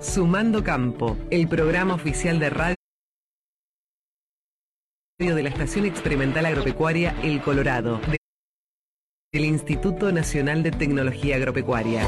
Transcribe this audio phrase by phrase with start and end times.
[0.00, 2.74] Sumando Campo, el programa oficial de radio
[5.18, 7.98] de la Estación Experimental Agropecuaria El Colorado,
[9.32, 12.06] del Instituto Nacional de Tecnología Agropecuaria.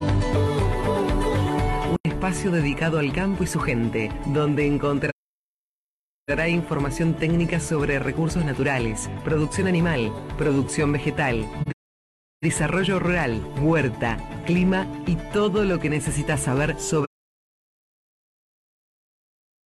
[0.00, 5.12] Un espacio dedicado al campo y su gente, donde encontrará
[6.48, 11.46] información técnica sobre recursos naturales, producción animal, producción vegetal,
[12.40, 17.08] desarrollo rural, huerta, clima y todo lo que necesitas saber sobre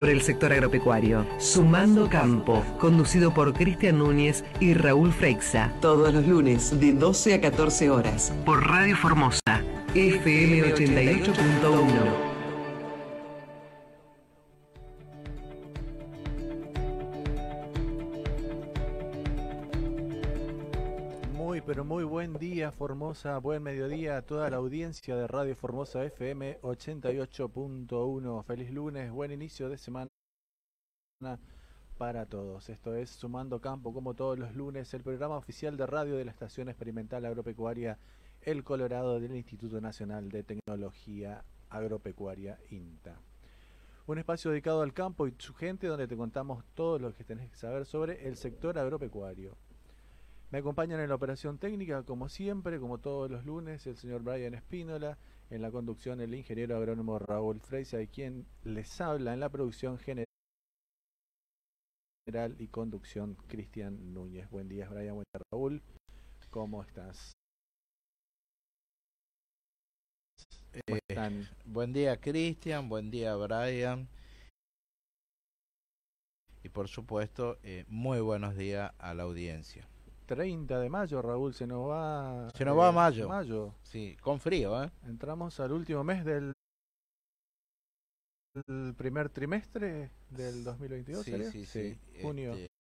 [0.01, 1.27] el sector agropecuario.
[1.39, 5.73] Sumando Campo, conducido por Cristian Núñez y Raúl Freixa.
[5.81, 8.33] Todos los lunes de 12 a 14 horas.
[8.45, 9.63] Por Radio Formosa,
[9.95, 12.32] FM 88.1.
[21.73, 26.61] pero muy buen día Formosa, buen mediodía a toda la audiencia de Radio Formosa FM
[26.61, 28.45] 88.1.
[28.45, 30.11] Feliz lunes, buen inicio de semana
[31.97, 32.69] para todos.
[32.69, 36.33] Esto es Sumando Campo, como todos los lunes, el programa oficial de radio de la
[36.33, 37.99] Estación Experimental Agropecuaria
[38.43, 43.19] El Colorado del Instituto Nacional de Tecnología Agropecuaria INTA.
[44.07, 47.49] Un espacio dedicado al campo y su gente donde te contamos todo lo que tenés
[47.49, 49.57] que saber sobre el sector agropecuario.
[50.53, 54.53] Me acompañan en la operación técnica, como siempre, como todos los lunes, el señor Brian
[54.53, 55.17] Espínola,
[55.49, 59.99] en la conducción el ingeniero agrónomo Raúl Freisa y quien les habla en la producción
[59.99, 60.27] general
[62.59, 64.51] y conducción Cristian Núñez.
[64.51, 65.15] Buen día, Brian.
[65.15, 65.83] Buen día, Raúl.
[66.51, 67.33] ¿Cómo estás?
[70.87, 72.91] Eh, buen día, Cristian.
[72.91, 74.07] Buen día, Brian.
[76.63, 79.89] Y por supuesto, eh, muy buenos días a la audiencia.
[80.35, 82.49] 30 de mayo, Raúl, se nos va.
[82.55, 83.29] Se nos va a eh, mayo.
[83.29, 83.75] Mayo.
[83.83, 84.91] Sí, con frío, ¿eh?
[85.05, 86.55] Entramos al último mes del
[88.67, 92.53] el primer trimestre del 2022, sí, Sí, sí, Junio.
[92.53, 92.71] Este,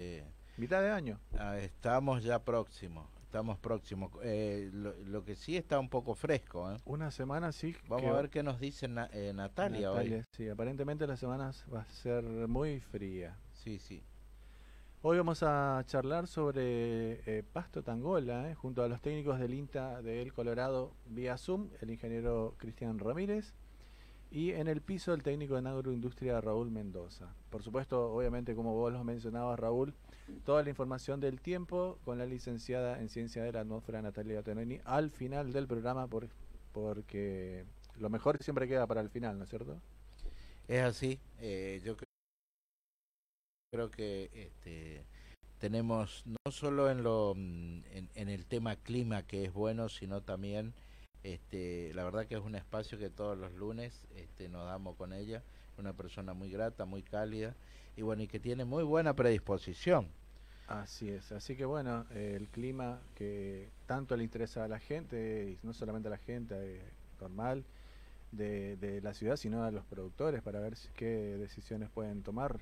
[0.00, 0.24] eh,
[0.56, 1.18] Mitad de año.
[1.36, 3.08] Ah, estamos ya próximos.
[3.22, 4.12] Estamos próximos.
[4.22, 6.72] Eh, lo, que sí está un poco fresco.
[6.72, 6.78] ¿eh?
[6.84, 7.74] Una semana sí.
[7.88, 10.22] Vamos a ver qué nos dice Natalia, Natalia hoy.
[10.30, 13.36] Sí, aparentemente la semana va a ser muy fría.
[13.52, 14.04] Sí, sí.
[15.08, 20.02] Hoy vamos a charlar sobre eh, Pasto Tangola, eh, junto a los técnicos del INTA
[20.02, 23.54] de El Colorado vía Zoom, el ingeniero Cristian Ramírez,
[24.32, 27.32] y en el piso el técnico en agroindustria Raúl Mendoza.
[27.50, 29.94] Por supuesto, obviamente, como vos lo mencionabas, Raúl,
[30.44, 34.80] toda la información del tiempo con la licenciada en Ciencia de la Atmósfera Natalia Tenoni
[34.84, 36.28] al final del programa, por,
[36.72, 37.64] porque
[37.96, 39.80] lo mejor siempre queda para el final, ¿no es cierto?
[40.66, 42.05] Es así, eh, yo creo
[43.76, 45.04] creo que este,
[45.58, 47.82] tenemos no solo en lo mm,
[48.14, 50.72] en, el tema clima que es bueno sino también
[51.24, 55.12] este la verdad que es un espacio que todos los lunes este, nos damos con
[55.12, 55.42] ella.
[55.76, 57.54] Una persona muy grata muy cálida
[57.98, 60.08] y bueno y que tiene muy buena predisposición.
[60.68, 61.30] Así es.
[61.32, 66.08] Así que bueno el clima que tanto le interesa a la gente y no solamente
[66.08, 66.80] a la gente eh,
[67.20, 67.62] normal
[68.32, 72.58] de, de la ciudad sino a los productores para ver qué decisiones pueden tomar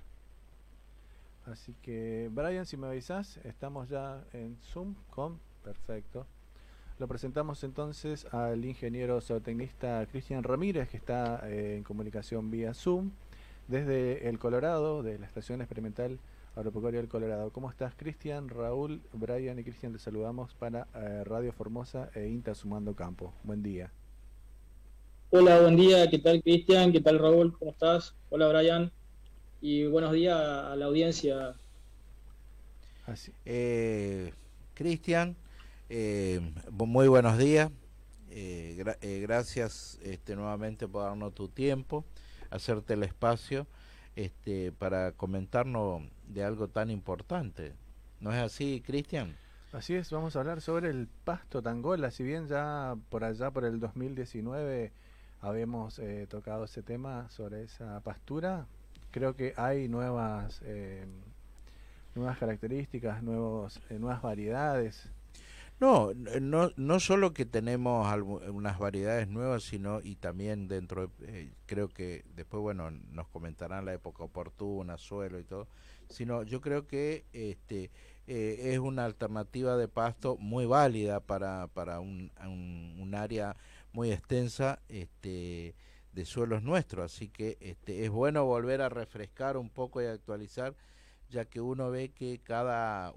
[1.46, 5.38] Así que, Brian, si me avisas, estamos ya en Zoom con.
[5.62, 6.26] Perfecto.
[6.98, 13.10] Lo presentamos entonces al ingeniero zootecnista Cristian Ramírez, que está eh, en comunicación vía Zoom,
[13.66, 16.18] desde el Colorado, de la Estación Experimental
[16.54, 17.50] Agropecuaria del Colorado.
[17.50, 18.48] ¿Cómo estás, Cristian?
[18.48, 23.34] Raúl, Brian y Cristian, te saludamos para eh, Radio Formosa e INTA Sumando Campo.
[23.42, 23.90] Buen día.
[25.30, 26.08] Hola, buen día.
[26.08, 26.92] ¿Qué tal, Cristian?
[26.92, 27.58] ¿Qué tal, Raúl?
[27.58, 28.14] ¿Cómo estás?
[28.30, 28.92] Hola, Brian
[29.64, 31.54] y buenos días a la audiencia.
[33.06, 33.32] Así.
[33.46, 34.34] Eh,
[34.74, 35.36] Cristian,
[35.88, 37.70] eh, muy buenos días.
[38.28, 42.04] Eh, eh, gracias este, nuevamente por darnos tu tiempo,
[42.50, 43.66] hacerte el espacio
[44.16, 47.72] este, para comentarnos de algo tan importante.
[48.20, 49.34] ¿No es así, Cristian?
[49.72, 52.10] Así es, vamos a hablar sobre el pasto tangola.
[52.10, 54.92] Si bien ya por allá, por el 2019,
[55.40, 58.66] habíamos tocado ese tema sobre esa pastura,
[59.14, 61.06] creo que hay nuevas eh,
[62.16, 65.08] nuevas características, nuevos, eh, nuevas variedades.
[65.78, 68.12] No, no, no solo que tenemos
[68.48, 73.92] unas variedades nuevas, sino y también dentro, eh, creo que después, bueno, nos comentarán la
[73.94, 75.68] época oportuna, suelo y todo,
[76.08, 77.92] sino yo creo que este
[78.26, 83.54] es una alternativa de pasto muy válida para, para un, un, un área
[83.92, 85.76] muy extensa, este
[86.14, 90.74] de suelos nuestros, así que este, es bueno volver a refrescar un poco y actualizar,
[91.28, 93.12] ya que uno ve que cada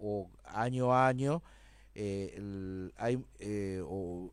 [0.46, 1.44] año año
[1.94, 3.84] eh, hay, eh,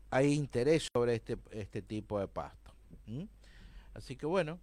[0.09, 2.71] hay interés sobre este, este tipo de pasto.
[3.93, 4.59] Así que bueno,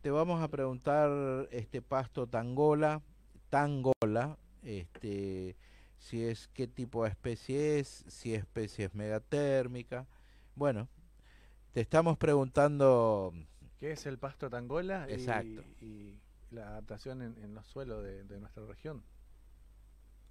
[0.00, 3.02] te vamos a preguntar este pasto tangola,
[3.50, 5.56] tangola, este,
[5.98, 10.06] si es qué tipo de especie es, si especie es megatérmica.
[10.56, 10.88] Bueno,
[11.72, 13.32] te estamos preguntando...
[13.78, 15.06] ¿Qué es el pasto tangola?
[15.08, 15.62] Exacto.
[15.80, 16.18] Y,
[16.50, 19.02] la adaptación en, los suelos de, nuestra región.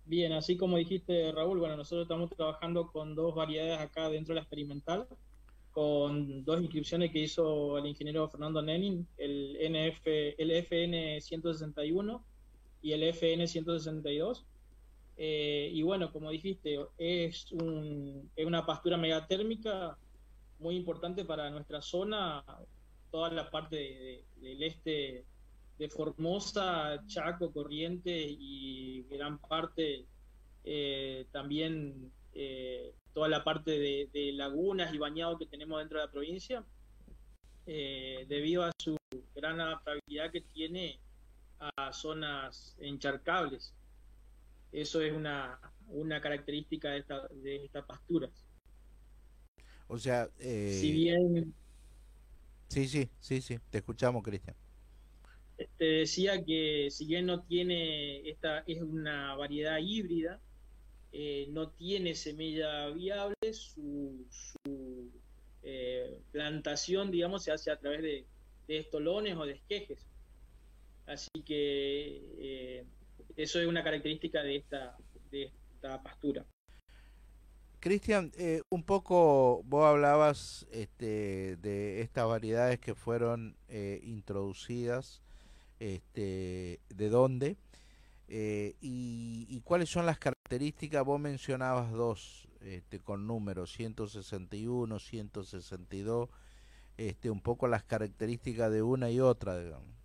[0.05, 4.35] Bien, así como dijiste Raúl, bueno, nosotros estamos trabajando con dos variedades acá dentro de
[4.35, 5.07] la experimental,
[5.71, 12.23] con dos inscripciones que hizo el ingeniero Fernando Nenin, el, NF, el FN 161
[12.81, 14.45] y el FN 162.
[15.15, 19.97] Eh, y bueno, como dijiste, es, un, es una pastura megatérmica
[20.59, 22.43] muy importante para nuestra zona,
[23.11, 25.25] toda la parte del este
[25.77, 30.05] de Formosa, Chaco, Corrientes y gran parte
[30.65, 36.11] eh, también eh, toda la parte de, lagunas y bañados que tenemos dentro de la
[36.11, 36.63] provincia,
[37.65, 38.97] debido a su
[39.35, 40.99] gran adaptabilidad que tiene
[41.59, 43.73] a zonas encharcables.
[44.71, 48.31] Eso es una, una característica de, esta, de estas pasturas.
[49.89, 50.77] O sea, eh...
[50.79, 51.53] si bien...
[52.69, 54.55] Sí, sí, sí, sí, te escuchamos, Cristian.
[55.77, 60.39] Te decía que si bien no tiene, esta es una variedad híbrida,
[61.11, 65.11] eh, no tiene semilla viable, su, su
[65.63, 68.25] eh, plantación, digamos, se hace a través de,
[68.67, 70.05] de estolones o de esquejes.
[71.07, 72.85] Así que eh,
[73.35, 74.95] eso es una característica de esta,
[75.31, 76.45] de esta pastura.
[77.79, 85.21] Cristian, eh, un poco vos hablabas este, de estas variedades que fueron eh, introducidas,
[85.79, 87.57] este, de dónde
[88.29, 91.05] y, cuáles son las características.
[91.05, 96.29] Vos mencionabas dos este, con números, 161, 162,
[96.97, 99.99] este, un poco las características de una y otra, digamos.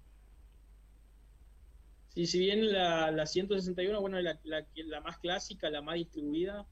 [2.14, 6.64] Sí, si bien la, la 161, bueno, la, la, más clásica, la más distribuida,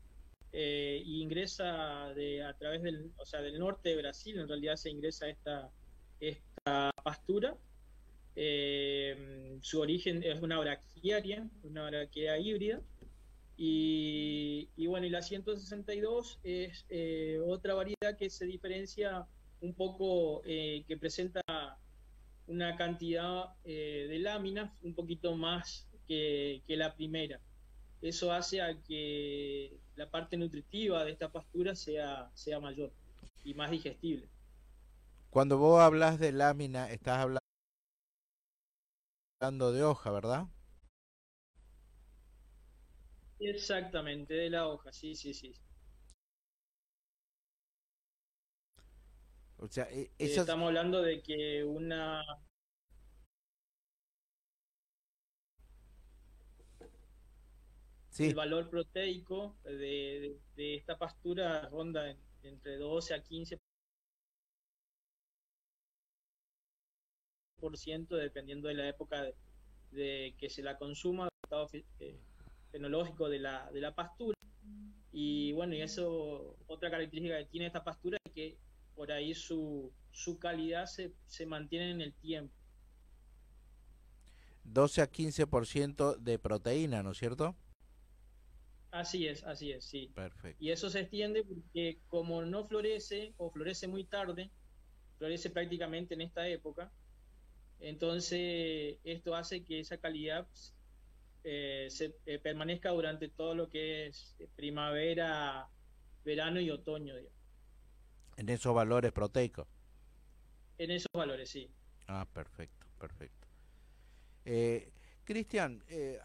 [0.52, 4.90] eh, ingresa de, a través del, o sea, del norte de Brasil, en realidad se
[4.90, 5.70] ingresa esta,
[6.20, 7.56] esta pastura.
[8.36, 12.80] Eh, su origen es una braquiaria, una braquia híbrida.
[13.56, 19.26] Y, y, bueno, y la 162 es eh, otra variedad que se diferencia
[19.60, 21.40] un poco, que presenta
[22.48, 27.40] una cantidad de láminas un poquito más que, la primera.
[28.02, 32.92] Eso hace a que la parte nutritiva de esta pastura sea, sea mayor
[33.44, 34.28] y más digestible.
[35.30, 37.24] Cuando vos hablas de lámina, estás
[39.40, 40.48] hablando de hoja, ¿verdad?
[43.38, 45.54] Exactamente, de la hoja, sí, sí, sí.
[49.58, 52.24] O sea, e, estamos hablando de que una
[58.28, 63.58] el valor proteico de, esta pastura ronda entre 12 a 15
[67.60, 69.24] por ciento dependiendo de la época
[69.92, 71.68] de, que se la consuma, el estado
[72.00, 72.18] eh,
[72.70, 74.36] fenológico de la, de la pastura.
[75.12, 78.58] Y bueno, y eso, otra característica que tiene esta pastura es que
[78.96, 82.54] por ahí su, su calidad se, se mantiene en el tiempo.
[84.64, 87.54] 12 a 15% de proteína, ¿no es cierto?
[88.92, 90.12] Así es, así es, sí.
[90.14, 90.62] Perfecto.
[90.62, 94.50] Y eso se extiende porque como no florece o florece muy tarde,
[95.16, 96.92] florece prácticamente en esta época,
[97.80, 100.46] entonces esto hace que esa calidad
[101.42, 105.68] eh, se, eh, permanezca durante todo lo que es primavera,
[106.22, 107.16] verano y otoño.
[107.16, 107.38] Digamos.
[108.36, 109.66] En esos valores proteicos.
[110.76, 111.70] En esos valores, sí.
[112.08, 113.48] Ah, perfecto, perfecto.
[114.44, 114.92] Eh,
[115.24, 116.20] Cristian, eh,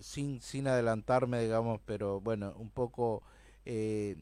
[0.00, 3.22] sin, sin adelantarme, digamos, pero bueno, un poco,
[3.64, 4.16] eh,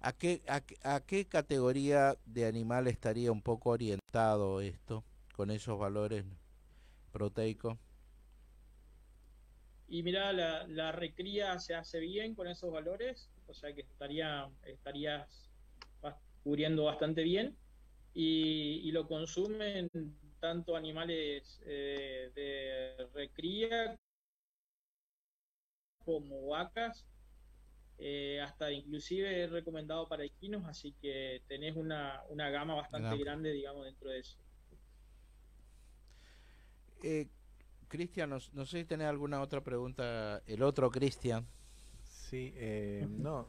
[0.00, 6.24] ¿a, qué, a, qué categoría de animal estaría un poco orientado esto, con esos valores
[7.12, 7.76] proteicos?
[9.88, 14.48] Y mira, la, la recría se hace bien con esos valores, o sea que estaría,
[14.64, 15.50] estarías
[16.42, 17.56] cubriendo bastante bien
[18.14, 19.88] y, lo consumen
[20.40, 23.98] tanto animales eh, de recría
[26.04, 27.06] como vacas,
[27.98, 33.84] eh, hasta inclusive recomendado para equinos, así que tenés una, una gama bastante grande, digamos,
[33.84, 34.38] dentro de eso.
[37.02, 37.28] Eh,
[37.88, 41.46] Cristian, no, sé si tenés alguna otra pregunta, el otro Cristian.
[42.02, 43.48] Sí, eh, no,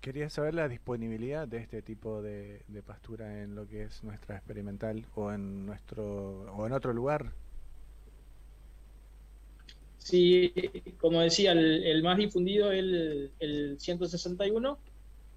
[0.00, 5.04] quería saber la disponibilidad de este tipo de, pastura en lo que es nuestra experimental
[5.14, 7.32] o en nuestro o en otro lugar.
[10.10, 10.52] Sí,
[10.98, 14.76] como decía, el, más difundido es el, el 161.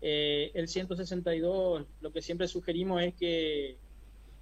[0.01, 3.77] Eh, el 162, lo que siempre sugerimos es que,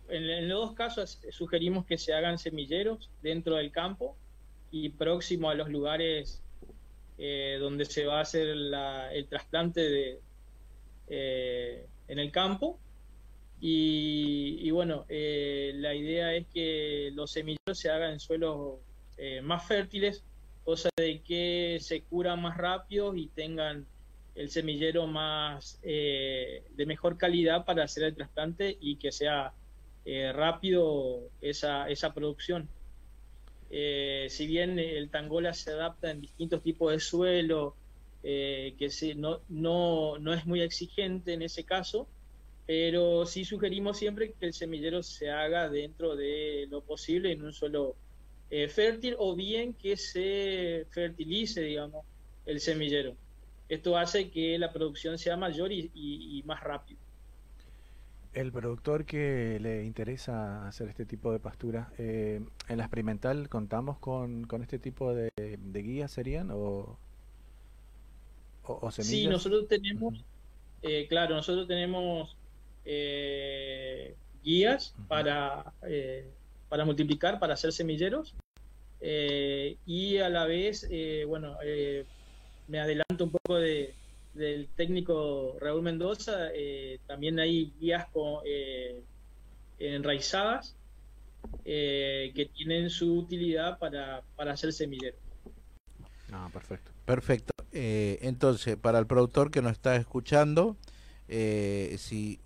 [0.08, 4.16] en, los dos casos, sugerimos que se hagan semilleros dentro del campo
[4.72, 6.42] y próximo a los lugares
[7.18, 10.20] eh, donde se va a hacer el trasplante de,
[11.10, 12.80] eh, en el campo.
[13.60, 18.80] Y, bueno, la idea es que los semilleros se hagan en suelos
[19.18, 20.24] eh, más fértiles,
[20.64, 23.86] cosa de que se curan más rápido y tengan
[24.36, 29.54] el semillero más eh, de mejor calidad para hacer el trasplante y que sea
[30.06, 32.70] eh, rápido esa, esa producción.
[33.70, 37.76] si bien el tangola se adapta en distintos tipos de suelo,
[38.24, 42.08] que no, no, no es muy exigente en ese caso,
[42.68, 47.54] pero sí sugerimos siempre que el semillero se haga dentro de lo posible en un
[47.54, 47.96] suelo
[48.54, 52.06] eh, fértil o bien que se fertilice, digamos,
[52.46, 53.16] el semillero.
[53.70, 57.00] Esto hace que la producción sea mayor y, más rápido.
[58.34, 63.98] El productor que le interesa hacer este tipo de pastura, eh, ¿en la experimental contamos
[64.00, 65.32] con, este tipo de,
[65.72, 67.00] guías serían o,
[68.64, 69.12] o, semillas?
[69.12, 70.26] Sí, nosotros tenemos,
[70.82, 72.36] eh, claro, nosotros tenemos
[74.44, 75.74] guías para
[76.72, 78.34] para multiplicar, para hacer semilleros.
[79.02, 82.06] Eh, y a la vez, eh, bueno, eh,
[82.68, 83.96] me adelanto un poco de,
[84.36, 86.50] del técnico Raúl Mendoza,
[87.08, 88.44] también hay guías con,
[89.80, 90.76] enraizadas
[91.66, 95.20] que tienen su utilidad para, para hacer semilleros.
[96.32, 96.92] Ah, perfecto.
[97.04, 97.54] Perfecto.
[97.74, 100.78] entonces, para el productor que nos está escuchando,
[101.28, 102.40] si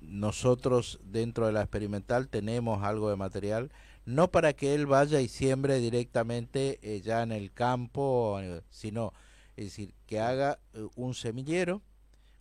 [0.00, 3.70] nosotros dentro de la experimental tenemos algo de material,
[4.04, 9.12] no para que él vaya y siembre directamente eh, ya en el campo, eh, sino,
[9.56, 11.82] es decir, que haga eh, un semillero,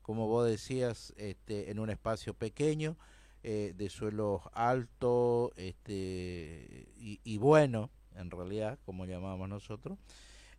[0.02, 2.98] como vos decías, este, en un espacio pequeño,
[3.44, 9.98] de suelo alto este, y, y, bueno, en realidad, como llamamos nosotros.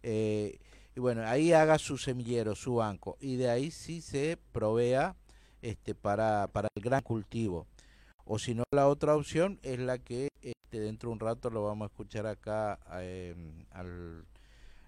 [0.03, 0.59] y
[0.97, 5.15] bueno, ahí haga su semillero, su banco, y de ahí sí se provea
[5.61, 7.69] este, para, para el gran cultivo.
[8.25, 11.65] O si no, la otra opción es la que este, dentro de un rato lo
[11.65, 14.25] vamos a escuchar acá em, al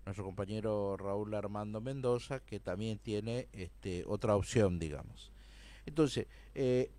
[0.05, 5.33] nuestro compañero Raúl Armando Mendoza, que también tiene este, otra opción, digamos.
[5.87, 6.91] Entonces, eh,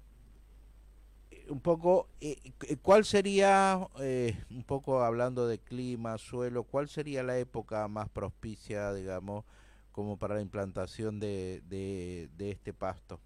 [1.49, 2.37] un poco, eh,
[2.81, 8.93] ¿cuál sería, eh, un poco hablando de clima, suelo, cuál sería la época más propicia,
[8.93, 9.45] digamos,
[9.91, 13.19] como para la implantación de, de este pasto?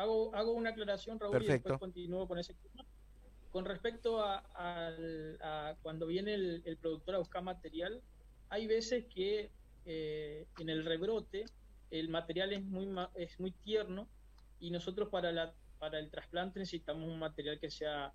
[0.00, 2.84] Hago, hago una aclaración, Raúl, y después continúo con ese tema.
[3.50, 8.00] Con respecto a, cuando viene el, productor a buscar material,
[8.48, 9.50] hay veces que
[9.86, 11.46] eh, en el rebrote
[11.90, 14.08] el material es muy, es muy tierno
[14.60, 18.12] y nosotros para, la, para el trasplante necesitamos un material que sea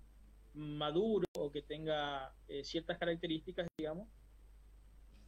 [0.54, 4.08] maduro o que tenga eh, ciertas características, digamos.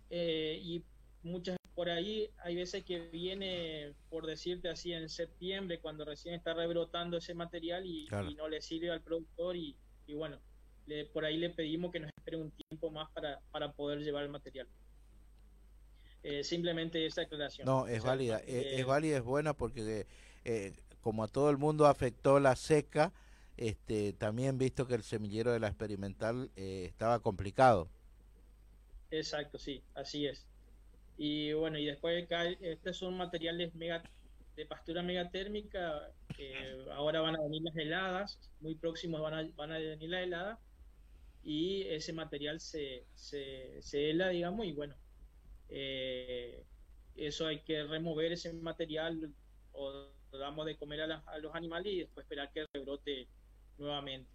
[0.08, 0.82] Eh, y
[1.22, 6.52] muchas por ahí hay veces que viene, por decirte así, en septiembre, cuando recién está
[6.52, 9.76] rebrotando ese material y, no le sirve al productor y,
[10.12, 10.40] bueno,
[11.12, 14.28] por ahí le pedimos que nos espere un tiempo más para, para poder llevar el
[14.28, 14.66] material.
[16.24, 17.64] Eh, simplemente esa aclaración.
[17.64, 20.08] No, es válida, eh, es, válida, es buena porque
[20.44, 23.12] eh, como a todo el mundo afectó la seca,
[23.56, 27.88] este, también visto que el semillero de la experimental estaba complicado.
[29.12, 30.44] Exacto, sí, así es.
[31.18, 32.26] Y bueno, y después
[32.60, 34.02] estos son materiales mega,
[34.54, 39.72] de pastura megatérmica, que ahora van a venir las heladas, muy próximos van a, van
[39.72, 40.58] a venir las heladas,
[41.42, 44.94] y ese material se, se, se hela, digamos, y bueno,
[45.68, 46.64] eh,
[47.16, 49.34] eso hay que remover ese material
[49.72, 53.26] o damos de comer a, a los animales y después esperar que rebrote
[53.76, 54.30] nuevamente.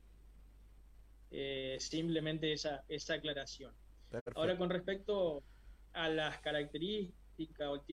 [1.31, 3.73] Eh, simplemente esa, esa aclaración.
[4.35, 5.43] Ahora con respecto
[5.93, 7.83] a las características o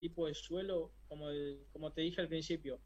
[0.00, 1.26] tipo de suelo, como,
[1.72, 2.80] como te dije al principio,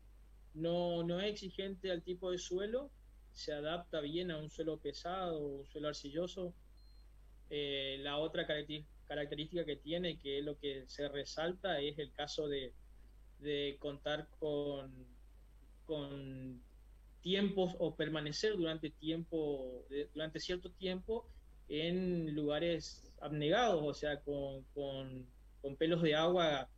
[0.54, 2.90] no, no es exigente al tipo de suelo,
[3.32, 6.54] se adapta bien a un suelo pesado un suelo arcilloso.
[7.50, 12.48] Eh, la otra característica que tiene, que es lo que se resalta, es el caso
[12.48, 12.72] de,
[13.40, 15.06] de contar con,
[15.84, 16.62] con
[17.20, 21.28] tiempos o permanecer durante tiempo, durante cierto tiempo
[21.68, 26.68] en lugares abnegados, o sea, con, con pelos de agua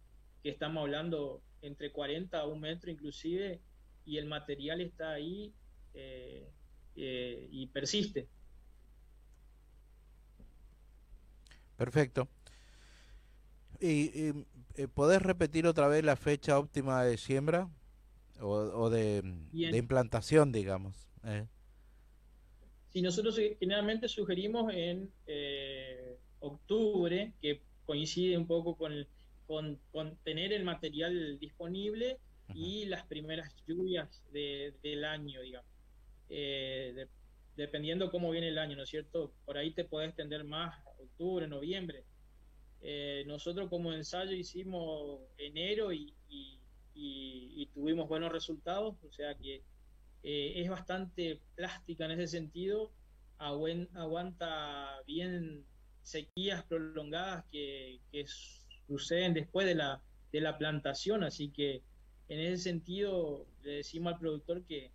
[0.43, 3.61] que estamos hablando entre 40 a un metro inclusive,
[4.05, 5.53] y el material está ahí
[5.95, 6.49] eh,
[6.95, 8.29] eh, y persiste.
[11.77, 12.29] Perfecto.
[13.81, 14.31] ¿Y,
[14.77, 17.69] y podés repetir otra vez la fecha óptima de siembra
[18.41, 21.09] o, de, implantación, digamos?
[21.25, 21.47] Eh.
[22.97, 29.07] Si nosotros generalmente sugerimos en eh, octubre, que coincide un poco con,
[29.47, 32.17] con, tener el material disponible
[32.55, 35.71] y las primeras lluvias del año, digamos.
[36.31, 37.07] Eh,
[37.55, 39.31] dependiendo cómo viene el año, ¿no es cierto?
[39.45, 42.03] Por ahí te puedes extender más, octubre, noviembre.
[42.81, 46.15] Eh, nosotros como ensayo hicimos enero y,
[47.75, 49.61] tuvimos buenos resultados, o sea que
[50.29, 52.91] eh, es bastante plástica en ese sentido,
[53.39, 55.65] aguanta bien
[56.03, 58.01] sequías prolongadas que,
[58.89, 61.85] suceden después de la, de la plantación, así que
[62.29, 64.91] en ese sentido le decimos al productor que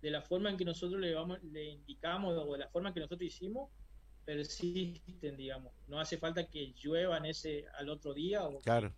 [0.00, 3.00] de la forma en que nosotros le, vamos, le indicamos o de la forma que
[3.00, 3.68] nosotros hicimos,
[4.24, 5.74] persisten, digamos.
[5.88, 8.44] No hace falta que lluevan ese al otro día.
[8.44, 8.94] O claro.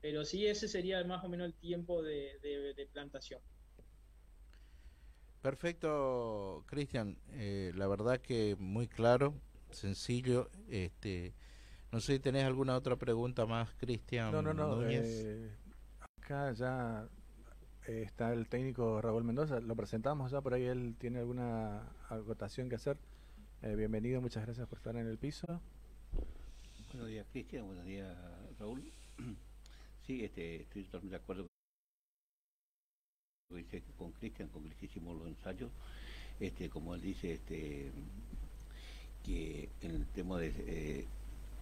[0.00, 3.40] Pero sí, ese sería más o menos el tiempo de, de, plantación.
[5.42, 7.18] Perfecto, Cristian.
[7.32, 9.34] Eh, la verdad que muy claro,
[9.70, 10.50] sencillo.
[10.68, 11.34] Este,
[11.92, 14.32] no sé si tenés alguna otra pregunta más, Cristian.
[14.32, 14.88] No, no, no.
[14.88, 15.50] Eh,
[16.18, 17.08] acá ya
[17.86, 22.76] está el técnico Raúl Mendoza, lo presentamos ya por ahí, él tiene alguna agotación que
[22.76, 22.98] hacer.
[23.62, 25.60] Eh, bienvenido, muchas gracias por estar en el piso.
[26.92, 28.16] Buenos días, Cristian, buenos días,
[28.58, 28.92] Raúl.
[30.10, 31.46] Sí, este, estoy totalmente de acuerdo
[33.96, 35.70] con Cristian, con que hicimos los ensayos.
[36.40, 37.92] Este, como él dice, este,
[39.24, 41.06] que en el tema de eh,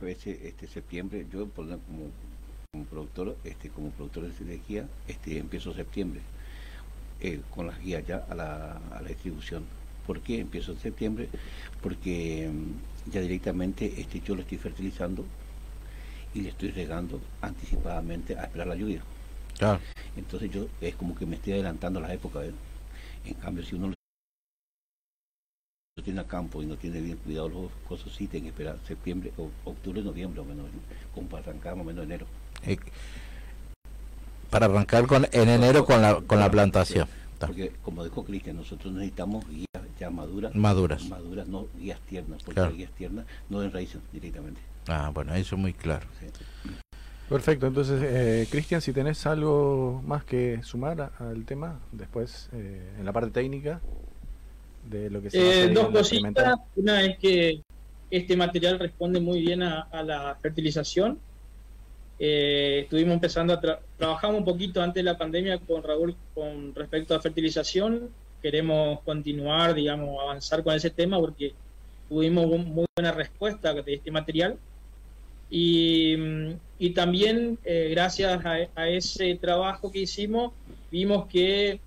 [0.01, 6.23] este septiembre, yo como productor, este, como productor de energía, este, empiezo septiembre
[7.21, 9.65] eh, con las guías ya a la, a la distribución.
[10.07, 11.29] ¿Por qué empiezo en septiembre?
[11.83, 15.27] Porque mm, ya directamente este, yo lo estoy fertilizando
[16.35, 19.03] y le estoy regando anticipadamente a esperar la lluvia.
[20.17, 22.41] Entonces yo es como que me estoy adelantando a la época.
[23.25, 23.93] En cambio, si uno
[26.03, 29.33] tiene a campo y no tiene bien cuidado los cosas, sí tienen que esperar septiembre,
[29.37, 30.67] o, octubre, noviembre, o menos,
[31.15, 32.27] como para arrancar más o menos enero.
[32.65, 32.79] Eh,
[34.51, 37.09] para arrancar con en enero con la con la plantación.
[37.39, 39.67] Porque como dijo Cristian, nosotros necesitamos guías
[39.99, 44.61] ya maduras, maduras, maduras, no guías tiernas, porque las guías tiernas no enraizan directamente.
[44.89, 46.07] Ah, bueno, eso es muy claro.
[47.29, 53.05] Perfecto, entonces, eh, Cristian, si tenés algo más que sumar al tema, después eh, en
[53.05, 53.81] la parte técnica
[54.89, 57.63] de lo que se eh, Dos cositas, una es que
[58.11, 61.19] este material responde muy bien a la fertilización
[62.21, 63.61] eh, estuvimos empezando a
[63.97, 68.11] trabajar un poquito antes de la pandemia con Raúl con respecto a fertilización.
[68.43, 71.55] Queremos continuar, digamos, avanzar con ese tema porque
[72.09, 74.59] tuvimos muy buena respuesta de este material.
[75.51, 76.17] Y,
[76.79, 80.53] y también, eh, gracias a, ese trabajo que hicimos,
[80.91, 81.81] vimos que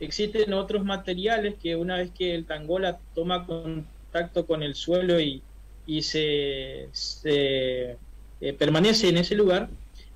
[0.00, 5.42] existen otros materiales que una vez que el tangola toma contacto con el suelo y,
[5.86, 7.96] y se, se
[8.40, 9.68] eh, permanece en ese lugar,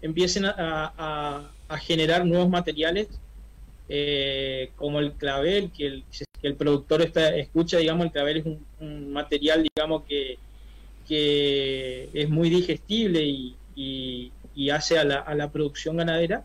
[0.02, 3.08] empiecen a, generar nuevos materiales
[3.88, 6.04] eh, como el clavel, que el,
[6.40, 8.46] que el productor está, escucha, digamos, el clavel es
[8.80, 10.38] un, material, digamos, que,
[11.06, 13.22] que es muy digestible
[13.74, 14.32] y,
[14.70, 16.44] hace a la, a producción ganadera,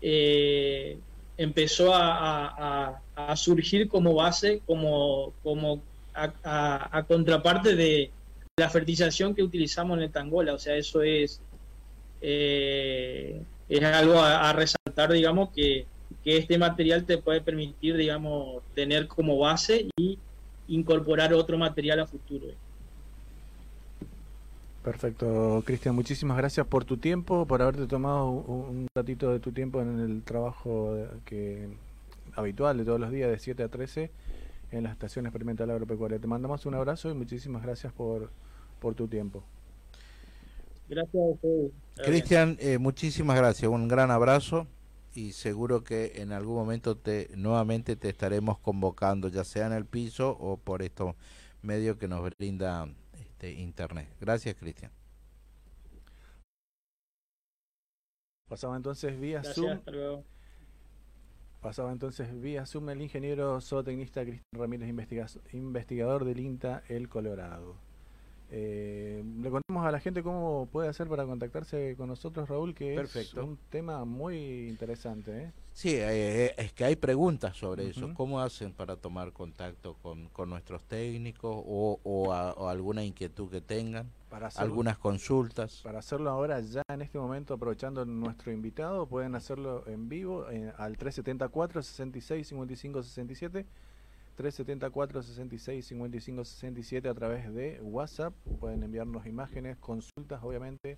[0.00, 0.98] eh,
[1.36, 3.00] empezó a,
[3.34, 5.82] surgir como base, como, como
[6.14, 8.10] a, contraparte de,
[8.56, 11.40] la fertilización que utilizamos en el Tangola, o sea, eso es,
[12.20, 15.86] eh, es algo a, resaltar, digamos, que,
[16.24, 20.18] este material te puede permitir, digamos, tener como base y
[20.68, 22.48] incorporar otro material a futuro.
[24.82, 29.82] Perfecto, Cristian, muchísimas gracias por tu tiempo, por haberte tomado un ratito de tu tiempo
[29.82, 31.68] en el trabajo que
[32.34, 34.10] habitual de todos los días de 7 a 13
[34.72, 36.18] en la Estación Experimental Agropecuaria.
[36.18, 38.30] Te mandamos un abrazo y muchísimas gracias por,
[38.80, 39.42] por tu tiempo.
[40.88, 41.22] Gracias
[41.98, 44.66] a Cristian, eh, muchísimas gracias, un gran abrazo
[45.14, 49.84] y seguro que en algún momento te nuevamente te estaremos convocando, ya sea en el
[49.84, 51.14] piso o por estos
[51.62, 52.88] medios que nos brinda
[53.40, 54.14] este internet.
[54.20, 54.92] Gracias, Cristian.
[58.48, 59.80] Pasaba entonces vía Zoom.
[61.60, 64.88] Pasaba entonces vía Zoom el ingeniero zootecnista Cristian Ramírez,
[65.52, 67.76] investigador del INTA El Colorado.
[68.52, 72.94] Eh, le contamos a la gente cómo puede hacer para contactarse con nosotros, Raúl, que
[72.96, 73.40] Perfecto.
[73.40, 75.44] es un tema muy interesante.
[75.44, 75.52] ¿eh?
[75.72, 78.12] Sí, eh, eh, es que hay preguntas sobre eso.
[78.14, 83.48] ¿Cómo hacen para tomar contacto con, con nuestros técnicos o, o a- o alguna inquietud
[83.48, 84.10] que tengan?
[84.28, 85.80] Para hacerlo, Algunas consultas.
[85.84, 90.72] para hacerlo ahora, ya en este momento, aprovechando nuestro invitado, pueden hacerlo en vivo eh,
[90.76, 93.66] al 374 66 55 67.
[94.40, 98.32] 374 66 55 67 a través de WhatsApp.
[98.58, 100.96] Pueden enviarnos imágenes, consultas, obviamente,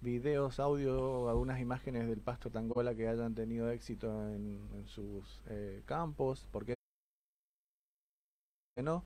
[0.00, 6.48] videos, audio, algunas imágenes del pasto Tangola que hayan tenido éxito en, sus eh, campos.
[6.50, 6.74] ¿Por qué
[8.82, 9.04] no?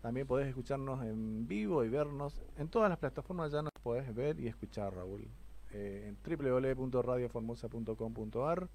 [0.00, 2.40] También podés escucharnos en vivo y vernos.
[2.56, 5.28] En todas las plataformas ya nos podés ver y escuchar, Raúl.
[5.72, 8.70] Eh, en www.radioformosa.com.ar,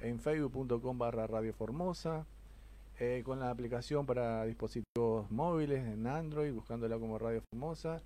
[0.00, 2.24] en facebook.com barra Radio Formosa,
[2.98, 8.02] eh, con la aplicación para dispositivos móviles en Android, buscándola como Radio Formosa.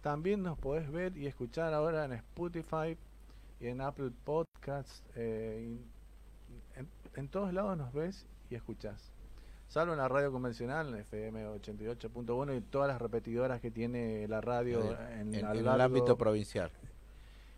[0.00, 2.96] También nos podés ver y escuchar ahora en Spotify
[3.60, 5.02] y en Apple Podcasts.
[5.14, 5.76] eh,
[6.76, 9.12] en, en todos lados nos ves y escuchás.
[9.68, 14.40] Salvo en la radio convencional, en FM 88.1 y todas las repetidoras que tiene la
[14.40, 14.80] radio
[15.12, 16.70] en, en, en el ámbito provincial.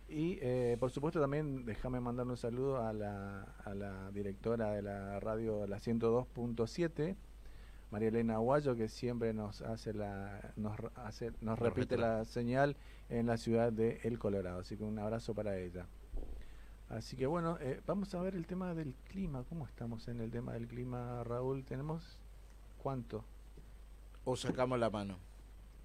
[0.07, 4.81] Y eh, por supuesto también déjame mandar un saludo a la, a la directora de
[4.81, 7.15] la radio, la 102.7,
[7.91, 12.75] María Elena Aguayo, que siempre nos hace la, nos, hace, nos repite la señal
[13.09, 14.59] en la ciudad de El Colorado.
[14.59, 15.85] Así que un abrazo para ella.
[16.89, 19.43] Así que bueno, eh, vamos a ver el tema del clima.
[19.49, 21.63] ¿Cómo estamos en el tema del clima, Raúl?
[21.63, 22.17] ¿Tenemos
[22.81, 23.23] cuánto?
[24.25, 25.17] O sacamos la mano.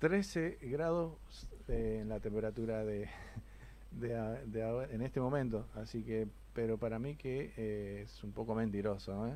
[0.00, 1.12] 13 grados
[1.66, 3.09] eh, en la temperatura de,
[3.90, 8.22] de, a- de ahora- en este momento, así que, pero para mí que eh, es
[8.24, 9.33] un poco mentiroso, ¿eh?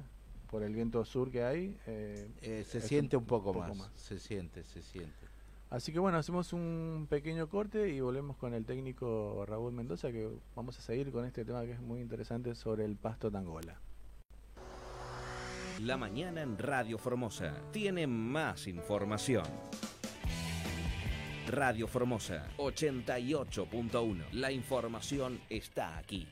[0.51, 1.77] por el viento sur que hay.
[1.87, 3.77] eh, Eh, se siente un poco, poco más.
[3.79, 3.91] más.
[3.97, 5.13] Se siente, se siente.
[5.71, 10.29] Así que bueno, hacemos un pequeño corte y volvemos con el técnico Raúl Mendoza, que
[10.55, 13.81] vamos a seguir con este tema que es muy interesante sobre el pasto tangola.
[15.81, 19.45] La mañana en Radio Formosa tiene más información.
[21.53, 24.25] Radio Formosa 88.1.
[24.33, 26.27] La información está aquí.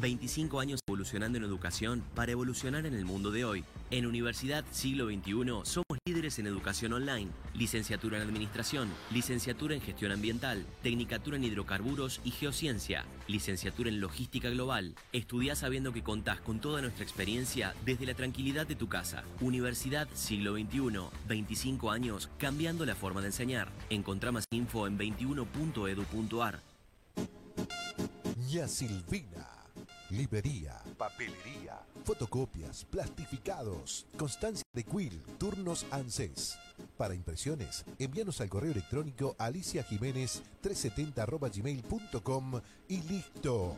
[0.00, 3.64] 25 años evolucionando en educación para evolucionar en el mundo de hoy.
[3.90, 10.10] En Universidad Siglo XXI somos líderes en educación online, licenciatura en administración, licenciatura en gestión
[10.10, 14.94] ambiental, tecnicatura en hidrocarburos y geociencia, licenciatura en logística global.
[15.12, 19.22] Estudia sabiendo que contás con toda nuestra experiencia desde la tranquilidad de tu casa.
[19.42, 23.68] Universidad Siglo XXI, 25 años cambiando la forma de enseñar.
[23.90, 26.62] Encontrá más info en 21.edu.ar.
[28.50, 29.57] Ña Silvina.
[30.10, 36.58] Librería, papelería, fotocopias, plastificados, constancia de Quill, turnos ANSES.
[36.96, 43.76] Para impresiones, envíanos al correo electrónico alicia jiménez 370 gmail.com y listo.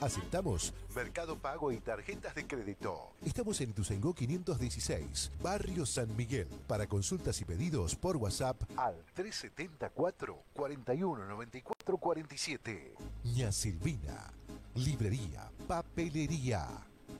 [0.00, 3.12] Aceptamos Mercado Pago y tarjetas de crédito.
[3.24, 6.46] Estamos en Ituzaingó 516, Barrio San Miguel.
[6.68, 12.94] Para consultas y pedidos por WhatsApp al 374 41 94 47.
[13.24, 14.37] Ña Silvina.
[14.84, 16.68] Librería, papelería.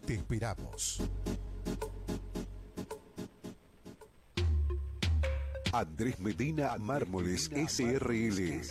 [0.06, 1.02] Te esperamos.
[5.72, 8.64] Andrés Medina Mármoles SRL.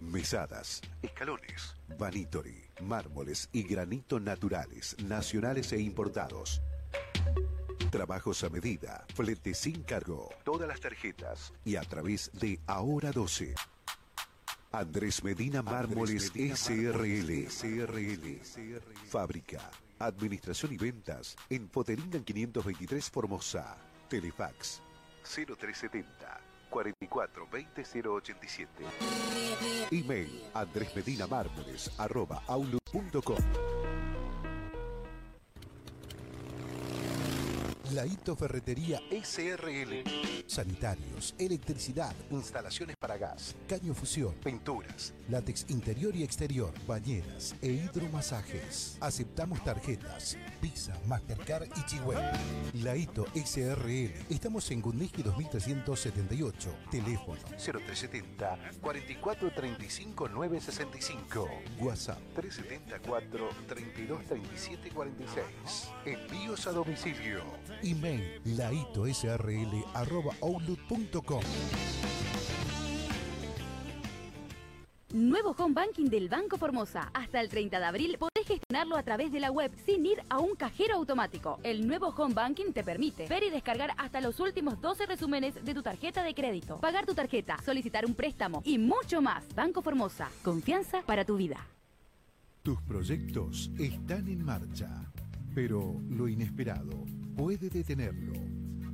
[0.00, 6.60] Mesadas, escalones, vanitori, mármoles y granito naturales, nacionales e importados.
[7.90, 13.54] Trabajos a medida, flete sin cargo, todas las tarjetas y a través de Ahora 12.
[14.72, 17.48] Andrés Medina Mármoles SRL.
[19.08, 23.76] Fábrica, administración y ventas en Poteringan 523 Formosa.
[24.08, 24.80] Telefax
[25.24, 28.84] 0370 44 20 087.
[29.90, 33.69] Email andresmedinamármoles arroba outlook.com.
[37.92, 40.04] La Hito Ferretería SRL.
[40.46, 48.96] Sanitarios, electricidad, instalaciones para gas, caño fusión, pinturas, látex interior y exterior, bañeras e hidromasajes.
[49.00, 52.32] Aceptamos tarjetas, Visa, Mastercard y Chihuahua.
[52.74, 54.12] La Hito SRL.
[54.28, 56.70] Estamos en Gundiski 2378.
[56.90, 61.48] Teléfono 0370 4435 965.
[61.80, 65.90] WhatsApp 374 3237 46.
[66.04, 67.42] Envíos a domicilio.
[67.82, 71.42] Email laitosrl arroba outlook.com.
[75.12, 77.10] Nuevo home banking del Banco Formosa.
[77.12, 80.38] Hasta el 30 de abril podés gestionarlo a través de la web sin ir a
[80.38, 81.58] un cajero automático.
[81.64, 85.74] El nuevo Home Banking te permite ver y descargar hasta los últimos 12 resúmenes de
[85.74, 89.44] tu tarjeta de crédito, pagar tu tarjeta, solicitar un préstamo y mucho más.
[89.52, 91.66] Banco Formosa, confianza para tu vida.
[92.62, 95.10] Tus proyectos están en marcha,
[95.54, 97.04] pero lo inesperado
[97.36, 98.34] puede detenerlo.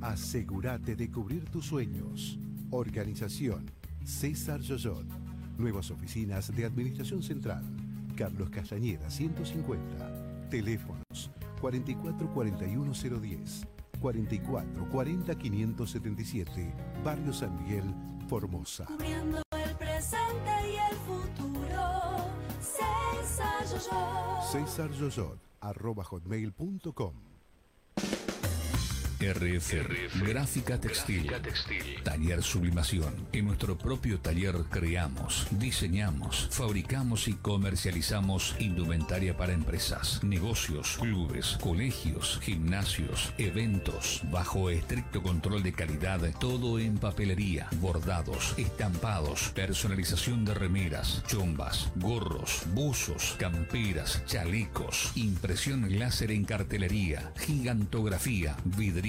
[0.01, 2.37] Asegúrate de cubrir tus sueños.
[2.69, 3.65] Organización
[4.03, 5.05] César Yoyot.
[5.57, 7.63] Nuevas oficinas de Administración Central.
[8.15, 10.49] Carlos Castañeda 150.
[10.49, 13.67] Teléfonos 4441010.
[13.99, 16.73] 44 40 577.
[17.03, 17.83] Barrio San Miguel,
[18.27, 18.85] Formosa.
[18.85, 22.29] Cubriendo el presente y el futuro.
[22.61, 24.43] César Yoyot.
[24.51, 27.13] César Yoyot, arroba hotmail.com.
[29.19, 31.31] RF, Gráfica textil.
[32.03, 33.15] Taller Sublimación.
[33.31, 42.39] En nuestro propio taller creamos, diseñamos, fabricamos y comercializamos indumentaria para empresas, negocios, clubes, colegios,
[42.43, 51.23] gimnasios, eventos, bajo estricto control de calidad, todo en papelería, bordados, estampados, personalización de remeras,
[51.27, 59.06] chombas, gorros, buzos, camperas, chalecos, impresión láser en cartelería, gigantografía, vidrio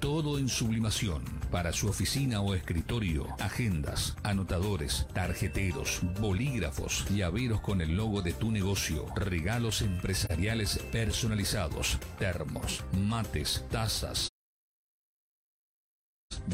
[0.00, 1.22] todo en sublimación.
[1.50, 8.50] Para su oficina o escritorio, agendas, anotadores, tarjeteros, bolígrafos, llaveros con el logo de tu
[8.50, 14.35] negocio, regalos empresariales personalizados, termos, mates, tazas,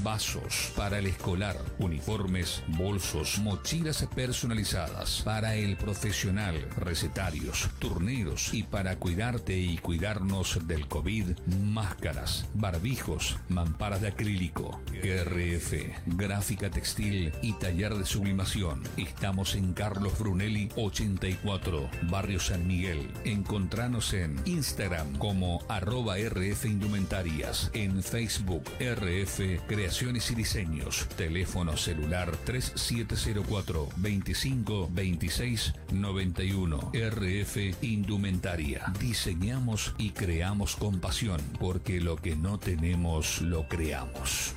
[0.03, 8.97] vasos para el escolar, uniformes, bolsos, mochilas personalizadas para el profesional, recetarios, turneros y para
[8.97, 15.73] cuidarte y cuidarnos del COVID, máscaras, barbijos, mamparas de acrílico, RF,
[16.07, 18.83] gráfica textil y taller de sublimación.
[18.97, 23.09] Estamos en Carlos Brunelli 84, Barrio San Miguel.
[23.25, 31.09] Encontranos en Instagram como arroba RF Indumentarias, en Facebook RF Creaciones y Diseños.
[31.17, 36.93] Teléfono celular 3704 25 26 91.
[36.93, 38.93] RF Indumentaria.
[38.99, 44.55] Diseñamos y creamos con pasión, porque lo que no tenemos lo creamos.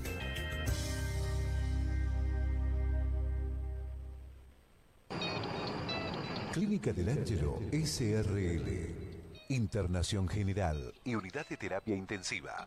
[6.52, 9.06] Clínica del Ángelo SRL.
[9.50, 12.66] Internación General y Unidad de Terapia Intensiva.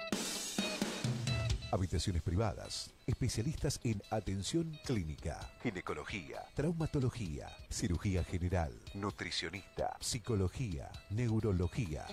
[1.71, 2.95] Habitaciones privadas.
[3.07, 12.07] Especialistas en atención clínica, ginecología, traumatología, cirugía general, nutricionista, psicología, neurología.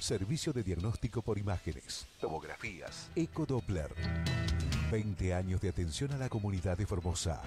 [0.00, 3.94] Servicio de diagnóstico por imágenes, tomografías, ecodoppler.
[4.90, 7.40] 20 años de atención a la comunidad de Formosa.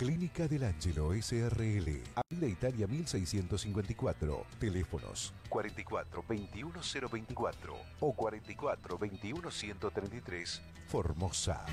[0.00, 4.46] Clínica del Ángelo SRL, Avenida Italia 1654.
[4.58, 6.72] Teléfonos 44 21
[7.12, 10.62] 024 o 44 21 133.
[10.88, 11.66] Formosa.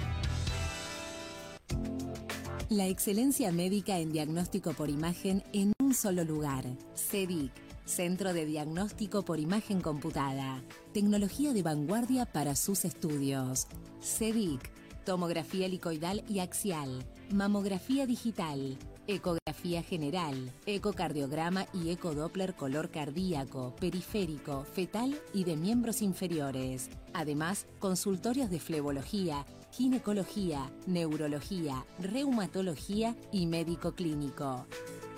[2.68, 6.66] La excelencia médica en diagnóstico por imagen en un solo lugar.
[6.96, 7.54] CEDIC,
[7.86, 10.62] Centro de Diagnóstico por Imagen Computada.
[10.94, 13.68] Tecnología de vanguardia para sus estudios.
[14.02, 14.70] CEDIC,
[15.08, 16.90] tomografía helicoidal y axial,
[17.32, 26.90] mamografía digital, ecografía general, ecocardiograma y ecodoppler color cardíaco, periférico, fetal y de miembros inferiores.
[27.14, 34.66] Además, consultorios de flebología, ginecología, neurología, reumatología y médico clínico.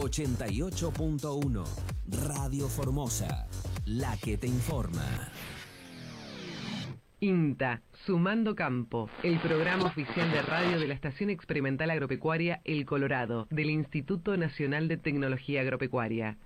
[0.00, 1.64] 88.1
[2.28, 3.48] Radio Formosa,
[3.84, 5.28] la que te informa.
[7.20, 13.48] INTA, Sumando Campo, el programa oficial de radio de la Estación Experimental Agropecuaria El Colorado,
[13.50, 16.38] del Instituto Nacional de Tecnología Agropecuaria.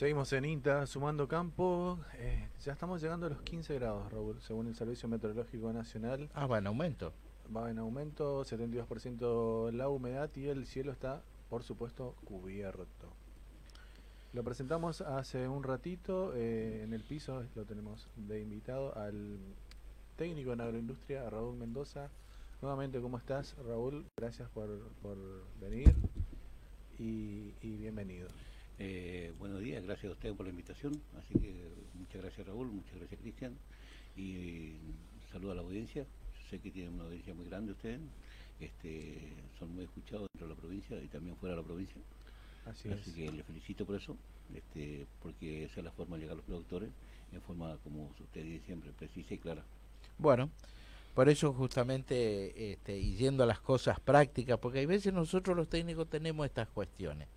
[0.00, 1.98] Seguimos en INTA, sumando campo.
[2.14, 6.30] Eh, ya estamos llegando a los 15 grados, Raúl, según el Servicio Meteorológico Nacional.
[6.32, 7.12] Ah, va en aumento.
[7.54, 13.12] Va en aumento, 72% la humedad y el cielo está, por supuesto, cubierto.
[14.32, 19.38] Lo presentamos hace un ratito eh, en el piso, lo tenemos de invitado al
[20.16, 22.08] técnico en agroindustria, Raúl Mendoza.
[22.62, 24.06] Nuevamente, ¿cómo estás, Raúl?
[24.16, 25.18] Gracias por, por
[25.60, 25.94] venir
[26.98, 28.28] y, y bienvenido.
[28.82, 30.98] Eh, buenos días, gracias a ustedes por la invitación.
[31.18, 33.54] Así que muchas gracias Raúl, muchas gracias Cristian.
[34.16, 34.72] Y
[35.30, 36.06] saludo a la audiencia.
[36.48, 38.00] Sé que tienen una audiencia muy grande ustedes.
[38.58, 42.00] Este, son muy escuchados dentro de la provincia y también fuera de la provincia.
[42.64, 43.16] Así, Así es.
[43.16, 44.16] que les felicito por eso,
[44.54, 46.88] este, porque esa es la forma de llegar a los productores,
[47.32, 49.62] en forma, como usted dice siempre, precisa y clara.
[50.16, 50.50] Bueno,
[51.14, 55.68] por eso justamente, este, y yendo a las cosas prácticas, porque hay veces nosotros los
[55.68, 57.28] técnicos tenemos estas cuestiones.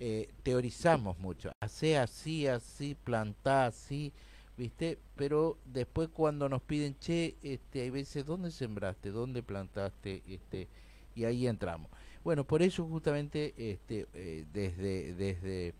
[0.00, 4.12] Eh, teorizamos mucho, hace así, así, plantá así,
[4.56, 4.96] ¿viste?
[5.16, 9.10] Pero después cuando nos piden, che, este, hay veces, ¿dónde sembraste?
[9.10, 10.22] ¿Dónde plantaste?
[10.28, 10.68] Este,
[11.16, 11.90] y ahí entramos.
[12.22, 15.74] Bueno, por eso justamente este, eh, desde, desde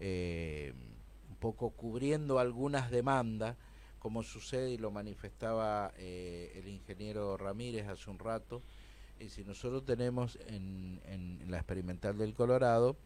[0.00, 0.72] eh,
[1.28, 3.56] un poco cubriendo algunas demandas,
[3.98, 8.62] como sucede y lo manifestaba eh, el ingeniero Ramírez hace un rato,
[9.18, 12.96] eh, si nosotros tenemos en, en la experimental del Colorado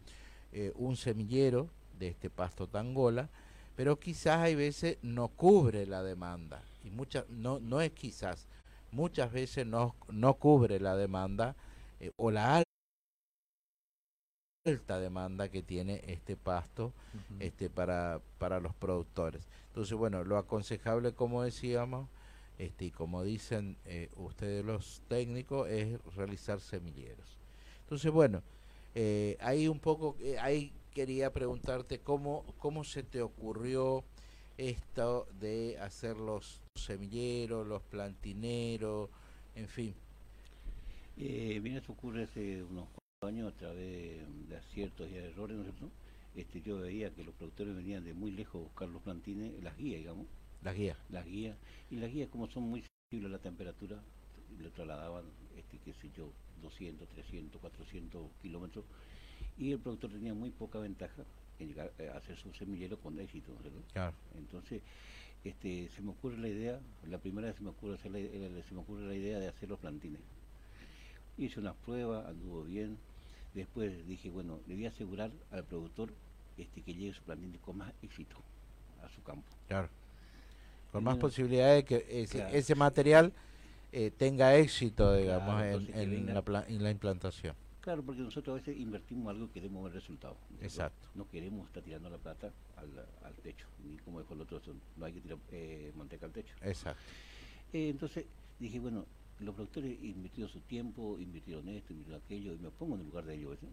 [0.53, 3.29] eh, un semillero de este pasto tangola,
[3.77, 8.47] pero quizás hay veces no cubre la demanda y muchas no no es quizás
[8.91, 11.57] muchas veces no no cubre la demanda
[12.01, 12.65] eh, o la al-
[14.65, 16.93] alta demanda que tiene este pasto
[17.41, 19.49] este para para los productores.
[19.69, 22.09] Entonces bueno lo aconsejable como decíamos
[22.59, 27.39] este y como dicen eh, ustedes los técnicos es realizar semilleros.
[27.81, 28.43] Entonces bueno
[28.95, 34.05] eh, ahí un poco eh, ahí quería preguntarte cómo cómo se te ocurrió
[34.59, 39.09] esto de hacer los semilleros los plantineros
[39.55, 39.95] en fin.
[41.17, 42.89] Eh, mira, eso ocurre hace unos
[43.23, 45.91] años a través de, de aciertos y errores, ¿no es cierto?
[46.35, 49.77] Este, yo veía que los productores venían de muy lejos a buscar los plantines, las
[49.77, 50.27] guías, digamos,
[50.63, 50.97] las guías.
[51.11, 51.57] Las guías,
[51.91, 54.01] y las guías como son muy sensibles a la temperatura,
[54.59, 55.25] le trasladaban,
[55.57, 56.31] este, qué sé yo,
[56.63, 58.85] 200, 300, 400 kilómetros,
[59.59, 61.25] y el productor tenía muy poca ventaja
[61.59, 63.53] en llegar eh, a hacer su semillero con éxito.
[63.93, 64.15] Claro.
[64.37, 64.83] Entonces,
[65.45, 68.75] este, se me ocurre la idea, la primera vez se me ocurre, hacer la, se
[68.75, 70.21] me ocurre la idea de hacer los plantines.
[71.37, 72.99] Hice una prueba, anduvo bien.
[73.55, 76.13] Después dije, bueno, le voy a asegurar al productor
[76.57, 78.37] este, que llegue su plantín con más éxito
[79.03, 79.49] a su campo.
[79.69, 79.89] Claro.
[80.91, 82.55] Con más posibilidades de que ese, claro.
[82.55, 83.33] ese material
[83.93, 87.55] eh, tenga éxito, digamos, Claro, en, entonces que en venga- la, pla- en la implantación.
[87.81, 90.37] Claro, porque nosotros a veces invertimos algo y queremos ver resultados.
[90.61, 91.09] Exacto.
[91.15, 94.61] No queremos estar tirando la plata al, al techo, ni como dijo el otro,
[94.97, 96.55] no hay que tirar eh, manteca al techo.
[96.63, 97.03] Exacto.
[97.73, 98.25] Eh, entonces
[98.61, 99.05] dije, bueno,
[99.41, 103.25] los productores invirtieron su tiempo, invirtieron esto, invirtieron aquello, y me pongo en el lugar
[103.25, 103.59] de ellos.
[103.61, 103.67] ¿sí?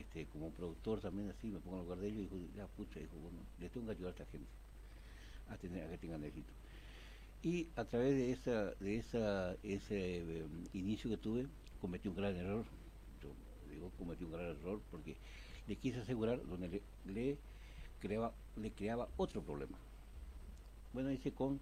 [0.00, 2.66] Este, como productor también así, me pongo en el lugar de ellos y digo, ya
[2.68, 4.48] pucha, dijo, bueno, les tengo que ayudar a esta gente
[5.50, 6.52] a, tener, a que tengan éxito.
[7.42, 11.46] Y a través de esa, de esa, ese eh, inicio que tuve,
[11.78, 12.64] cometí un gran error.
[13.22, 13.36] Yo
[13.70, 15.16] digo, cometí un gran error porque
[15.66, 17.38] le quise asegurar donde le, le
[18.00, 19.78] creaba, le creaba otro problema.
[20.92, 21.60] Bueno, hice con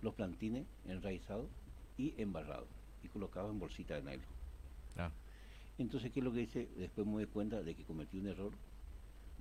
[0.00, 1.50] los plantines enraizados
[1.96, 2.68] y embarrados
[3.02, 4.26] y colocados en bolsita de nylon.
[4.96, 5.10] Ah,
[5.78, 6.68] Entonces, ¿qué es lo que hice?
[6.76, 8.52] Después me di cuenta de que cometí un error,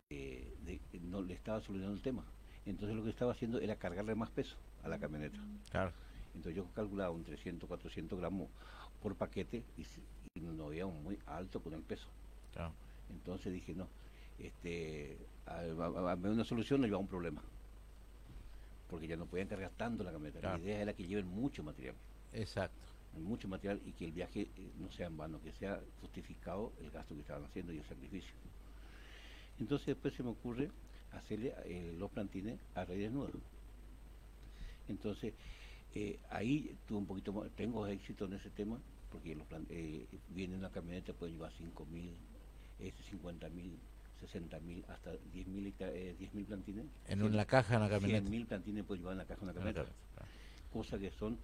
[0.10, 2.26] eh, de no le estaba solucionando el tema.
[2.66, 5.40] Entonces lo que estaba haciendo era cargarle más peso a la camioneta.
[5.72, 5.92] claro.
[6.36, 8.48] Entonces yo calculaba un 300, 400 gramos
[9.02, 9.86] por paquete y,
[10.36, 12.08] y nos veíamos muy alto con el peso.
[12.54, 12.74] claro.
[13.12, 13.88] Entonces dije, no,
[14.40, 17.42] este, a, a- una solución no lleva a un problema.
[18.90, 20.40] Porque ya no podían cargar tanto la camioneta.
[20.40, 20.58] Claro.
[20.58, 21.96] La idea era que lleven mucho material.
[22.34, 22.76] Exacto.
[23.20, 26.90] mucho material y que el viaje eh, no sea en vano, que sea justificado el
[26.90, 28.34] gasto que estaban haciendo y el sacrificio.
[29.60, 30.72] Entonces después se me ocurre
[31.12, 33.30] hacerle eh, los plantines a raíz desnuda.
[34.88, 35.34] Entonces
[35.96, 38.80] eh, ahí tuve un poquito más, tengo éxito en ese tema,
[39.12, 42.16] porque los eh, viene una camioneta, puede llevar 5 mil,
[42.80, 43.78] este, 50 mil,
[44.20, 46.86] 60 mil, hasta 10 mil eh, 10.000 plantines.
[47.08, 48.30] En una caja, en una 100 camioneta.
[48.30, 50.32] mil plantines puede llevar en la caja una camioneta camioneta,
[50.72, 51.38] cosas que son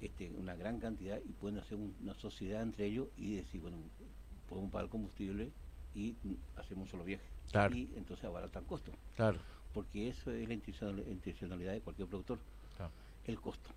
[0.00, 3.76] este, una gran cantidad y pueden hacer un- una sociedad entre ellos y decir, bueno,
[4.48, 5.50] podemos pagar combustible
[5.94, 6.16] y
[6.56, 7.22] hacemos un solo viaje.
[7.52, 7.76] Claro.
[7.76, 8.90] Y entonces abaratan costo.
[9.14, 9.38] Claro.
[9.72, 12.40] Porque eso es la intencional- intencionalidad de cualquier productor.
[13.26, 13.70] El costo.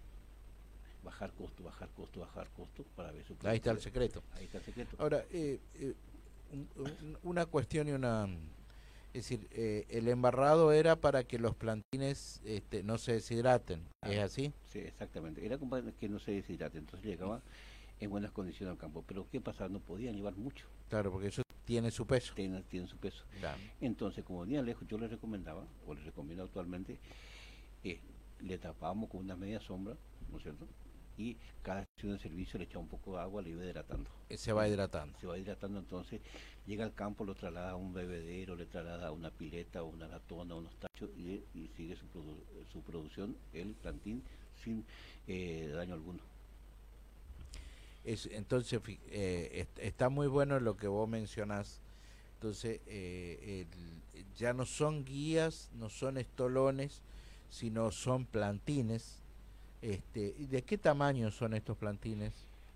[1.03, 4.23] Bajar costo, bajar costo, bajar costo para ver su Ahí está el secreto.
[4.33, 4.95] Ahí está el secreto.
[4.99, 5.93] Ahora, eh, eh,
[6.51, 8.27] un- un- una cuestión y una...
[9.13, 14.19] Es decir, eh, el embarrado era para que los plantines este, no se deshidraten, ¿es
[14.19, 14.51] Ah, así?
[14.73, 15.45] Sí, exactamente.
[15.45, 16.79] Era para que no se deshidrate.
[16.79, 17.41] Entonces llegaba
[18.01, 19.05] en buenas condiciones al campo.
[19.07, 19.69] Pero ¿qué pasa?
[19.69, 20.65] No podían llevar mucho.
[20.89, 22.33] Claro, porque eso tiene su peso.
[22.35, 23.23] Tiene, tiene su peso.
[23.39, 23.57] Claro.
[23.79, 26.97] Entonces, como venían lejos, yo les recomendaba, o les recomiendo actualmente,
[27.85, 28.01] eh,
[28.39, 29.95] le tapábamos con una media sombra,
[30.31, 30.67] ¿no es cierto?
[31.17, 34.09] Y cada estación de servicio le echaba un poco de agua, le iba hidratando.
[34.29, 35.17] Eh, Se va hidratando.
[35.19, 36.19] Se va hidratando, entonces
[36.67, 40.07] llega al campo, lo traslada a un bebedero, le traslada a una pileta, o una
[40.07, 44.23] latona, unos tachos, y, y sigue su, produ- su producción, el plantín,
[44.61, 44.83] sin
[45.27, 46.19] eh, daño alguno.
[48.03, 48.79] Es, entonces,
[49.09, 51.79] eh, est- está muy bueno lo que vos mencionás.
[52.35, 53.65] Entonces, eh,
[54.13, 57.01] el- ya no son guías, no son estolones,
[57.49, 59.21] sino son plantines.
[59.81, 62.33] Este, ¿y ¿De qué tamaño son estos plantines?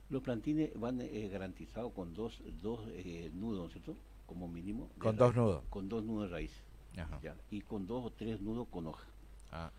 [0.10, 3.96] Los plantines van eh, garantizados con dos, dos eh, nudos, ¿no es ¿cierto?
[4.26, 4.90] Como mínimo.
[5.00, 5.36] Con dos raíz.
[5.36, 5.64] nudos.
[5.70, 6.52] Con dos nudos de raíz.
[6.98, 7.20] Ajá.
[7.22, 9.06] ya, Y con dos o tres nudos con hoja.
[9.52, 9.72] Ah,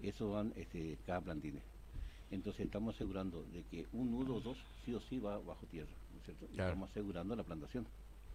[0.00, 1.60] Eso van este, cada plantine.
[2.30, 5.90] Entonces estamos asegurando de que un nudo o dos sí o sí va bajo tierra,
[6.12, 6.46] ¿no es cierto?
[6.46, 6.68] Y.
[6.68, 7.86] Estamos asegurando la plantación.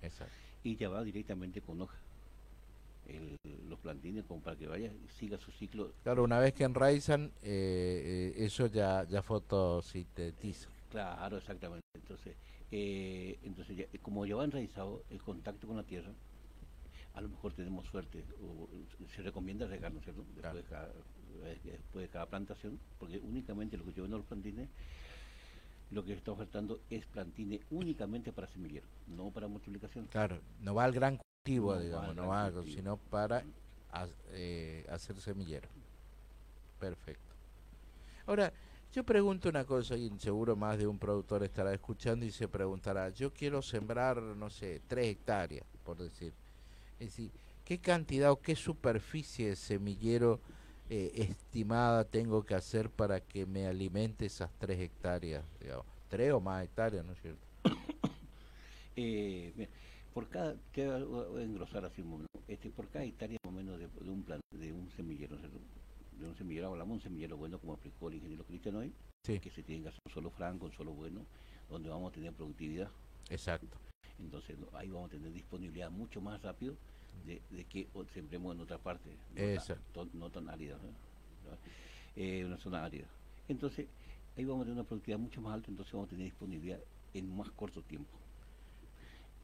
[0.02, 0.34] exacto.
[0.64, 1.98] Y ya va directamente con hoja.
[3.10, 3.36] El-
[3.68, 5.92] los plantines como para que vaya siga su ciclo.
[6.04, 10.70] Claro, una vez que enraizan, eh, eh, eso ya, ya fotosintetiza.
[10.90, 11.82] Claro, exactamente.
[11.96, 12.36] Entonces,
[12.72, 16.12] eh, entonces ya- como ya va enraizado el contacto con la tierra,
[17.14, 18.70] a lo mejor tenemos suerte, o
[19.16, 20.24] se recomienda regar, ¿no es cierto?
[20.36, 20.90] Después, de cada,
[21.44, 24.70] eh, después de cada plantación, porque únicamente lo que yo vendo los plantines,
[25.92, 30.06] lo que está ofertando es plantines únicamente para semillero, no para multiplicación.
[30.08, 31.20] Claro, no va al gran
[31.58, 32.76] cultivo, No digamos, no va, cultivo.
[32.76, 33.44] sino para
[34.32, 35.68] eh, hacer semillero.
[36.80, 37.34] Perfecto.
[38.26, 38.54] Ahora,
[38.94, 43.10] yo pregunto una cosa y seguro más de un productor estará escuchando y se preguntará,
[43.10, 46.34] yo quiero sembrar, no sé, tres hectáreas, por decir.
[47.00, 47.32] Es decir,
[47.66, 50.40] ¿qué cantidad o qué superficie de semillero
[50.90, 55.44] eh, estimada tengo que hacer para que me alimente esas tres hectáreas?
[55.60, 55.86] Digamos?
[56.10, 57.40] Tres o más hectáreas, ¿no es cierto?
[59.02, 59.70] Eh,
[60.14, 63.56] por cada, te voy a engrosar así un momento, este, por cada hectárea más o
[63.56, 67.38] menos de, de un plan, de un semillero, de un semillero, hablamos de un semillero
[67.38, 68.94] bueno como explicó el ingeniero Cristian hoy,
[69.26, 69.40] Sí.
[69.40, 71.26] que se tiene que hacer un solo franco, un solo bueno,
[71.70, 72.90] donde vamos a tener productividad.
[73.30, 73.78] Exacto.
[74.18, 76.76] Entonces ahí vamos a tener disponibilidad mucho más rápido
[77.26, 80.06] de, de que sembremos en otra parte, no, tan- Exacto.
[80.06, 80.78] to- no tan árida.
[82.16, 83.08] Eh, una zona árida.
[83.48, 83.88] Entonces
[84.36, 86.80] ahí vamos a tener una productividad mucho más alta, entonces vamos a tener disponibilidad
[87.14, 88.18] en más corto tiempo.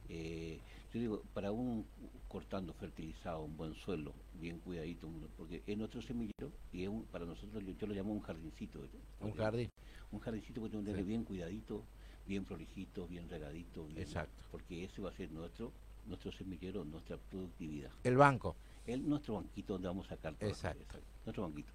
[0.08, 0.60] Eh,
[0.92, 1.84] yo digo, para un
[2.28, 7.24] cortando fertilizado, un buen suelo, bien cuidadito, porque es nuestro semillero y es un- para
[7.24, 8.80] nosotros yo, lo llamo un jardincito.
[9.20, 9.68] Un jardín.
[10.12, 10.94] Un jardincito que tenemos que Sí.
[10.94, 11.82] tener bien cuidadito,
[12.26, 13.86] bien prolijito, bien regadito.
[13.86, 14.42] bien- Exacto.
[14.50, 15.72] Porque ese va a ser nuestro
[16.06, 17.90] nuestro semillero, nuestra productividad.
[18.04, 18.54] El banco.
[18.86, 20.48] El, nuestro banquito donde vamos a sacar todo.
[20.48, 20.98] Exacto.
[21.24, 21.72] Nuestro banquito.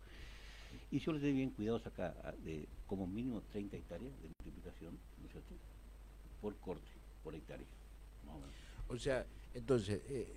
[0.90, 4.98] Y yo les doy bien cuidado sacar ah, de como mínimo 30 hectáreas de multiplicación,
[5.20, 5.54] ¿no es cierto?
[6.40, 6.88] Por corte,
[7.26, 7.68] por hectárea.
[8.88, 10.34] O sea, entonces, eh,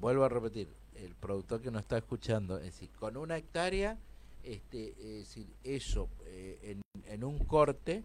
[0.00, 3.98] vuelvo a repetir, el productor que nos está escuchando, es decir, con una hectárea,
[4.42, 6.82] este, es decir, eso eh, en,
[7.12, 8.04] en un corte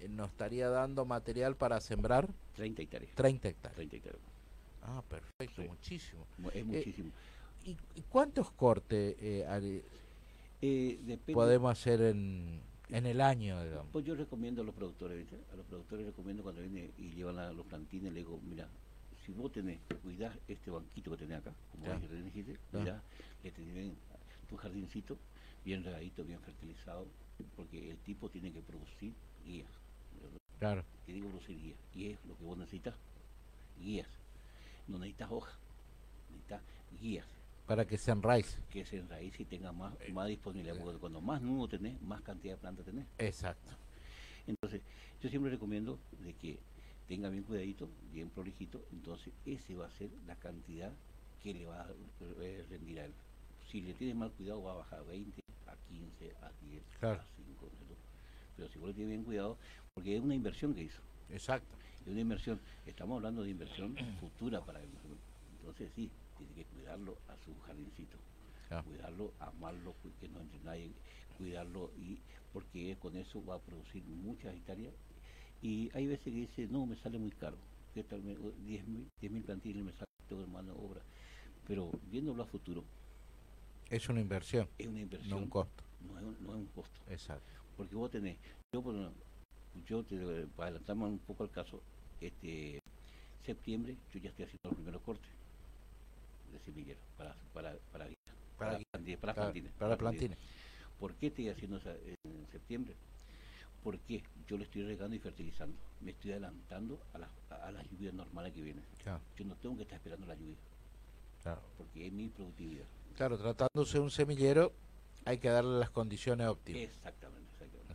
[0.00, 3.14] eh, nos estaría dando material para sembrar 30 hectáreas.
[3.14, 3.76] 30 hectáreas.
[3.76, 4.22] 30 hectáreas.
[4.82, 5.68] Ah, perfecto, Sí.
[5.68, 6.26] muchísimo.
[6.38, 7.10] Mu- Es muchísimo.
[7.64, 9.16] ¿y, y cuántos cortes
[11.32, 13.88] podemos hacer en, en el año, digamos?
[13.92, 17.52] Pues yo recomiendo a los productores, a los productores recomiendo cuando vienen y llevan a
[17.52, 18.68] los plantines, le digo, mira,
[19.24, 22.00] si vos tenés, cuidás este banquito que tenés acá, como Claro.
[22.00, 23.02] dije, dijiste, cuidás,
[23.42, 23.92] le tenés
[24.48, 25.18] tu jardincito,
[25.64, 27.06] bien regadito, bien fertilizado,
[27.56, 29.12] porque el tipo tiene que producir
[29.44, 29.68] guías.
[30.58, 30.84] Claro.
[31.04, 32.94] Tiene que producir guías, y es lo que vos necesitas,
[33.78, 34.08] guías.
[34.86, 35.58] No necesitas hoja,
[36.30, 36.62] necesitas
[37.00, 37.26] guías
[37.66, 38.58] Para que se enraice.
[38.70, 42.20] que se enraíce y tenga más, Eh, más disponibilidad, porque cuando más nudo tenés, más
[42.22, 43.06] cantidad de plantas tenés.
[43.18, 43.70] Exacto.
[44.46, 44.80] Entonces,
[45.20, 46.60] yo siempre recomiendo de que
[47.08, 50.92] tenga bien cuidadito, bien prolijito, entonces ese va a ser la cantidad
[51.42, 51.88] que le va a
[52.40, 53.12] eh, rendir a él.
[53.70, 57.20] Si le tienes mal cuidado va a bajar a 20, a 15, a 10, Claro.
[57.20, 57.96] a 5, ¿no?
[58.56, 59.58] pero si vos le tienes bien cuidado,
[59.94, 61.00] porque es una inversión que hizo.
[61.30, 61.74] Exacto.
[62.02, 64.88] Es una inversión, estamos hablando de inversión futura para él.
[64.92, 65.16] ¿no?
[65.58, 68.16] Entonces sí, tiene que cuidarlo a su jardincito,
[68.68, 68.84] Claro.
[68.88, 70.90] cuidarlo, amarlo, que no entre nadie,
[71.38, 72.18] cuidarlo y
[72.52, 74.92] porque con eso va a producir muchas hectáreas
[75.62, 77.56] y hay veces que dice, no, me sale muy caro,
[77.94, 78.22] ¿qué tal?
[78.22, 81.00] me- o 10 mil 10 mil plantines me sale todo mano de obra,
[81.66, 82.84] pero viéndolo a futuro,
[83.90, 84.68] Es una inversión.
[84.78, 85.30] es una inversión.
[85.30, 85.84] No un costo.
[86.00, 87.00] No es un, no es un costo.
[87.08, 87.52] Exacto.
[87.76, 88.36] Porque vos tenés,
[88.74, 89.12] yo, ejemplo,
[89.86, 90.16] yo te,
[90.56, 91.80] para adelantarme un poco al caso,
[92.20, 92.80] este
[93.44, 95.30] septiembre yo ya estoy haciendo los primeros cortes
[96.52, 98.06] de semillero para para para
[98.56, 98.78] Para
[99.20, 100.38] para, plantines, para plantines.
[100.98, 102.94] ¿Por qué estoy haciendo esa- en septiembre?
[103.82, 104.22] ¿Por qué?
[104.48, 105.76] Yo lo estoy regando y fertilizando.
[106.00, 108.84] Me estoy adelantando a las, a las lluvias normales que vienen.
[109.02, 109.20] Claro.
[109.36, 110.56] Yo no tengo que estar esperando la lluvia,
[111.42, 111.60] Claro.
[111.78, 112.86] porque es mi productividad.
[113.16, 114.72] Claro, tratándose de un semillero,
[115.24, 116.82] hay que darle las condiciones óptimas.
[116.82, 117.94] Exactamente, exactamente.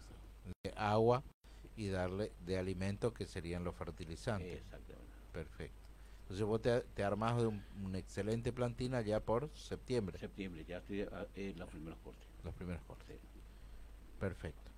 [0.64, 1.24] de agua
[1.76, 4.60] y darle de alimento que serían los fertilizantes.
[4.62, 5.12] Exactamente.
[5.34, 5.81] Perfecto.
[6.32, 10.78] Entonces vos te, te armás de un, un excelente plantina ya por septiembre, Septiembre, ya
[10.78, 12.26] estoy ah, en los primeros cortes.
[12.46, 13.20] los primeros cortes.
[13.34, 13.42] Sí.
[14.18, 14.72] Perfecto.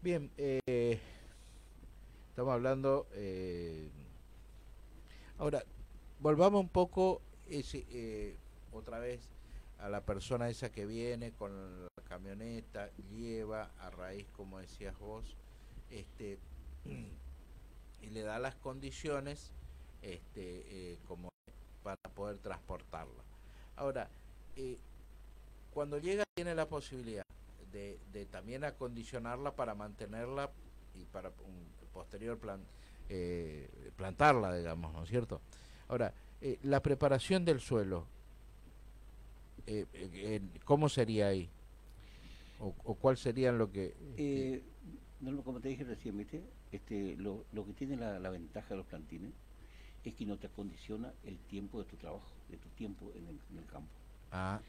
[0.00, 1.00] Bien, eh,
[2.28, 3.08] estamos hablando...
[3.10, 3.90] eh,
[5.38, 5.64] ahora,
[6.20, 8.36] volvamos un poco ese, eh,
[8.70, 9.28] otra vez
[9.80, 15.36] a la persona esa que viene con la camioneta, lleva a raíz, como decías vos,
[15.90, 16.38] este,
[18.00, 19.52] y le da las condiciones
[20.02, 21.28] este, eh, como
[21.82, 23.22] para poder transportarla.
[23.76, 24.08] Ahora,
[24.56, 24.76] eh,
[25.72, 27.22] cuando llega tiene la posibilidad
[27.72, 30.50] de, de también acondicionarla para mantenerla
[30.94, 32.60] y para un posterior plan,
[33.08, 35.40] eh, plantarla, digamos, ¿no es cierto?
[35.88, 38.06] Ahora, eh, la preparación del suelo,
[39.66, 41.48] eh, ¿cómo sería ahí?
[42.60, 43.94] O, o cuál serían lo que...
[44.16, 44.62] Eh,
[45.20, 46.42] no, como te dije recién, ¿viste?
[46.72, 49.32] Este, lo, lo que tiene la, la ventaja de los plantines
[50.08, 53.40] es que no te acondiciona el tiempo de tu trabajo, de tu tiempo en el,
[53.50, 54.00] en el campo.
[54.30, 54.62] Ah,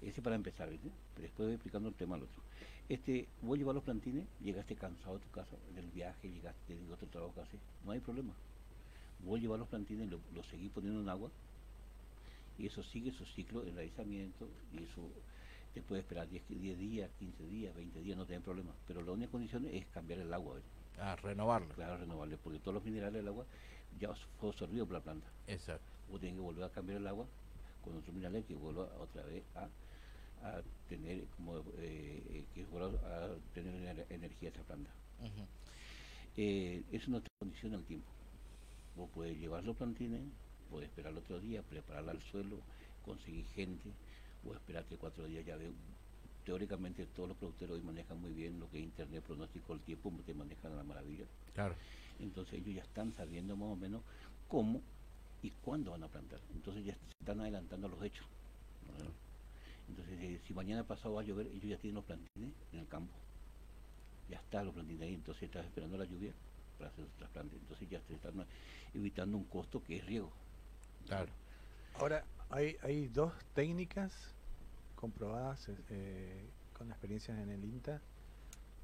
[0.00, 0.92] Ese para empezar, ¿viste?
[1.14, 2.42] Pero después voy explicando el tema al otro.
[2.88, 7.08] Este, vos llevas los plantines, llegaste cansado a tu casa del viaje, llegaste de otro
[7.08, 8.36] trabajo que haces, no hay problema.
[9.18, 11.32] Vos llevas los plantines, lo, lo seguís poniendo en agua
[12.56, 15.12] y eso sigue su ciclo de enraizamiento y eso
[15.72, 18.74] te puede esperar 10, 10 días, 15 días, 20 días, no tiene problema.
[18.86, 20.70] Pero la única condición es cambiar el agua, ¿viste?
[20.98, 21.74] ah, renovarlo.
[21.74, 23.46] Claro, renovable, porque todos los minerales del agua
[23.98, 25.34] ya fue absorbido por la planta.
[25.46, 25.92] Exacto.
[26.06, 27.30] Vos tenés que volver a cambiar el agua
[27.80, 29.70] con otros minerales que vuelva otra vez a,
[30.36, 34.96] a tener como eh, eh, que vuelva a tener ener- energía esa planta.
[36.34, 38.12] Eh, eso no te condiciona el tiempo.
[38.94, 40.34] Vos podés llevar los plantines,
[40.68, 42.66] podés esperar el otro día, prepararla al suelo,
[43.00, 43.98] conseguir gente,
[44.42, 45.74] o esperar que cuatro días ya veo.
[46.44, 50.12] Teóricamente todos los productores hoy manejan muy bien lo que es internet, pronóstico del tiempo,
[50.24, 51.26] te manejan a la maravilla.
[51.54, 51.76] Claro.
[52.22, 54.02] Entonces ellos ya están sabiendo más o menos
[54.48, 54.80] cómo
[55.42, 56.40] y cuándo van a plantar.
[56.54, 58.26] Entonces ya se están adelantando a los hechos.
[58.86, 59.10] ¿no?
[59.88, 62.88] Entonces eh, si mañana pasado va a llover, ellos ya tienen los plantines en el
[62.88, 63.12] campo.
[64.28, 66.32] Ya están los plantines ahí, entonces están esperando la lluvia
[66.78, 67.60] para hacer sus trasplantes.
[67.60, 68.46] Entonces ya se están
[68.94, 70.32] evitando un costo que es riego.
[71.06, 71.32] Claro.
[71.94, 74.34] Ahora, hay, hay dos técnicas
[74.94, 78.00] comprobadas eh, con experiencias en el INTA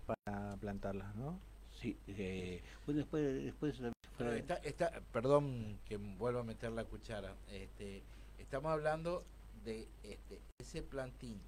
[0.05, 1.39] para plantarlas, ¿no?
[1.81, 3.81] Sí, eh, bueno, después, después
[4.17, 7.37] Pero está, está, perdón que vuelva a meter la cuchara.
[7.49, 8.03] Este,
[8.39, 9.25] estamos hablando
[9.65, 11.41] de este, ese plantín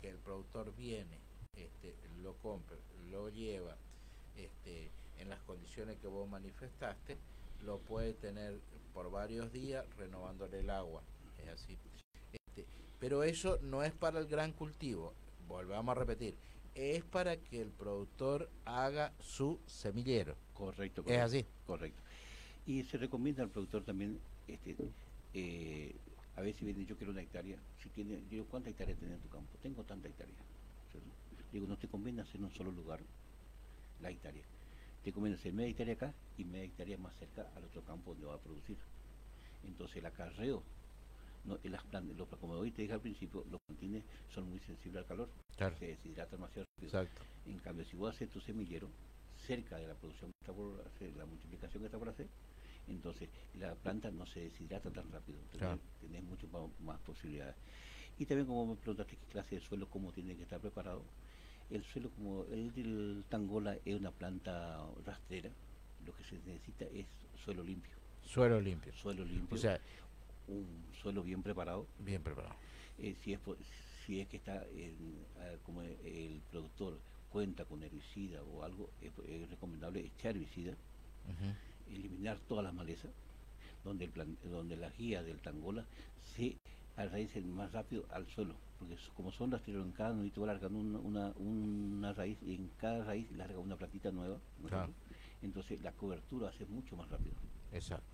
[0.00, 1.18] que el productor viene,
[1.56, 2.76] este, lo compra,
[3.10, 3.76] lo lleva,
[4.36, 7.16] este, en las condiciones que vos manifestaste,
[7.64, 8.60] lo puede tener
[8.92, 11.02] por varios días renovándole el agua.
[11.38, 11.78] Es así.
[12.32, 12.66] Este,
[12.98, 15.14] pero eso no es para el gran cultivo.
[15.46, 16.36] Volvamos a repetir.
[16.78, 20.36] Es para que el productor haga su semillero.
[20.54, 21.24] Correcto, Es correcto.
[21.24, 21.46] así.
[21.66, 22.00] Correcto.
[22.66, 24.76] Y se recomienda al productor también, este,
[25.34, 25.96] eh,
[26.36, 29.28] a veces viene, yo quiero una hectárea, si tiene, digo, ¿cuántas hectáreas tienes en tu
[29.28, 29.58] campo?
[29.60, 30.36] Tengo tanta hectárea.
[31.52, 33.00] Digo, no te conviene hacer en un solo lugar
[34.00, 34.44] la hectárea.
[35.02, 38.26] Te conviene hacer media hectárea acá y media hectárea más cerca al otro campo donde
[38.26, 38.76] va a producir.
[39.64, 40.62] Entonces el acarreo,
[41.48, 45.02] no, en las plantas, como hoy te dije al principio, los plantines son muy sensibles
[45.02, 45.76] al calor, Claro.
[45.78, 46.86] se deshidratan demasiado rápido.
[47.00, 47.22] Exacto.
[47.46, 48.88] En cambio, si vos haces tu semillero
[49.46, 52.28] cerca de la producción que está por hacer, la multiplicación que está por hacer,
[52.86, 55.80] entonces la planta no se deshidrata tan rápido, tenés, Claro.
[56.00, 56.22] tenés
[56.52, 57.56] ma- más, posibilidades.
[58.18, 61.02] Y también como me preguntaste qué clase de suelo, cómo tiene que estar preparado,
[61.70, 65.50] el suelo como el del tangola es una planta rastrera,
[66.04, 67.06] lo que se necesita es
[67.44, 67.92] suelo limpio.
[68.24, 68.92] Suelo limpio.
[68.92, 69.54] Suelo limpio.
[69.54, 69.80] O sea,
[70.48, 70.66] un
[71.02, 71.86] suelo bien preparado.
[71.98, 72.54] Bien preparado.
[72.98, 73.40] Eh, si, es,
[74.04, 74.96] si es que está en,
[75.64, 76.98] como el productor
[77.30, 80.74] cuenta con herbicida o algo, es, es recomendable echar herbicida,
[81.90, 83.10] eliminar todas las malezas,
[83.84, 85.84] donde, el plan- donde las guías del tangola
[86.36, 86.56] se
[86.96, 90.98] arraicen más rápido al suelo, porque como son rastreros en cada nudito va largando una,
[90.98, 94.38] una, una raíz y en cada raíz larga una plantita nueva,
[95.42, 97.34] entonces la cobertura hace mucho más rápido.
[97.72, 98.06] Exacto.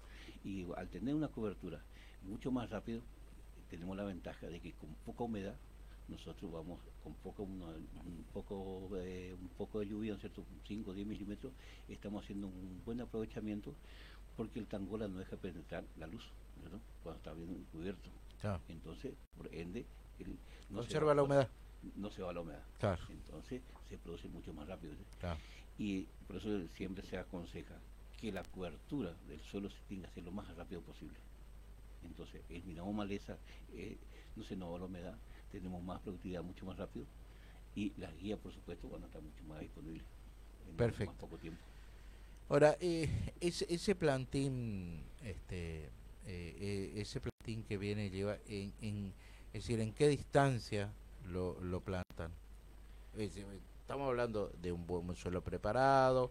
[0.45, 1.81] Y al tener una cobertura
[2.25, 3.03] mucho más rápido,
[3.69, 5.57] tenemos la ventaja de que con poca humedad
[6.09, 10.45] nosotros vamos con poco, una- un, poco eh, un poco de lluvia, ¿no cierto?
[10.67, 11.53] 5 o 10 milímetros,
[11.89, 13.75] estamos haciendo un buen aprovechamiento
[14.37, 16.25] porque el tangola no deja penetrar la luz,
[16.57, 16.81] ¿verdad?
[17.03, 18.11] Cuando está bien cubierto.
[18.41, 18.61] Claro.
[18.69, 19.87] Entonces, por ende,
[20.19, 21.51] el- no se Conserva va- la humedad.
[21.97, 22.65] No se va la humedad.
[22.79, 23.03] Claro.
[23.11, 24.95] Entonces, se produce mucho más rápido.
[24.95, 25.05] ¿sí?
[25.19, 25.39] Claro.
[25.79, 27.79] Y por eso siempre se aconseja
[28.19, 31.19] que la cobertura del suelo se tenga que hacer lo más rápido posible.
[32.05, 33.39] Entonces, eliminamos maleza,
[33.73, 33.99] eh,
[34.37, 35.15] no se nos va la humedad,
[35.51, 37.07] tenemos más productividad mucho más rápido
[37.75, 40.05] y las guías, por supuesto, van a estar mucho más disponibles
[40.69, 41.07] en Perfecto.
[41.07, 41.61] más poco tiempo.
[42.49, 43.09] Ahora, eh,
[43.41, 45.91] ese, ese plantín, este, eh,
[46.27, 49.13] eh, ese plantín que viene lleva, en, en-
[49.53, 50.91] es decir, ¿en qué distancia
[51.33, 52.31] lo, lo plantan?
[53.17, 53.37] Es
[53.81, 56.31] estamos hablando de un buen suelo preparado,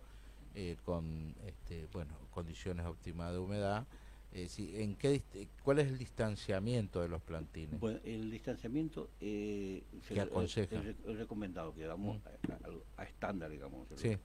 [0.55, 3.85] eh, con, este, bueno, condiciones óptimas de humedad.
[4.33, 5.21] Es decir, ¿en qué,
[5.63, 7.79] ¿cuál es el distanciamiento de los plantines?
[7.79, 10.75] Bueno, el distanciamiento eh, ¿Qué re- aconseja?
[10.75, 13.87] Es, re- es recomendado que hagamos a, a- a estándar, digamos.
[13.95, 14.17] Sí.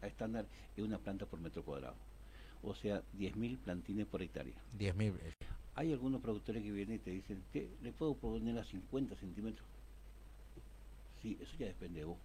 [0.00, 1.96] A estándar es una planta por metro cuadrado.
[2.62, 4.54] O sea, 10.000 plantines por hectárea.
[4.78, 5.12] 10.000.
[5.74, 9.66] Hay algunos productores que vienen y te dicen, que le puedo poner a 50 centímetros?
[11.20, 12.18] Sí, eso ya depende de vos.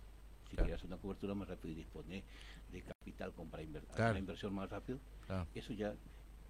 [0.50, 0.68] Si Claro.
[0.68, 2.24] quieres una cobertura más rápida y disponer
[2.72, 4.12] de capital para inver- Claro.
[4.12, 5.46] una inversión más rápido, Claro.
[5.54, 5.94] eso ya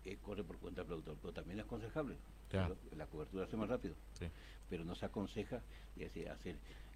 [0.07, 1.17] eh, corre por cuenta del productor.
[1.21, 2.15] Pero también es aconsejable.
[2.95, 3.95] La cobertura hace más rápido.
[4.17, 4.25] Sí.
[4.69, 5.61] Pero no se aconseja
[5.95, 6.55] y hacer, hacer,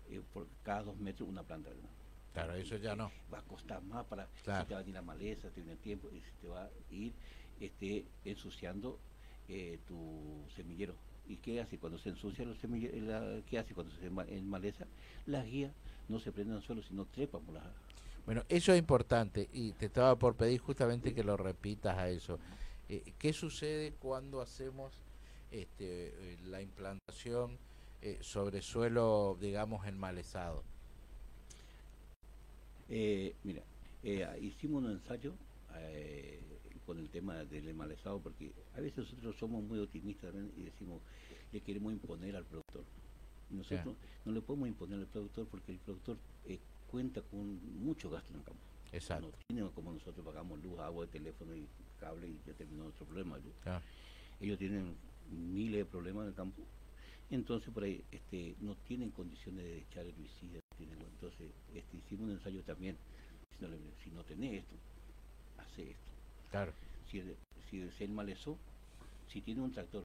[0.10, 1.70] eh, por cada dos metros una planta.
[1.70, 1.90] ¿no?
[2.34, 3.12] Claro, eso ya no.
[3.34, 4.64] Va a costar más para Claro.
[4.64, 6.64] si te va a venir la maleza, te viene el tiempo y se te va
[6.64, 7.14] a ir
[7.60, 9.00] este, ensuciando
[9.50, 10.96] eh, tu semillero.
[11.28, 13.02] ¿Y qué hace cuando se ensucia los semilleros?
[13.04, 14.86] La, ¿Qué hace cuando se ma- en maleza?
[15.26, 15.72] Las guías
[16.10, 17.64] no se prenden solo, sino trepan por las...
[18.26, 22.40] Bueno, eso es importante y te estaba por pedir justamente que lo repitas a eso.
[22.92, 24.92] Eh, ¿Qué sucede cuando hacemos
[25.50, 27.58] este, eh, la implantación
[28.02, 30.62] eh, sobre suelo, digamos, enmalezado?
[32.90, 33.64] Eh, mira,
[34.04, 35.32] eh, hicimos un ensayo
[35.78, 36.42] eh,
[36.86, 41.02] con el tema del enmalezado porque a veces nosotros somos muy optimistas también y decimos,
[41.54, 42.84] le queremos imponer al productor.
[43.52, 48.34] Nosotros no le podemos imponer al productor porque el productor eh, cuenta con mucho gasto
[48.34, 48.60] en el campo.
[48.92, 49.28] Exacto.
[49.28, 51.66] No tiene como nosotros pagamos luz, agua, teléfono y
[52.02, 53.38] cable y ya terminó nuestro problema.
[54.40, 54.98] Ellos tienen
[55.30, 56.62] miles de problemas en el campo.
[57.30, 62.32] Entonces por ahí este, no tienen condiciones de echar no tienen- entonces este, hicimos un
[62.32, 62.98] ensayo también.
[64.04, 64.76] si no tenés esto,
[65.58, 66.12] hace esto.
[66.50, 66.74] Claro.
[67.10, 67.38] Si, el-
[67.70, 68.58] si se enmalezó,
[69.28, 70.04] si tiene un tractor,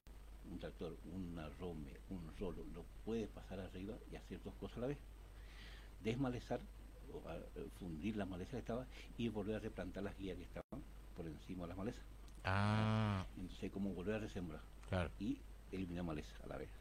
[0.51, 4.81] un tractor, una rome, un rolo, lo puedes pasar arriba y hacer dos cosas a
[4.81, 4.97] la vez.
[5.99, 6.61] Desmalezar,
[7.11, 8.87] o, a- eh, fundir la maleza que estaba
[9.17, 10.83] y volver a replantar las guías que estaban
[11.17, 12.07] por encima de las malezas.
[12.43, 15.13] Ah, Entonces, como volver a resembrar claro.
[15.17, 16.71] y eliminar maleza a la vez.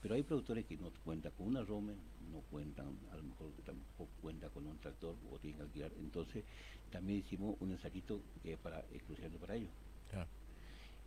[0.00, 4.14] Pero hay productores que no cuentan con una rome, no cuentan, a lo mejor tampoco
[4.20, 5.94] cuentan con un tractor o tienen que alquilar.
[5.96, 6.46] Entonces,
[6.90, 9.74] también hicimos un ensayito que es para, exclusivamente para ellos.
[10.08, 10.30] Claro.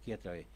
[0.01, 0.49] Que a través,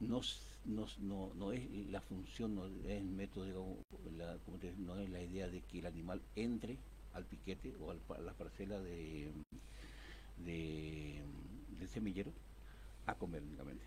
[0.00, 0.20] no,
[0.64, 4.98] no, no, no es la función, no es el método, digamos, la- como te- no
[4.98, 8.80] es la idea de que el animal entre al piquete o al a la parcela
[8.80, 9.44] de,
[10.44, 11.24] de,
[11.78, 12.32] del semillero
[13.06, 13.84] a comer únicamente,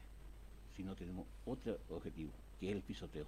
[0.75, 3.27] sino tenemos otro objetivo, que es el pisoteo.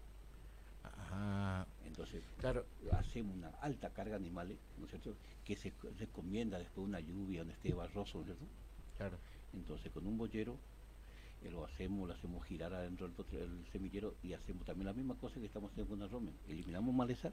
[0.83, 1.65] Ajá.
[1.85, 2.65] Entonces, Claro.
[2.91, 5.15] hacemos una alta carga de animales, ¿no es cierto?,
[5.45, 8.45] que se co- recomienda después de una lluvia donde esté barroso, ¿no es cierto?
[8.97, 9.17] Claro.
[9.53, 10.57] Entonces, con un bollero
[11.41, 15.39] eh, lo hacemos, lo hacemos girar adentro del, semillero y hacemos también la misma cosa
[15.39, 16.33] que estamos haciendo con una romen.
[16.47, 17.31] Eliminamos maleza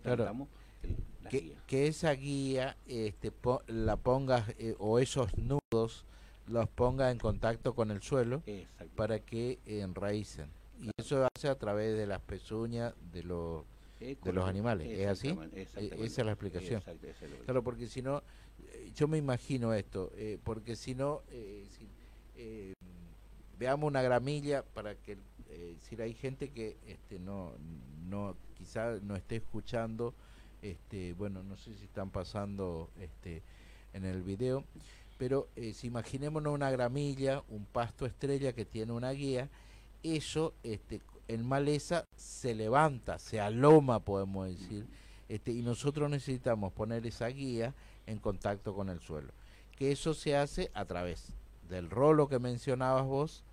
[1.23, 1.63] la que, guía.
[1.67, 6.05] que esa guía este, po- la pongas eh, o esos nudos
[6.47, 8.41] los ponga en contacto con el suelo
[8.95, 10.47] para que enraícen.
[10.81, 13.63] Y eso hace a través de las pezuñas de los
[13.99, 14.87] de los animales.
[14.87, 15.27] ¿Es así?
[15.55, 16.05] E-.
[16.05, 16.77] Esa es la explicación.
[16.79, 17.07] Exacto,
[17.45, 18.23] Claro, porque si no,
[18.71, 21.87] eh, yo me imagino esto, eh, porque si no, eh, si-
[22.37, 22.73] eh,
[23.59, 25.17] veamos una gramilla para que,
[25.81, 27.51] si hay gente que este, no,
[28.07, 30.13] no, quizá no esté escuchando,
[30.61, 33.43] este, bueno, no sé si están pasando este,
[33.93, 34.63] en el video,
[35.17, 39.49] pero eh, si imaginémonos una gramilla, un pasto estrella que tiene una guía,
[40.03, 44.87] eso este, en maleza se levanta, se aloma, podemos decir,
[45.27, 47.73] este, y nosotros necesitamos poner esa guía
[48.07, 49.31] en contacto con el suelo.
[49.77, 51.33] Que eso se hace a través
[51.69, 53.43] del rolo que mencionabas vos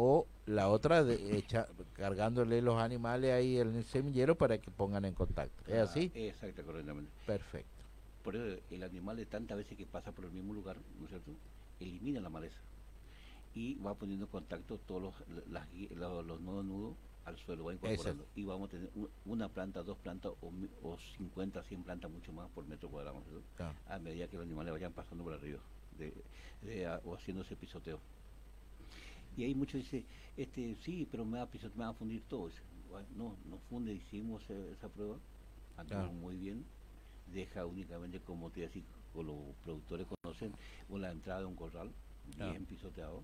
[0.00, 5.04] o la otra de echa- cargándole los animales ahí en el semillero para que pongan
[5.04, 5.64] en contacto.
[5.66, 6.12] ¿Es Ah, así?
[6.14, 7.10] Exacto, correctamente.
[7.26, 7.82] Perfecto.
[8.22, 11.10] Por eso el animal de tantas veces que pasa por el mismo lugar, ¿no es
[11.10, 11.32] cierto?
[11.80, 12.58] Elimina la maleza
[13.54, 15.14] y va poniendo en contacto todos los,
[15.48, 16.94] las los, los nuevos nudos
[17.24, 18.24] al suelo, va incorporando.
[18.36, 18.90] Y vamos a tener
[19.26, 23.20] una planta, dos plantas o, o 50, 100 plantas mucho más por metro cuadrado.
[23.88, 25.58] A medida que los animales vayan pasando por arriba
[25.98, 26.14] de,
[26.62, 27.98] de- o haciendo ese pisoteo.
[29.38, 30.04] Y ahí muchos dicen,
[30.36, 32.48] este, sí, pero me va, me va a fundir todo.
[32.48, 35.20] Dice, "Bueno, No, no funde, hicimos eh, esa prueba
[35.86, 36.10] Claro.
[36.10, 36.66] muy bien.
[37.24, 38.82] Deja únicamente, como te decía,
[39.12, 40.52] con los productores conocen,
[40.88, 41.94] con la entrada de un corral,
[42.34, 42.50] Claro.
[42.50, 43.22] bien pisoteado,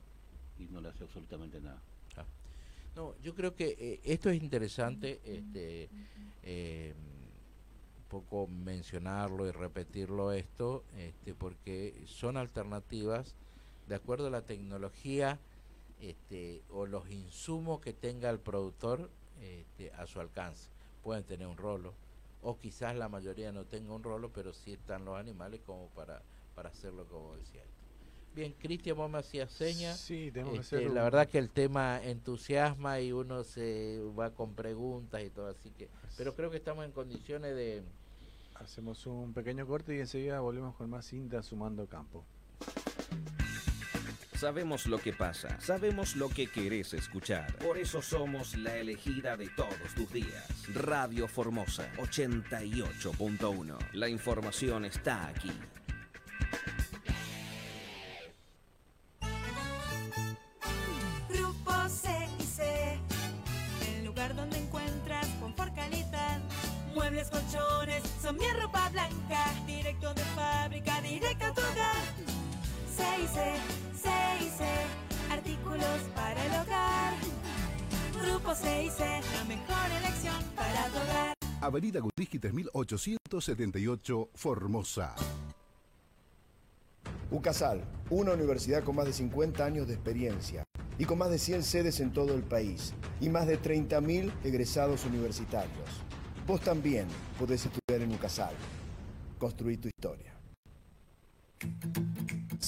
[0.56, 1.82] y no le hace absolutamente nada.
[2.94, 5.90] No, yo creo que eh, esto es interesante, este,
[6.42, 13.34] eh, un poco mencionarlo y repetirlo esto, este, porque son alternativas
[13.86, 15.40] de acuerdo a la tecnología
[16.10, 20.68] este, o los insumos que tenga el productor este, a su alcance.
[21.02, 21.92] Pueden tener un rolo,
[22.42, 26.22] o quizás la mayoría no tenga un rolo, pero sí están los animales como para,
[26.54, 27.62] para hacerlo como decía.
[28.34, 29.98] Bien, Cristian, vos me hacías señas.
[30.00, 34.00] Sí, tenemos que Este, hacer La un- verdad que el tema entusiasma y uno se
[34.18, 35.88] va con preguntas y todo, así que...
[36.16, 37.82] Pero creo que estamos en condiciones de...
[38.56, 42.24] Hacemos un pequeño corte y enseguida volvemos con más cinta sumando campo.
[44.34, 47.56] Sabemos lo que pasa, sabemos lo que querés escuchar.
[47.58, 50.46] Por eso somos la elegida de todos tus días.
[50.74, 53.78] Radio Formosa 88.1.
[53.92, 55.52] La información está aquí.
[61.28, 62.98] Grupo C C,
[63.96, 66.40] el lugar donde encuentras confort, calidad.
[66.92, 69.54] Muebles, colchones, son mi ropa blanca.
[69.66, 72.33] Directo de fábrica, directo a tu hogar.
[72.96, 73.40] C y C,
[74.02, 74.08] C
[74.40, 74.64] y C,
[75.30, 77.14] artículos para el hogar.
[78.22, 81.34] Grupo C y C, la mejor elección para tu hogar.
[81.60, 85.14] Avenida Gutrisky 3878, Formosa.
[87.30, 90.62] UCASAL, una universidad con más de 50 años de experiencia
[90.98, 95.04] y con más de 100 sedes en todo el país y más de 30.000 egresados
[95.04, 95.88] universitarios.
[96.46, 98.54] Vos también podés estudiar en UCASAL.
[99.38, 100.33] Construí tu historia.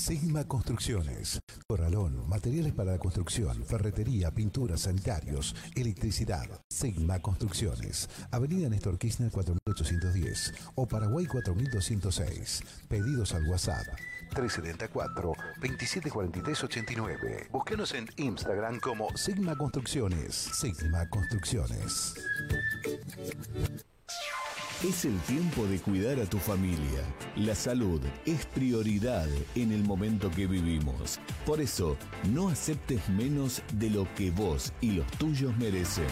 [0.07, 1.41] Sigma Construcciones.
[1.67, 6.47] Corralón, materiales para la construcción, ferretería, pinturas, sanitarios, electricidad.
[6.69, 8.09] Sigma Construcciones.
[8.31, 12.63] Avenida Néstor Kirchner 4810 o Paraguay 4206.
[12.89, 13.87] Pedidos al WhatsApp
[14.35, 17.49] 374 274389.
[17.51, 20.35] Búsquenos en Instagram como Sigma Construcciones.
[20.35, 22.15] Sigma Construcciones.
[24.85, 27.01] Es el tiempo de cuidar a tu familia.
[27.35, 31.19] La salud es prioridad en el momento que vivimos.
[31.47, 31.97] Por eso,
[32.31, 36.05] no aceptes menos de lo que vos y los tuyos merecen.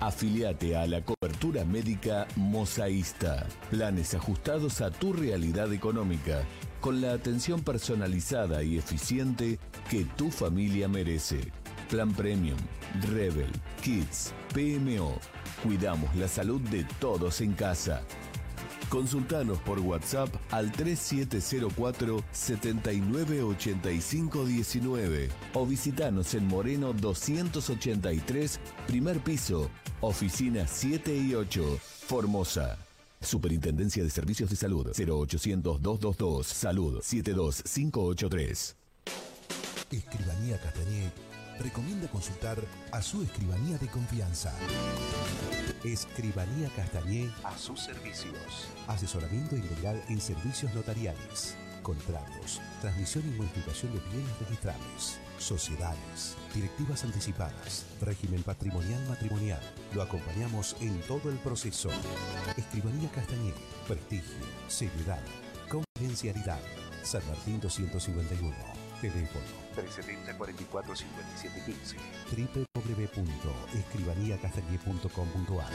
[0.00, 3.46] Afiliate a la cobertura médica Mosaísta.
[3.68, 6.44] Planes ajustados a tu realidad económica,
[6.80, 9.58] con la atención personalizada y eficiente
[9.90, 11.52] que tu familia merece.
[11.90, 12.58] Plan Premium,
[13.02, 13.50] Rebel,
[13.82, 15.20] Kids, PMO.
[15.62, 18.02] Cuidamos la salud de todos en casa.
[18.88, 28.58] Consultanos por WhatsApp al 3704 798519 o visitanos en Moreno 283,
[28.88, 32.76] primer piso, oficina 7 y 8, Formosa.
[33.20, 38.76] Superintendencia de Servicios de Salud 0800 222 Salud 72583.
[39.92, 42.58] Escribanía Castañé recomienda consultar
[42.90, 44.52] a su escribanía de confianza.
[45.84, 48.68] Escribanía Castañé a sus servicios.
[48.86, 57.86] Asesoramiento integral en servicios notariales, contratos, transmisión y modificación de bienes registrables, sociedades, directivas anticipadas,
[58.00, 59.60] régimen patrimonial matrimonial.
[59.92, 61.90] Lo acompañamos en todo el proceso.
[62.56, 63.52] Escribanía Castañé,
[63.88, 65.22] prestigio, seriedad,
[65.68, 66.60] confidencialidad.
[67.02, 68.81] San Martín 251.
[69.02, 69.44] Teléfono
[69.74, 71.96] 370 44 57 15
[72.86, 75.72] www.escribaníacastañé.com.ar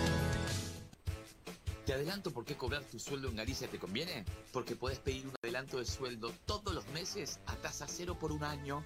[1.85, 4.23] Te adelanto por qué cobrar tu sueldo en Galicia te conviene.
[4.53, 8.45] Porque podés pedir un adelanto de sueldo todos los meses a tasa cero por un
[8.45, 8.81] año.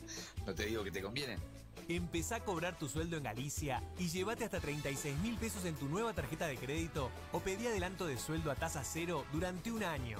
[0.46, 1.38] no te digo que te conviene.
[1.88, 5.88] Empezá a cobrar tu sueldo en Galicia y llévate hasta 36 mil pesos en tu
[5.88, 10.18] nueva tarjeta de crédito o pedí adelanto de sueldo a tasa cero durante un año.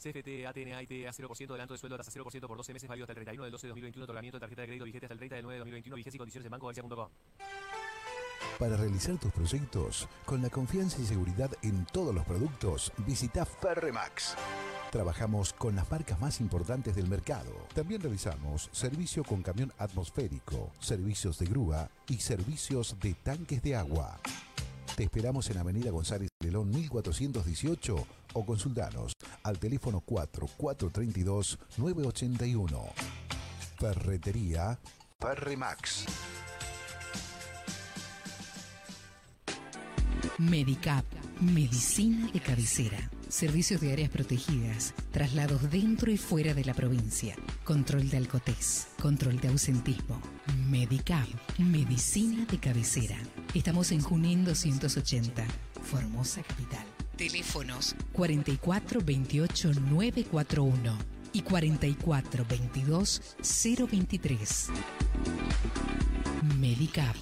[0.00, 3.12] CFT, ATNA, IT, a 0% adelanto de sueldo tasa 0% por 12 meses válido hasta
[3.12, 4.04] el 31 del 12 de 2021.
[4.04, 5.96] Otorgamiento de tarjeta de crédito vigente hasta el 30 del 9 de 2021.
[5.96, 7.08] Vigencia y condiciones en bancogalicia.com.
[8.58, 14.36] Para realizar tus proyectos con la confianza y seguridad en todos los productos, visita Ferremax.
[14.90, 17.52] Trabajamos con las marcas más importantes del mercado.
[17.74, 24.20] También realizamos servicio con camión atmosférico, servicios de grúa y servicios de tanques de agua.
[24.96, 29.12] Te esperamos en Avenida González León 1418 o consultanos
[29.42, 32.84] al teléfono 4432 981.
[33.78, 34.78] Ferretería
[35.18, 36.06] Ferremax.
[40.38, 41.04] Medicap,
[41.40, 43.10] medicina de cabecera.
[43.28, 49.38] Servicios de áreas protegidas, traslados dentro y fuera de la provincia, control de alcotés, control
[49.38, 50.20] de ausentismo.
[50.68, 51.28] Medicap,
[51.58, 53.18] medicina de cabecera.
[53.54, 55.44] Estamos en Junín 280.
[55.82, 56.99] Formosa Capital.
[57.20, 60.98] Teléfonos 44 28 941
[61.34, 63.36] y 44 22
[63.90, 64.68] 023.
[66.58, 67.14] Medicap.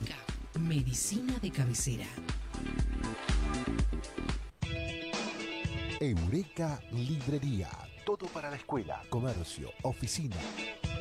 [0.60, 2.06] Medicina de cabecera.
[5.98, 7.68] Eureka Librería.
[8.06, 10.36] Todo para la escuela, comercio, oficina.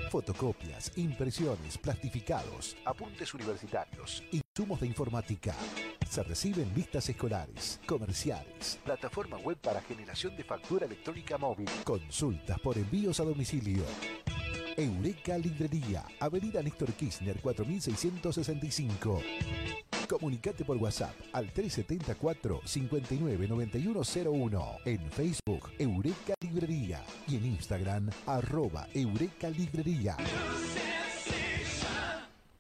[0.10, 5.54] Fotocopias, impresiones, plastificados, apuntes universitarios, insumos de informática.
[6.10, 12.78] Se reciben listas escolares, comerciales, plataforma web para generación de factura electrónica móvil, consultas por
[12.78, 13.84] envíos a domicilio.
[14.78, 19.22] Eureka Librería, Avenida Néstor Kirchner 4665.
[20.08, 24.78] Comunicate por WhatsApp al 374 59 9101.
[24.86, 27.04] En Facebook, Eureka Librería.
[27.28, 30.16] Y en Instagram, arroba Eureka Librería.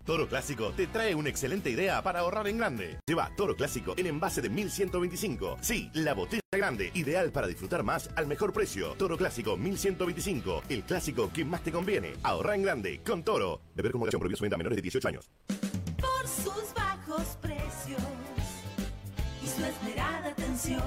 [0.07, 2.97] Toro Clásico te trae una excelente idea para ahorrar en grande.
[3.05, 5.57] Lleva Toro Clásico en envase de 1125.
[5.59, 8.93] Sí, la botella grande, ideal para disfrutar más al mejor precio.
[8.93, 12.13] Toro Clásico 1125, el clásico que más te conviene.
[12.23, 13.59] Ahorra en grande con Toro.
[13.75, 15.29] Beber con moderación prohibido su venta a menores de 18 años.
[15.99, 18.01] Por sus bajos precios
[19.43, 20.83] y su esmerada atención.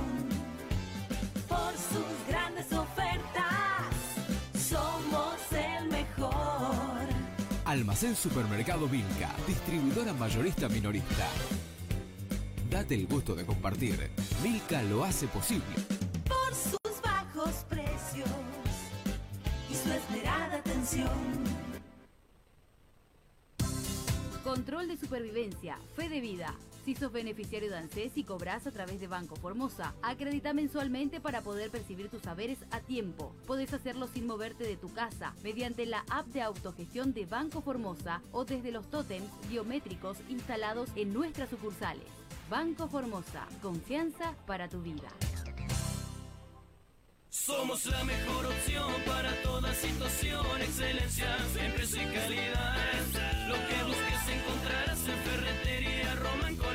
[1.47, 2.39] Por sus grandes
[7.81, 11.26] Almacén Supermercado Vilca, distribuidora mayorista minorista.
[12.68, 14.11] Date el gusto de compartir.
[14.43, 15.64] Vilca lo hace posible.
[16.28, 18.28] Por sus bajos precios
[19.70, 21.09] y su esmerada atención.
[24.45, 26.55] Control de supervivencia, fe de vida.
[26.91, 31.41] Si sos beneficiario de ANSES y cobras a través de Banco Formosa, acredita mensualmente para
[31.41, 33.32] poder percibir tus saberes a tiempo.
[33.47, 38.22] Podés hacerlo sin moverte de tu casa, mediante la app de autogestión de Banco Formosa
[38.32, 42.09] o desde los tótems biométricos instalados en nuestras sucursales.
[42.51, 45.11] Banco Formosa, confianza para tu vida.
[47.28, 53.49] Somos la mejor opción para toda situación, excelencia, siempre y calidad.
[53.49, 54.10] Lo que busques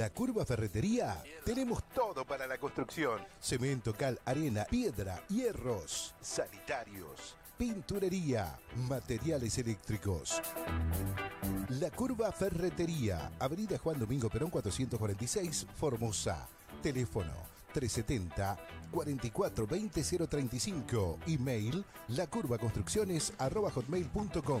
[0.00, 3.20] la Curva Ferretería tenemos todo para la construcción.
[3.38, 10.40] Cemento, cal, arena, piedra, hierros, sanitarios, pinturería, materiales eléctricos.
[11.68, 16.48] La Curva Ferretería, Avenida Juan Domingo Perón 446, Formosa.
[16.82, 17.34] Teléfono
[17.74, 18.56] 370
[18.90, 21.18] 44 20 035.
[21.26, 24.60] Email lacurvaconstrucciones arroba hotmail.com.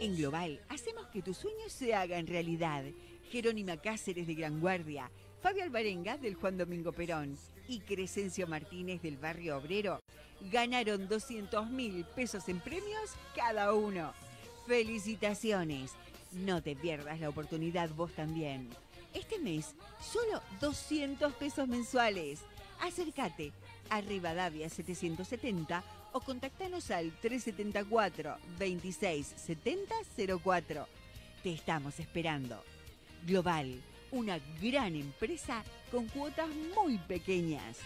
[0.00, 2.84] En Global, hacemos que tus sueños se hagan realidad.
[3.32, 5.10] Jerónima Cáceres de Gran Guardia,
[5.42, 7.36] Fabio Alvarenga del Juan Domingo Perón
[7.66, 10.00] y Crescencio Martínez del Barrio Obrero
[10.52, 14.12] ganaron 200 mil pesos en premios cada uno.
[14.68, 15.92] ¡Felicitaciones!
[16.32, 18.68] No te pierdas la oportunidad vos también.
[19.14, 22.40] Este mes, solo 200 pesos mensuales.
[22.80, 23.52] Acércate
[23.90, 25.82] a Rivadavia 770
[26.12, 29.94] o contactanos al 374 26 70
[30.42, 30.86] 04.
[31.42, 32.62] Te estamos esperando.
[33.26, 33.80] Global,
[34.10, 37.78] una gran empresa con cuotas muy pequeñas.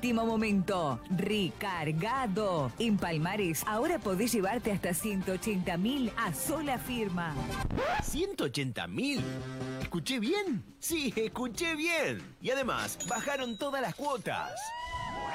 [0.00, 2.72] Último momento, recargado.
[2.78, 7.34] En Palmares, ahora podés llevarte hasta 180 mil a sola firma.
[8.02, 9.20] ¿180 mil?
[9.82, 10.64] ¿Escuché bien?
[10.78, 12.22] Sí, escuché bien.
[12.40, 14.52] Y además, bajaron todas las cuotas.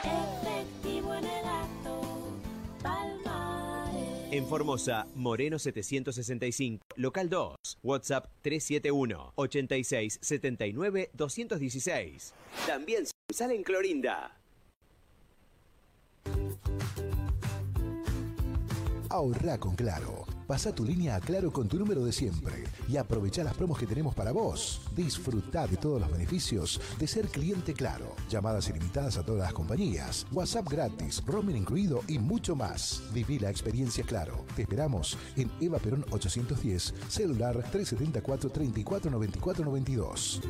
[0.03, 2.39] Efectivo en el acto,
[2.82, 4.32] Palmares.
[4.32, 12.34] En Formosa, Moreno 765, local 2, WhatsApp 371 86 79 216.
[12.66, 14.36] También sale en Clorinda.
[19.15, 20.26] Ahorra con Claro.
[20.45, 23.88] Pasa tu línea a Claro con tu número de siempre y aprovecha las promos que
[23.88, 24.82] tenemos para vos.
[24.93, 28.13] Disfruta de todos los beneficios de ser cliente Claro.
[28.30, 33.03] Llamadas ilimitadas a todas las compañías, WhatsApp gratis, roaming incluido y mucho más.
[33.13, 34.43] Viví la experiencia Claro.
[34.53, 40.41] Te esperamos en Eva Perón 810, celular 374 34 94 92.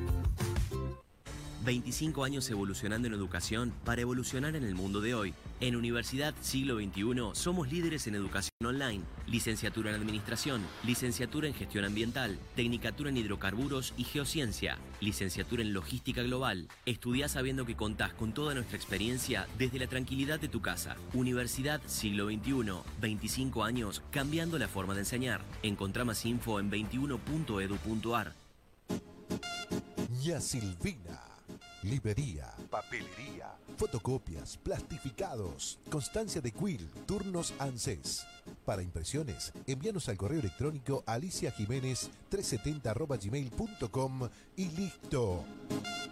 [1.65, 5.33] 25 años evolucionando en educación para evolucionar en el mundo de hoy.
[5.59, 11.83] En Universidad Siglo XXI somos líderes en educación online, licenciatura en administración, licenciatura en gestión
[11.83, 16.67] ambiental, tecnicatura en hidrocarburos y geociencia, licenciatura en logística global.
[16.85, 20.97] Estudia sabiendo que contás con toda nuestra experiencia desde la tranquilidad de tu casa.
[21.13, 25.41] Universidad Siglo XXI, 25 años cambiando la forma de enseñar.
[25.63, 28.35] Encontrá más info en 21.edu.ar.
[30.23, 31.24] Ña Silvina.
[31.85, 38.25] Librería, papelería, fotocopias, plastificados, constancia de Quill, turnos ANSES.
[38.65, 42.91] Para impresiones, envíanos al correo electrónico Alicia Jiménez 370
[44.55, 45.45] y listo.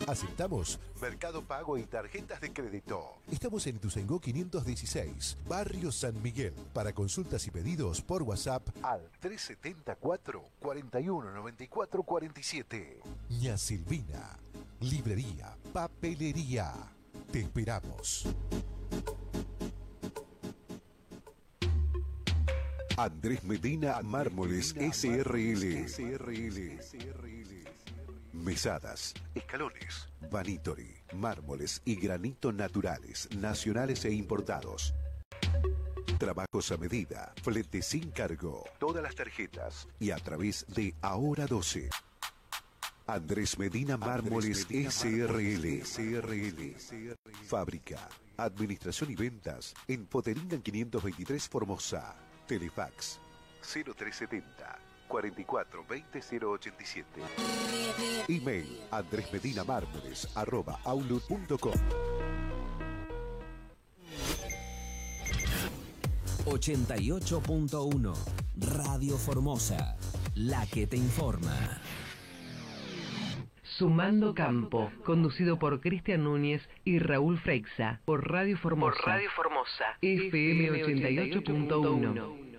[0.07, 3.17] Aceptamos Mercado Pago y tarjetas de crédito.
[3.31, 6.53] Estamos en Ituzaingó 516, Barrio San Miguel.
[6.73, 13.01] Para consultas y pedidos por WhatsApp al 374 4194 47.
[13.41, 14.42] Ña Silvina.
[14.79, 16.73] Librería, papelería.
[17.31, 18.27] Te esperamos.
[22.97, 25.89] Andrés Medina Mármoles SRL.
[28.33, 34.93] Mesadas, escalones, vanitori, mármoles y granito naturales, nacionales e importados.
[36.19, 41.89] Trabajos a medida, flete sin cargo, todas las tarjetas y a través de Ahora 12.
[43.05, 45.83] Andrés Medina Mármoles SRL.
[47.45, 52.15] Fábrica, administración y ventas en Poteringan 523 Formosa.
[52.47, 53.19] Telefax
[53.61, 57.05] 0370 44 20 087.
[58.27, 61.73] Email Andrés Medina Mármoles arroba outlook.com.
[66.45, 68.13] 88.1
[68.57, 69.97] Radio Formosa,
[70.35, 71.81] la que te informa.
[73.77, 78.97] Sumando Campo, conducido por Cristian Núñez y Raúl Freixa, por Radio Formosa.
[78.97, 79.85] Por Radio Formosa.
[79.99, 82.53] FM 88.1.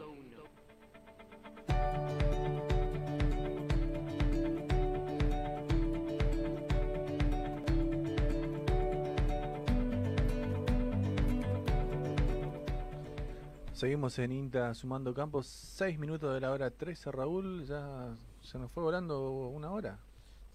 [13.73, 18.73] Seguimos en INTA sumando campos, 6 minutos de la hora 13, Raúl, ya se nos
[18.73, 20.01] fue volando una hora.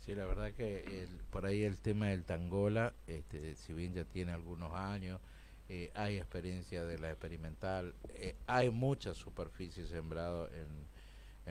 [0.09, 4.05] Sí, la verdad que el- por ahí el tema del tangola, este, si bien ya
[4.05, 5.21] tiene algunos años,
[5.69, 10.65] eh, hay experiencia de la experimental, eh, hay mucha superficie sembrado en,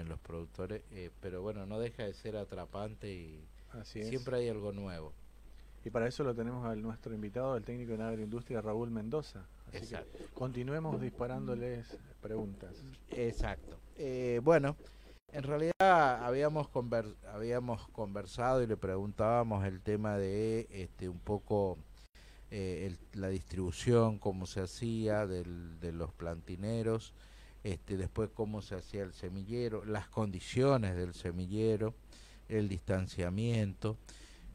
[0.00, 3.38] en los productores, eh, pero bueno, no deja de ser atrapante y
[3.70, 5.12] Así siempre hay algo nuevo.
[5.84, 9.46] Y para eso lo tenemos al nuestro invitado, el técnico en agroindustria Raúl Mendoza.
[9.68, 10.18] Así que Exacto.
[10.34, 11.86] continuemos disparándoles
[12.20, 12.74] preguntas.
[13.14, 13.78] Exacto.
[13.98, 14.76] Eh, bueno,
[15.32, 21.78] en realidad habíamos conver- habíamos conversado y le preguntábamos el tema de este un poco
[22.50, 27.12] eh, el- la distribución, cómo se hacía del- de los plantineros,
[27.62, 31.94] este, después cómo se hacía el semillero, las condiciones del semillero,
[32.48, 33.98] el distanciamiento,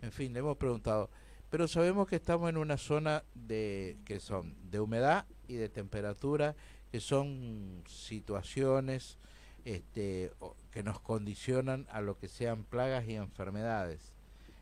[0.01, 1.11] en fin, le hemos preguntado,
[1.51, 6.55] pero sabemos que estamos en una zona de que son de humedad y de temperatura,
[6.91, 9.19] que son situaciones
[9.65, 10.32] este,
[10.74, 14.11] que nos condicionan a lo que sean plagas y enfermedades.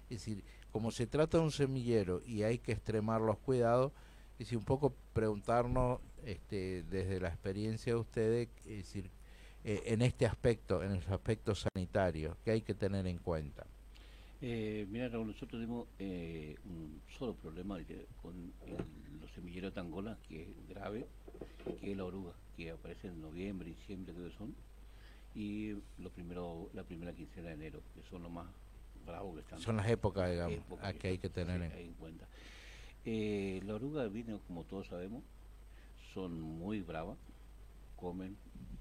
[0.10, 3.94] Es decir, como se trata de un semillero y hay que extremar los cuidados,
[4.34, 9.10] es decir, un poco preguntarnos este, desde la experiencia de ustedes, es decir,
[9.64, 13.66] eh, en este aspecto, en el aspecto sanitario, que hay que tener en cuenta.
[14.42, 17.78] Eh, mira, Raúl, nosotros tenemos eh, un solo problema
[18.22, 18.52] con
[19.22, 21.08] los semilleros de Angola, que es grave,
[21.80, 24.56] que es la oruga, que aparece en noviembre, diciembre, creo que son,
[25.36, 28.48] y lo primero, la primera quincena de enero, que son los más
[29.06, 29.60] bravos que están.
[29.60, 32.28] Son las épocas, digamos, Épocas a que hay que tener sí, en- cuenta.
[33.06, 35.24] Eh, la oruga viene, como todos sabemos,
[36.14, 37.18] son muy bravas,
[37.96, 38.36] comen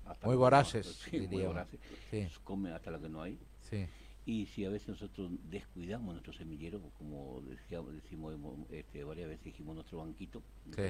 [0.05, 1.81] hasta Muy que no- voraces, sí, muy voraces,
[2.11, 2.27] Sí.
[2.45, 3.39] comen hasta lo que no hay.
[3.69, 3.87] Sí.
[4.27, 8.35] Y si a veces nosotros descuidamos nuestro semillero, como decíamos, decimos
[8.71, 10.43] este, varias veces dijimos nuestro banquito,
[10.77, 10.83] Sí.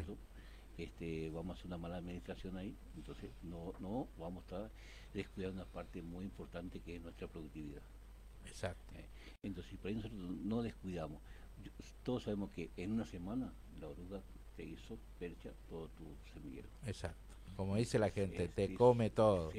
[0.78, 4.70] Este, vamos a hacer una mala administración ahí, entonces no, no vamos a estar
[5.12, 7.82] descuidando una parte muy importante que es nuestra productividad.
[8.46, 8.94] Exacto.
[8.96, 9.04] Eh,
[9.42, 11.20] entonces, por ahí nosotros no descuidamos.
[11.62, 11.70] Yo-
[12.02, 14.22] todos sabemos que en una semana la oruga
[14.56, 16.68] te hizo percha todo tu semillero.
[16.86, 17.18] Exacto.
[17.56, 19.50] Como dice la gente, Es- te come todo.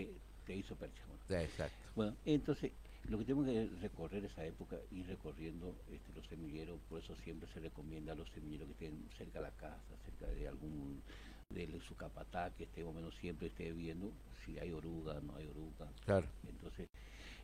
[0.45, 1.03] te hizo percha.
[1.07, 1.43] bueno.
[1.43, 1.77] Exacto.
[1.95, 2.71] Bueno, entonces,
[3.09, 7.49] lo que tenemos que recorrer esa época, ir recorriendo este, los semilleros, por eso siempre
[7.53, 11.01] se recomienda a los semilleros que estén cerca de la casa, cerca de algún,
[11.49, 14.13] de su capatá, que esté o menos siempre esté viendo
[14.45, 15.91] si hay oruga, no hay oruga.
[16.05, 16.27] Claro.
[16.47, 16.87] Entonces,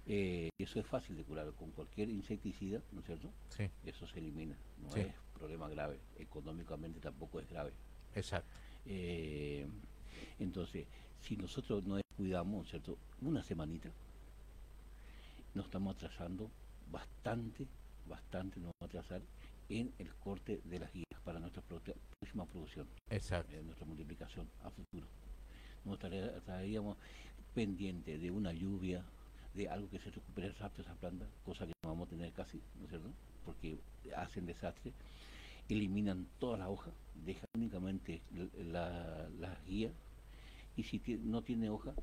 [0.06, 3.32] eh, eso es fácil de curar con cualquier insecticida, ¿no es cierto?
[3.50, 3.70] Sí.
[3.84, 5.02] Eso se elimina, no Sí.
[5.02, 7.74] es problema grave, económicamente tampoco es grave.
[8.16, 8.56] Exacto.
[8.86, 9.68] Eh,
[10.40, 10.88] entonces,
[11.22, 12.98] si nosotros no descuidamos, ¿cierto?
[13.22, 13.92] Una semanita,
[15.54, 16.50] nos estamos atrasando
[16.92, 17.68] bastante,
[18.08, 19.22] bastante nos vamos a atrasar
[19.70, 22.88] en el corte de las guías para nuestra próxima producción.
[23.10, 23.54] Exacto.
[23.54, 25.08] eh, nuestra multiplicación a futuro.
[25.84, 26.98] Nos estaría- estaríamos
[27.54, 29.04] pendientes de una lluvia,
[29.54, 32.62] de algo que se recupere rápido esa planta, cosa que no vamos a tener casi,
[32.78, 33.10] ¿no es cierto?
[33.46, 33.80] Porque
[34.16, 34.94] hacen desastre,
[35.68, 36.92] eliminan toda la hoja,
[37.26, 38.22] dejan únicamente
[38.72, 39.94] la, las guías,
[40.76, 41.94] y si no tiene hoja,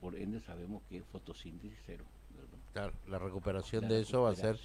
[0.00, 2.04] por ende sabemos que es fotosíntesis cero.
[2.72, 4.58] Claro, la recuperación La de eso va a ser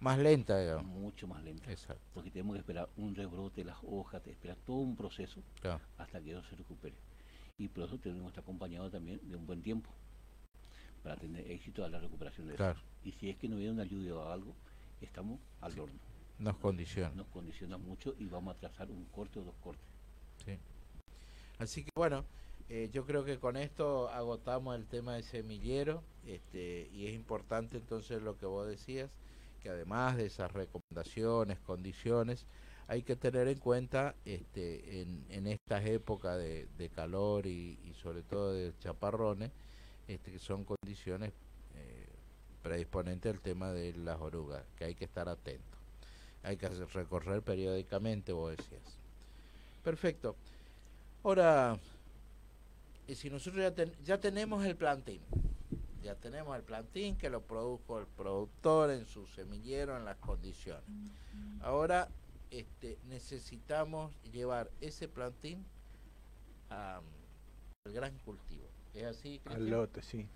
[0.00, 0.86] más lenta, digamos.
[0.86, 1.70] Mucho más lenta.
[1.70, 2.02] Exacto.
[2.12, 5.80] Porque tenemos que esperar un rebrote de las hojas, te espera todo un proceso Claro.
[5.98, 6.96] hasta que eso se recupere.
[7.56, 9.88] Y por eso tenemos que estar acompañado también de un buen tiempo
[11.04, 12.72] para tener éxito a la recuperación de Claro.
[12.72, 12.82] eso.
[13.04, 14.56] Y si es que no viene una lluvia o algo,
[15.00, 16.00] estamos al horno.
[16.40, 17.10] Nos condiciona.
[17.14, 19.86] Nos condiciona mucho y vamos a trazar un corte o dos cortes.
[20.44, 20.58] Sí.
[21.58, 22.24] Así que bueno,
[22.68, 27.76] eh, yo creo que con esto agotamos el tema de semillero este, y es importante
[27.76, 29.10] entonces lo que vos decías,
[29.62, 32.46] que además de esas recomendaciones, condiciones,
[32.86, 38.72] hay que tener en cuenta este, en, estas épocas de, calor y, sobre todo de
[38.78, 39.50] chaparrones,
[40.06, 41.32] este, que son condiciones
[41.74, 42.06] eh,
[42.62, 45.78] predisponentes al tema de las orugas, que hay que estar atentos.
[46.42, 48.82] Hay que recorrer periódicamente, vos decías.
[49.82, 50.36] Perfecto.
[51.22, 51.78] Ahora,
[53.06, 55.20] y si nosotros ya, ten- ya tenemos el plantín,
[56.02, 60.84] ya tenemos el plantín que lo produjo el productor en su semillero en las condiciones.
[61.62, 62.08] Ahora
[62.50, 65.64] este, necesitamos llevar ese plantín
[66.68, 67.02] al
[67.92, 68.64] gran cultivo.
[68.94, 69.40] ¿Es así?
[69.46, 69.70] Al Cristian?
[69.70, 70.26] lote, sí.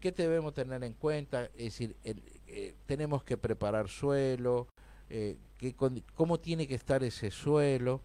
[0.00, 1.44] ¿Qué debemos tener en cuenta?
[1.46, 4.66] Es decir, el- eh, tenemos que preparar suelo,
[5.10, 5.74] eh, qué
[6.14, 8.00] cómo tiene que estar ese suelo.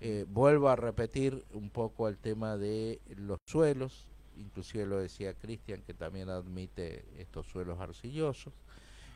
[0.00, 4.06] Eh, vuelvo a repetir un poco el tema de los suelos,
[4.36, 8.52] inclusive lo decía Cristian, que también admite estos suelos arcillosos.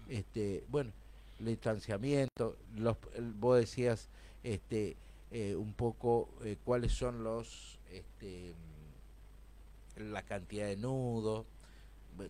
[0.09, 0.93] Este, bueno,
[1.39, 2.97] el distanciamiento, los,
[3.39, 4.09] vos decías
[4.43, 4.97] este,
[5.31, 8.55] eh, un poco eh, cuáles son los, este,
[9.97, 11.47] la cantidad de nudos,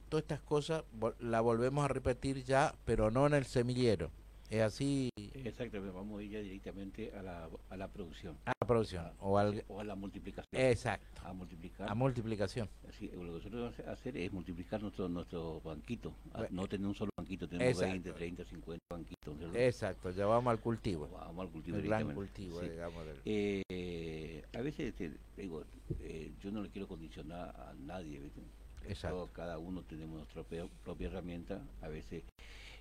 [0.08, 0.84] todas estas cosas
[1.18, 4.10] la volvemos a repetir ya, pero no en el semillero.
[4.52, 5.08] Es así.
[5.16, 8.36] Exactamente, vamos a ir ya directamente a la, a la producción.
[8.44, 10.46] A la producción, o al- o a la multiplicación.
[10.52, 11.22] Exacto.
[11.24, 11.88] A multiplicar.
[11.90, 12.68] A multiplicación.
[12.86, 16.12] Así, lo que nosotros vamos a hacer es multiplicar nuestro, nuestro banquito.
[16.34, 16.48] Ah, Bueno.
[16.62, 17.92] No tener un solo banquito, tenemos Exacto.
[17.92, 19.54] 20, 30, 50 banquitos.
[19.54, 21.08] Exacto, ya vamos al cultivo.
[21.08, 22.68] Vamos al cultivo El gran cultivo, sí.
[22.68, 23.06] digamos.
[23.06, 25.64] del- Eh, a veces, este, digo,
[26.00, 28.42] eh, yo no le quiero condicionar a nadie, ¿viste?
[28.86, 29.16] Exacto.
[29.16, 30.42] Todo- cada uno tenemos nuestra
[30.84, 31.62] propia herramienta.
[31.80, 32.22] A veces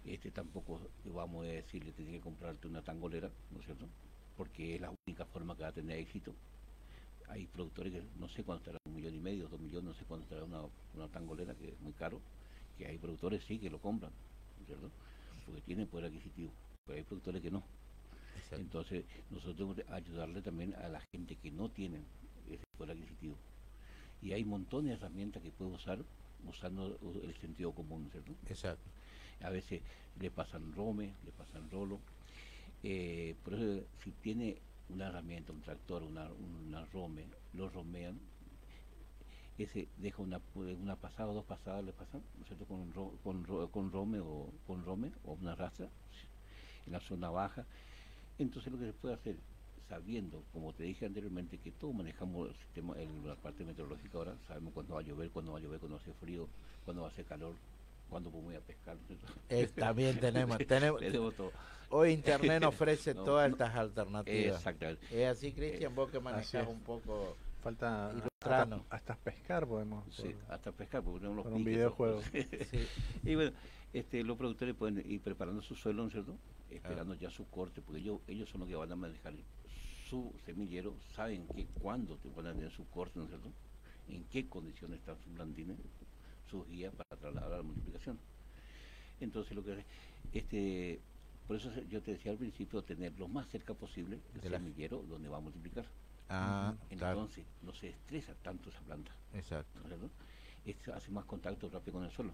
[0.05, 3.85] este tampoco vamos a decirle tienes que comprarte una tangolera, ¿no es cierto?
[4.37, 6.33] Porque es la única forma que va a tener éxito.
[7.29, 10.03] Hay productores que no sé cuánto estará, un millón y medio, dos millones, no sé
[10.05, 10.61] cuánto estará una,
[10.95, 12.19] una tangolera, que es muy caro,
[12.77, 14.11] que hay productores sí que lo compran,
[14.57, 14.89] ¿no es cierto?
[15.45, 16.51] Porque tienen poder adquisitivo,
[16.85, 17.63] pero hay productores que no.
[18.51, 22.01] Entonces, nosotros tenemos que ayudarle también a la gente que no tienen
[22.49, 23.35] ese poder adquisitivo.
[24.21, 25.99] Y hay montones de herramientas que puede usar
[26.47, 28.33] usando el sentido común, ¿cierto?
[28.49, 28.89] Exacto.
[29.41, 29.83] A veces
[30.15, 32.03] le pasan rome, le pasan rolo.
[32.83, 38.31] Eh, por eso, si tiene una herramienta, un tractor, una, una rome, lo romean,
[39.57, 42.65] ese deja una, una pasada o dos pasadas, le pasan, ¿no es cierto?
[42.67, 45.91] Con, con, con rome o con rome o una rastra
[46.85, 47.67] en la zona baja.
[48.37, 49.43] Entonces lo que se puede hacer,
[49.87, 54.39] sabiendo, como te dije anteriormente, que todos manejamos el sistema, el- la parte meteorológica ahora,
[54.41, 56.51] sabemos cuándo va a llover, cuándo va a llover, cuándo hace frío,
[56.83, 57.61] cuándo va a hacer calor,
[58.19, 58.97] podemos ir a pescar.
[59.49, 61.51] Eh, también tenemos, tenemos, Tenemos todo.
[61.89, 63.55] Hoy Internet nos ofrece No, todas no.
[63.55, 64.57] estas alternativas.
[64.57, 65.23] Exactamente.
[65.23, 67.35] Es así, Cristian, vos que Así manejas un poco.
[67.61, 68.11] Falta
[68.89, 70.03] hasta, pescar podemos.
[70.15, 72.21] Sí, hasta pescar, porque tenemos los Con un videojuego.
[72.31, 72.47] Sí.
[73.23, 73.51] Y bueno,
[73.93, 76.37] este, los productores pueden ir preparando su suelo, ¿no es cierto?
[76.69, 79.33] Esperando ya su corte, porque ellos, ellos son los que van a manejar
[80.09, 83.51] su semillero, saben que cuándo te van a tener su corte, ¿no es cierto?
[84.07, 85.77] En qué condiciones están sus blandines,
[86.51, 88.19] sus guías para trasladar a la multiplicación.
[89.19, 89.83] Entonces lo que
[90.33, 90.99] este
[91.47, 95.27] por eso yo te decía al principio tener lo más cerca posible el semillero donde
[95.27, 95.85] va a multiplicar.
[96.29, 97.21] Ah, claro.
[97.21, 99.11] Entonces no se estresa tanto esa planta.
[99.33, 99.79] Exacto.
[100.65, 102.31] Esto hace más contacto rápido con el suelo.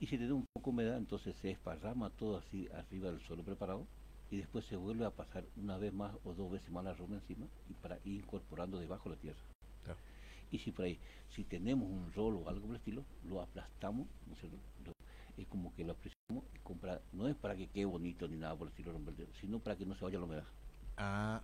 [0.00, 3.42] Y si tiene un poco de humedad, entonces se esparrama todo así arriba del suelo
[3.42, 3.86] preparado
[4.30, 7.14] y después se vuelve a pasar una vez más o dos veces más la rama
[7.14, 9.40] encima y para ir incorporando debajo la tierra.
[10.50, 10.98] Y si por ahí,
[11.34, 14.58] si tenemos un rolo o algo por el estilo, lo aplastamos, ¿no es cierto?
[14.84, 14.92] Lo-
[15.36, 15.94] es como que lo
[16.30, 18.92] y compra, no es para que quede bonito ni nada por el estilo,
[19.40, 20.44] sino para que no se vaya la humedad.
[20.96, 21.40] Ah.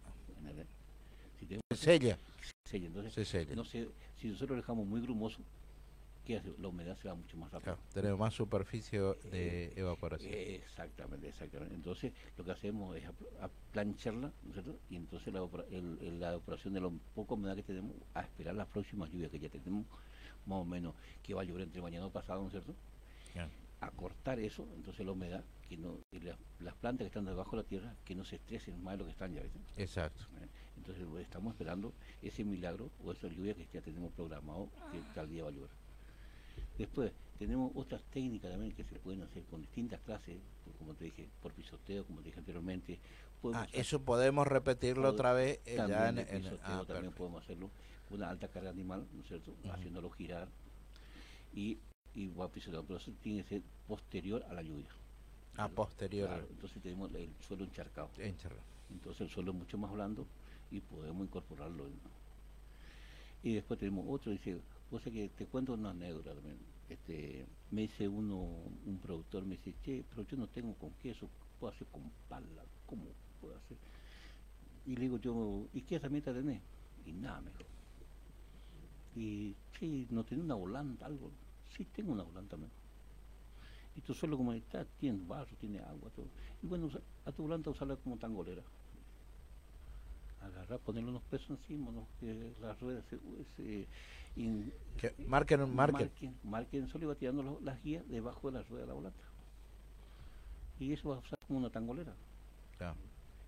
[1.39, 2.19] Si tenemos- Se sella.
[2.41, 3.55] Se sella, entonces, Se sella.
[3.55, 5.41] no sé, si nosotros lo dejamos muy grumoso,
[6.25, 6.53] ¿qué hace?
[6.59, 7.75] La humedad se va mucho más rápido.
[7.77, 10.33] Claro, tenemos más superficie de evaporación.
[10.33, 11.75] Eh, Exactamente, exactamente.
[11.75, 13.05] Entonces, lo que hacemos es
[13.41, 14.79] aplancharla, ¿no es cierto?
[14.89, 15.41] Y entonces la,
[15.71, 19.49] el- la de lo poco humedad que tenemos, a esperar las próximas lluvias que ya
[19.49, 19.87] tenemos,
[20.47, 22.75] más o menos, que va a llover entre mañana o pasado, ¿no es cierto?
[23.81, 27.51] A cortar eso, entonces la humedad, que no, y las, las plantas que están debajo
[27.57, 29.59] de la tierra, que no se estresen más de lo que están ya, ¿viste?
[29.77, 30.25] Exacto.
[30.77, 31.93] Entonces pues, estamos esperando
[32.23, 35.71] ese milagro o esa lluvia que ya tenemos programado que tal día va a llover.
[36.79, 40.37] Después tenemos otras técnicas también que se pueden hacer con distintas clases,
[40.79, 42.99] como te dije, por pisoteo, como te dije anteriormente.
[43.53, 47.17] Ah, eso podemos repetirlo otra vez eh, ya también en, en- pisoteo ah, también perfecto.
[47.19, 47.71] podemos hacerlo
[48.11, 49.55] una alta carga animal, ¿no es cierto?
[49.71, 50.49] Haciéndolo girar
[51.55, 51.79] y,
[52.15, 54.89] y va pisoteando, pero eso tiene que ser posterior a la lluvia.
[55.57, 56.29] Ah, posterior.
[56.29, 58.09] Claro, entonces tenemos el suelo encharcado.
[58.19, 58.63] Encharcado.
[58.91, 60.27] Entonces el suelo es mucho más blando
[60.71, 61.85] y podemos incorporarlo.
[61.85, 61.91] ¿no?
[63.43, 64.57] Y después tenemos otro, dice,
[64.95, 66.59] o sea que te cuento una anécdota también.
[66.89, 68.37] Este, me dice uno,
[68.87, 72.65] un productor, me dice, che, pero yo no tengo con queso, puedo hacer con pala,
[72.87, 73.05] ¿cómo
[73.41, 73.77] puedo hacer?
[74.87, 76.61] Y le digo yo, ¿y qué herramienta tenés?
[77.07, 77.67] Y nada, mejor.
[79.17, 81.31] Y, sí, no tiene una volanta, algo.
[81.77, 82.85] Sí, tengo una volanta mejor.
[83.97, 86.27] Y tu suelo como está, tiene barro, tiene agua, todo.
[86.63, 86.89] Y bueno,
[87.25, 88.63] a tu volanta usarla como tangolera.
[90.45, 92.09] Agarrar, ponerle unos pesos encima, ¿no?
[92.21, 93.19] que las ruedas se,
[93.57, 93.89] se-
[94.37, 96.09] in- Que marquen marquen.
[96.09, 99.25] marquen, marquen, solo iba tirando lo- las guías debajo de la rueda de la volanta.
[100.79, 102.15] Y eso va a usar como una tangolera.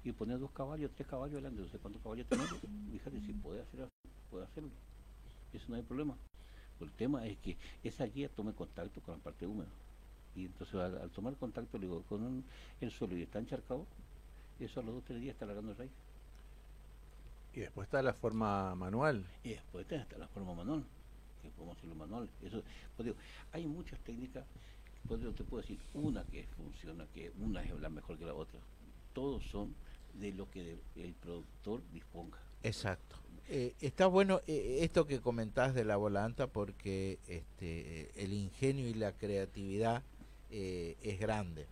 [0.05, 2.49] Y poner dos caballos, tres caballos delante, no sé cuántos caballos tenés.
[2.93, 3.89] Fíjate si puede hacer,
[4.31, 4.71] puede hacerlo.
[5.53, 6.17] Eso no hay problema.
[6.81, 9.71] El tema es que esa guía tome contacto con la parte húmeda.
[10.35, 12.45] Y entonces al, al tomar contacto, le digo, con un-
[12.81, 13.87] el suelo y está encharcado,
[14.59, 15.93] eso a los dos o tres días está largando el raíz.
[17.57, 19.25] Y después está la forma manual.
[19.43, 20.85] Y después está la forma manual,
[21.43, 22.29] que podemos hacerlo manual.
[22.43, 22.63] Eso,
[22.95, 23.17] pues digo,
[23.51, 24.45] hay muchas técnicas,
[25.09, 28.35] pues yo te puedo decir una que funciona, que una es la mejor que la
[28.35, 28.61] otra.
[29.15, 29.75] Todos son
[30.13, 32.39] de lo que el productor disponga.
[32.63, 33.17] Exacto.
[33.49, 38.95] Eh, está bueno eh, esto que comentás de la volanta porque este, el ingenio y
[38.95, 40.03] la creatividad
[40.51, 41.67] eh, es grande.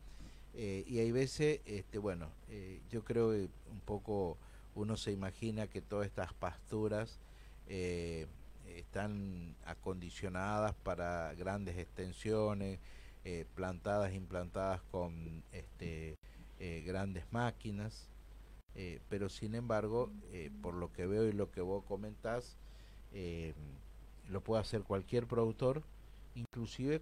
[0.55, 4.39] Eh, y hay veces, este, bueno, eh, yo creo que un poco
[4.75, 7.19] uno se imagina que todas estas pasturas
[7.69, 8.27] eh,
[8.67, 12.81] están acondicionadas para grandes extensiones,
[13.25, 16.17] eh, plantadas, implantadas con este,
[16.59, 18.09] eh, grandes máquinas.
[19.09, 20.11] Pero sin embargo,
[20.61, 22.57] por lo que veo y lo que vos comentás,
[24.29, 25.85] lo puede hacer cualquier productor,
[26.35, 27.01] inclusive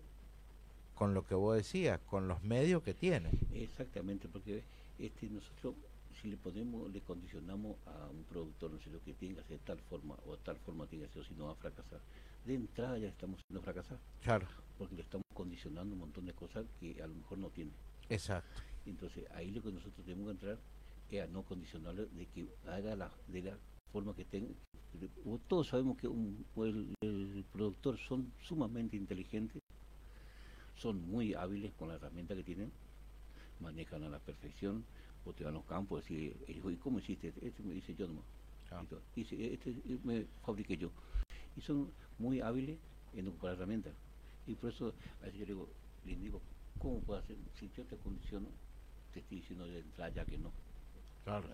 [0.95, 3.31] con lo que vos decías, con los medios que tiene.
[3.55, 4.63] Exactamente, porque
[4.99, 5.75] este nosotros
[6.23, 9.81] si le ponemos, le condicionamos a un productor, no sé lo que hacer de tal
[9.81, 12.01] forma o tal forma tiene que si no va a fracasar.
[12.47, 13.99] De entrada ya estamos haciendo fracasar.
[14.23, 14.47] Claro.
[14.79, 17.73] Porque le estamos condicionando un montón de cosas que a lo mejor no tiene.
[18.09, 18.63] Exacto.
[18.87, 20.59] Entonces ahí lo que nosotros tenemos que entrar
[21.11, 23.59] es a no condicionarle de que haga la, de la
[23.93, 24.55] forma que tenga.
[25.49, 29.61] Todos sabemos que un, el, el productor son sumamente inteligentes,
[30.77, 32.71] son muy hábiles con la herramienta que tienen,
[33.61, 34.85] manejan a la perfección,
[35.25, 37.33] o te van los campos y "Eh, ¿y cómo hiciste?
[37.41, 38.27] Este me dice yo nomás.
[38.83, 39.03] Y todo.
[39.15, 39.75] Dice, este
[40.05, 40.93] me fabriqué yo.
[41.57, 42.79] Y son muy hábiles
[43.13, 43.95] en ocupar herramientas.
[44.47, 45.75] Y por eso a veces yo le digo,
[46.05, 46.43] le digo,
[46.79, 47.37] ¿cómo puedo hacer?
[47.55, 48.49] Si yo te condiciono,
[49.13, 50.53] te estoy diciendo de entrada ya que no.
[51.25, 51.49] Claro.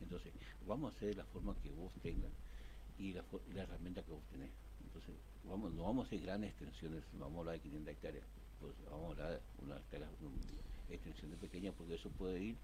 [0.00, 0.32] Entonces,
[0.66, 2.32] vamos a hacer de la forma que vos tengas
[2.98, 4.50] y la, y la herramienta que vos tenés.
[4.80, 8.26] Entonces, vamos, no vamos a hacer grandes extensiones, no vamos a hablar de 500 hectáreas,
[8.58, 9.76] pues vamos a hablar de una
[10.20, 10.40] un-
[10.90, 12.56] extensiones pequeñas, porque eso puede ir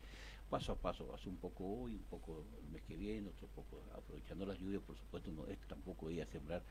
[0.51, 3.83] paso a paso, hace un poco hoy, un poco el mes que viene, otro poco
[3.95, 6.63] aprovechando las lluvias, por supuesto, no es tampoco ir a sembrar,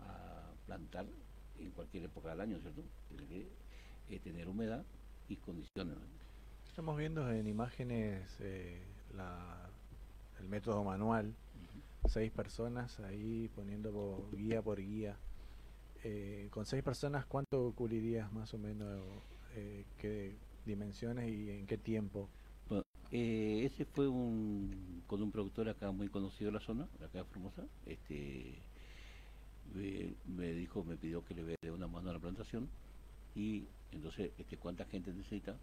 [0.00, 1.06] a plantar
[1.60, 2.82] en cualquier época del año, ¿cierto?
[3.08, 3.46] Tiene que
[4.14, 4.84] eh, tener humedad
[5.28, 5.96] y condiciones.
[6.68, 8.82] Estamos viendo en imágenes eh,
[9.16, 9.68] la,
[10.40, 11.32] el método manual,
[12.08, 15.16] seis personas ahí poniendo po- guía por guía.
[16.04, 19.02] Eh, con seis personas, ¿cuánto cubrirías más o menos?
[19.54, 20.34] eh, ¿Qué
[20.66, 22.28] dimensiones y en qué tiempo?
[22.68, 27.18] Bueno, eh, ese fue un con un productor acá muy conocido de la zona, acá
[27.18, 27.62] de Formosa.
[27.86, 28.54] Este,
[29.74, 32.68] me, me dijo, me pidió que le dé una mano a la plantación
[33.34, 35.56] y entonces, este, ¿cuánta gente necesita?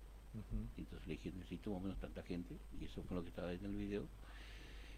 [0.78, 3.54] Entonces le dije, necesito más o menos tanta gente y eso fue lo que estaba
[3.54, 4.08] en el video,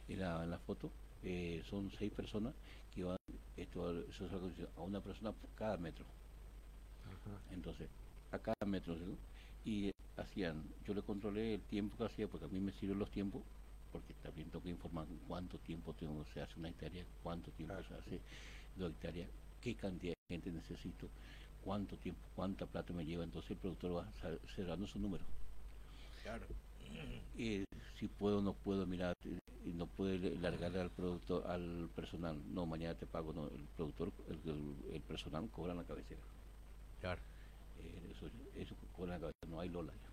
[0.08, 0.90] en la, en la foto.
[1.24, 2.54] Eh, son seis personas
[2.94, 3.18] que van
[3.58, 4.32] esto, eso es
[4.78, 6.06] a una persona por cada metro.
[7.52, 7.90] Entonces,
[8.32, 8.96] a cada metro.
[8.96, 9.18] ¿sí?
[9.66, 13.10] Y hacían, yo le controlé el tiempo que hacía, porque a mí me sirven los
[13.12, 13.44] tiempos,
[13.92, 17.94] porque también tengo que informar cuánto tiempo tengo, se hace una hectárea, cuánto tiempo se
[17.94, 18.20] hace
[18.78, 19.30] dos hectáreas,
[19.62, 21.08] qué cantidad de gente necesito,
[21.64, 23.24] cuánto tiempo, cuánta plata me lleva.
[23.24, 24.08] Entonces el productor va
[24.56, 25.24] cerrando su número.
[26.24, 26.46] Claro.
[27.38, 27.66] Eh,
[28.00, 32.38] si puedo no puedo, mira, eh, y no puede largarle al productor, al personal.
[32.54, 36.22] No, mañana te pago, no, el productor, el, el- el personal cobra en la cabecera.
[37.02, 37.22] Claro.
[38.12, 38.76] Eso, eso
[39.06, 40.10] la cabecera, no hay Lola ya.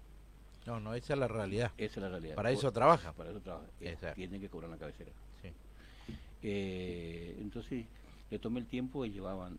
[0.67, 1.73] No, no, esa es la realidad.
[1.77, 2.35] Esa es la realidad.
[2.37, 3.13] Para eso trabaja.
[3.13, 3.67] Para eso trabaja.
[3.81, 4.15] Eh, Exacto.
[4.17, 5.11] tienen que cobrar la cabecera.
[5.41, 5.49] Sí.
[6.43, 7.87] Eh, entonces,
[8.31, 9.59] le tomé el tiempo y llevaban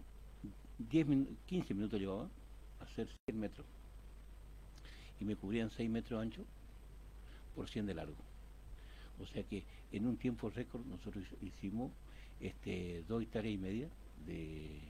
[0.77, 2.29] 10 min- 15 minutos llevaba
[2.79, 3.65] a hacer 100 metros.
[5.19, 6.45] Y me cubrían 6 metros ancho
[7.55, 8.15] por 100 de largo.
[9.19, 11.91] O sea que en un tiempo récord nosotros hic- hicimos
[12.39, 13.89] este, dos hectáreas y media
[14.25, 14.81] de,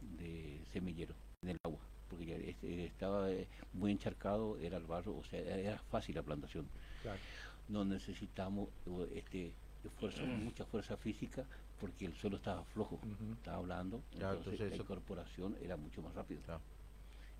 [0.00, 5.16] de semillero en el agua, porque ya este, estaba eh, muy encharcado, era el barro,
[5.16, 6.66] o sea, era fácil la plantación.
[7.02, 7.18] Claro.
[7.68, 8.68] No necesitamos
[9.12, 9.52] este,
[10.00, 11.46] fuerza, mucha fuerza física
[11.80, 13.00] porque el suelo estaba flojo,
[13.36, 16.40] estaba hablando, Claro, entonces, entonces la eso- incorporación era mucho más rápido.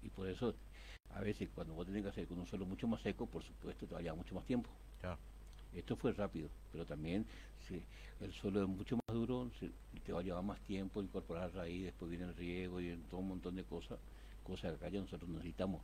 [0.02, 0.54] Y por eso,
[1.10, 3.86] a veces cuando vos tenés que hacer con un suelo mucho más seco, por supuesto
[3.86, 4.70] te va a llevar mucho más tiempo.
[5.72, 7.26] Esto fue rápido, pero también
[7.58, 7.82] si
[8.20, 9.70] el suelo es mucho más duro, se-
[10.02, 13.28] te va a llevar más tiempo incorporar raíz, después viene el riego y todo un
[13.28, 13.98] montón de cosas,
[14.56, 15.82] que acá ya nosotros necesitamos.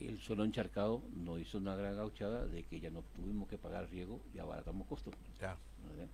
[0.00, 3.88] El suelo encharcado nos hizo una gran gauchada de que ya no tuvimos que pagar
[3.90, 5.14] riego y abaratamos costos.
[5.88, 6.08] ¿verdad?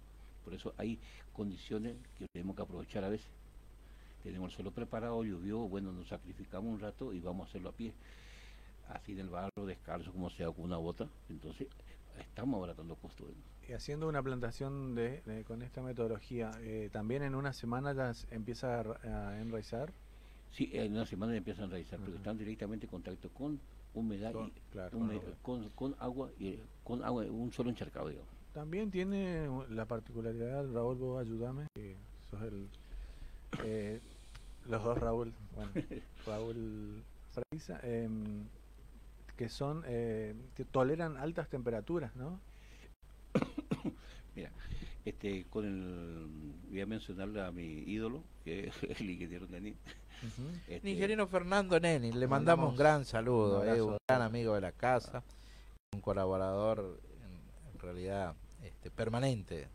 [0.45, 0.99] Por eso hay
[1.33, 3.29] condiciones que tenemos que aprovechar a veces.
[4.23, 7.73] Tenemos el suelo preparado, llovió, bueno, nos sacrificamos un rato y vamos a hacerlo a
[7.73, 7.93] pie.
[8.91, 11.09] Así del barro, descalzo, como sea, con una bota.
[11.31, 11.69] Entonces,
[12.19, 13.29] estamos abaratando costos.
[13.69, 18.13] Y haciendo una plantación de, de- con esta metodología, eh, ¿también en una semana ya
[18.13, 19.91] se empieza a, a enraizar?
[20.53, 23.61] Sí, en una semana empiezan a realizar, porque están directamente en contacto con
[23.95, 24.99] humedad Con- y claro,
[25.43, 28.29] con con, agua y con agua, un suelo encharcado, digamos.
[28.53, 31.97] También tiene la particularidad, Raúl, vos ayúdame, que
[32.31, 32.69] sos el...
[33.65, 34.01] eh,
[34.67, 35.73] los dos Raúl, bueno,
[36.27, 37.03] Raúl
[37.33, 38.45] Freisa, em,
[39.37, 42.41] que son, eh, que toleran altas temperaturas, ¿no?
[44.35, 44.51] Mira,
[45.05, 46.27] este, con el,
[46.71, 49.75] voy a mencionarle a mi ídolo, que es el ingeniero Nani.
[50.69, 53.87] Este, El ingeniero Fernando Neni, le mandamos mandamos un gran saludo, un es abrazo.
[53.87, 55.23] un gran amigo de la casa,
[55.95, 59.69] un colaborador en, en realidad este, permanente.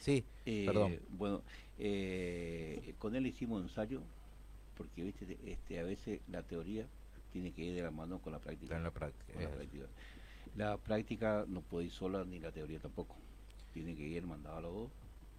[0.00, 0.98] Sí, Eh, perdón.
[1.10, 1.42] Bueno,
[1.78, 4.00] eh, con él hicimos ensayo,
[4.76, 6.86] porque viste, este, a veces la teoría
[7.32, 8.74] tiene que ir de la mano con la práctica.
[8.74, 9.84] Con la práctica, con la práctica.
[10.56, 13.16] La práctica no puede ir sola ni la teoría tampoco.
[13.74, 14.90] Tiene que ir mandado a los dos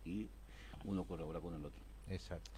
[0.05, 0.27] y
[0.83, 1.81] uno colabora con el otro.
[2.09, 2.51] Exacto.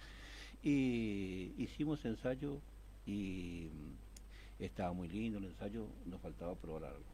[0.62, 2.58] Y hicimos ensayo
[3.06, 7.04] y mm, estaba muy lindo el ensayo, nos faltaba probar algo,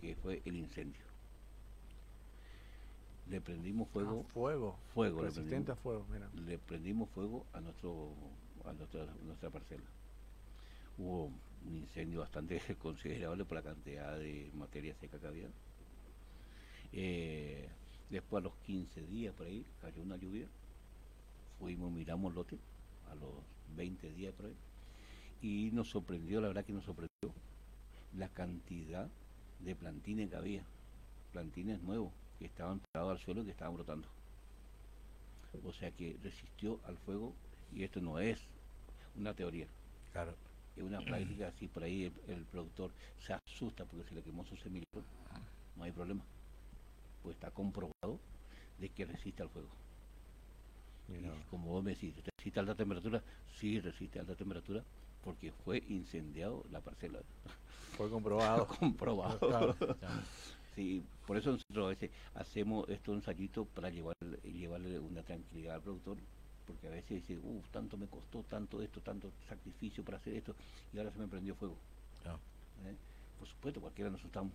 [0.00, 1.02] que fue el incendio.
[3.28, 4.24] Le prendimos fuego.
[4.26, 4.76] Ah, fuego.
[4.94, 5.18] Fuego.
[5.20, 6.30] le Resistente prendimos- a fuego, mira.
[6.46, 8.12] Le prendimos fuego a nuestro
[8.64, 9.84] a nuestra, nuestra parcela.
[10.98, 11.26] Hubo
[11.66, 15.48] un incendio bastante considerable por la cantidad de materia seca que había.
[16.98, 17.68] Eh,
[18.08, 20.46] después a los 15 días por ahí cayó una lluvia.
[21.58, 22.58] Fuimos, miramos lote
[23.10, 23.32] a los
[23.76, 24.56] 20 días por ahí.
[25.42, 27.34] Y nos sorprendió, la verdad que nos sorprendió
[28.16, 29.08] la cantidad
[29.60, 30.62] de plantines que había.
[31.32, 34.08] Plantines nuevos que estaban pegados al suelo y que estaban brotando.
[35.64, 37.34] O sea que resistió al fuego
[37.74, 38.40] y esto no es
[39.16, 39.66] una teoría.
[40.12, 40.34] Claro.
[40.76, 44.46] Es una práctica así por ahí el, el productor se asusta porque se le quemó
[44.46, 45.02] su semillero.
[45.76, 46.22] No hay problema.
[47.26, 48.20] Pues está comprobado
[48.78, 49.68] de que resiste al fuego.
[51.08, 53.20] Y como vos me decís, ¿resiste a alta temperatura?
[53.58, 54.84] Sí, resiste a alta temperatura
[55.24, 57.18] porque fue incendiado la parcela.
[57.96, 58.68] Fue comprobado.
[58.78, 59.40] comprobado.
[59.40, 60.22] Claro, claro.
[60.76, 65.82] Sí, por eso nosotros a veces hacemos estos ensayitos para llevar, llevarle una tranquilidad al
[65.82, 66.18] productor,
[66.64, 70.54] porque a veces dice, uff, tanto me costó, tanto esto, tanto sacrificio para hacer esto,
[70.94, 71.74] y ahora se me prendió fuego.
[72.22, 72.38] Claro.
[72.84, 72.94] ¿Eh?
[73.36, 74.52] Por supuesto, cualquiera nos asustamos.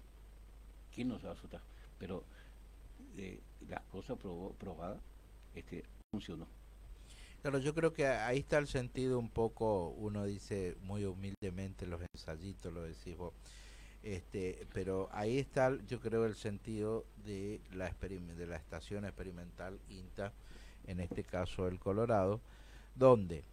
[0.93, 1.61] ¿Quién nos va a asustar?
[1.99, 2.23] Pero
[3.17, 4.17] eh, las cosas
[4.57, 4.99] probadas
[5.55, 6.47] este, funcionó.
[7.41, 11.99] Claro, yo creo que ahí está el sentido un poco, uno dice muy humildemente los
[12.13, 13.33] ensayitos, lo decís vos,
[14.03, 20.33] este, pero ahí está yo creo el sentido de la, de la estación experimental INTA,
[20.85, 22.41] en este caso el Colorado,
[22.93, 23.43] donde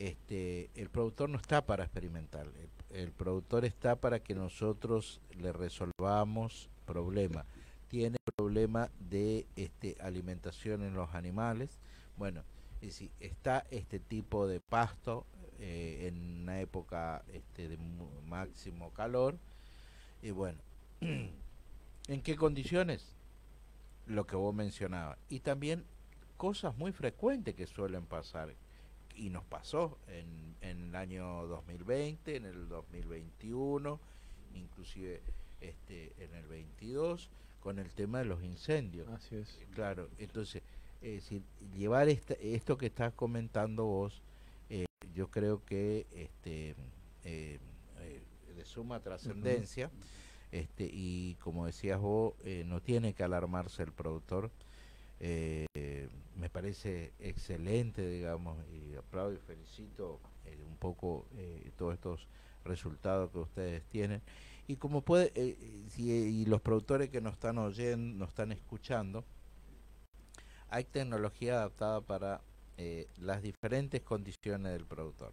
[0.00, 2.48] este, el productor no está para experimentar,
[2.90, 7.46] el productor está para que nosotros le resolvamos problemas.
[7.88, 11.78] Tiene problema de este, alimentación en los animales,
[12.16, 12.42] bueno,
[12.80, 15.26] y si está este tipo de pasto
[15.58, 17.78] eh, en una época este, de
[18.26, 19.38] máximo calor,
[20.22, 20.58] y bueno,
[21.00, 23.14] ¿en qué condiciones?
[24.06, 25.18] Lo que vos mencionabas.
[25.28, 25.84] Y también
[26.36, 28.54] cosas muy frecuentes que suelen pasar.
[29.14, 34.00] Y nos pasó en, en el año 2020, en el 2021,
[34.54, 35.22] inclusive
[35.60, 37.28] este, en el 22,
[37.68, 39.06] con el tema de los incendios.
[39.08, 39.58] Así es.
[39.74, 40.62] Claro, entonces,
[41.02, 41.42] es decir,
[41.76, 44.22] llevar esta- esto que estás comentando vos,
[44.70, 46.70] eh, yo creo que este
[47.24, 47.58] eh,
[47.98, 48.22] eh,
[48.56, 49.90] de suma trascendencia,
[50.50, 54.50] este y como decías vos, eh, no tiene que alarmarse el productor.
[55.20, 55.66] Eh,
[56.36, 62.28] me parece excelente, digamos, y aplaudo y felicito eh, un poco eh, todos estos
[62.64, 64.22] resultados que ustedes tienen.
[64.68, 65.56] Y como puede, eh,
[65.90, 69.24] si- y los productores que nos están oyendo, nos están escuchando,
[70.68, 72.40] hay tecnología adaptada para
[72.76, 75.32] eh, las diferentes condiciones del productor.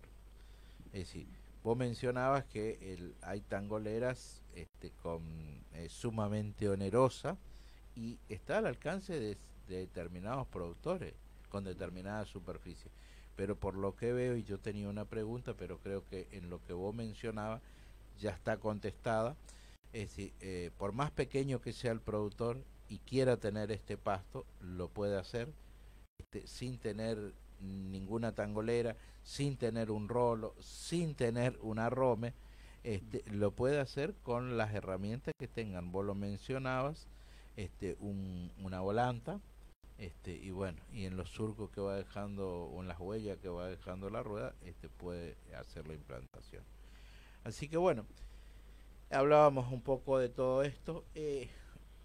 [0.93, 1.27] Es decir,
[1.63, 5.21] vos mencionabas que hay tangoleras este, con
[5.73, 7.37] eh, sumamente onerosa
[7.95, 9.37] y está al alcance de,
[9.67, 11.13] de determinados productores
[11.49, 12.89] con determinada superficie.
[13.35, 16.63] Pero por lo que veo, y yo tenía una pregunta, pero creo que en lo
[16.65, 17.61] que vos mencionabas
[18.19, 19.35] ya está contestada.
[19.93, 24.45] Es decir, eh, por más pequeño que sea el productor y quiera tener este pasto,
[24.59, 25.53] lo puede hacer
[26.19, 32.33] este, sin tener ninguna tangolera, sin tener un rolo, sin tener un arrome,
[32.83, 35.91] este, lo puede hacer con las herramientas que tengan.
[35.91, 37.07] Vos lo mencionabas,
[37.55, 39.39] este, un- una volanta,
[39.97, 43.47] este, y bueno, y en los surcos que va dejando, o en las huellas que
[43.49, 46.63] va dejando la rueda, este, puede hacer la implantación.
[47.45, 48.05] Así que bueno,
[49.09, 51.05] hablábamos un poco de todo esto.
[51.15, 51.49] eh,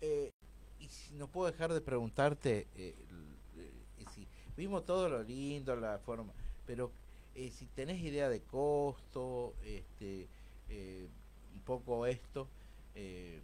[0.02, 0.30] eh,
[0.78, 2.94] y si no puedo dejar de preguntarte, eh,
[3.56, 4.26] eh, si
[4.56, 6.32] vimos todo lo lindo, la forma,
[6.66, 6.92] pero
[7.34, 10.28] eh, si tenés idea de costo, este,
[10.68, 11.08] eh,
[11.54, 12.48] un poco esto,
[12.94, 13.40] eh,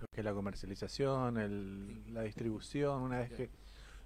[0.00, 3.50] Lo que es la comercialización, el- la distribución, una vez que...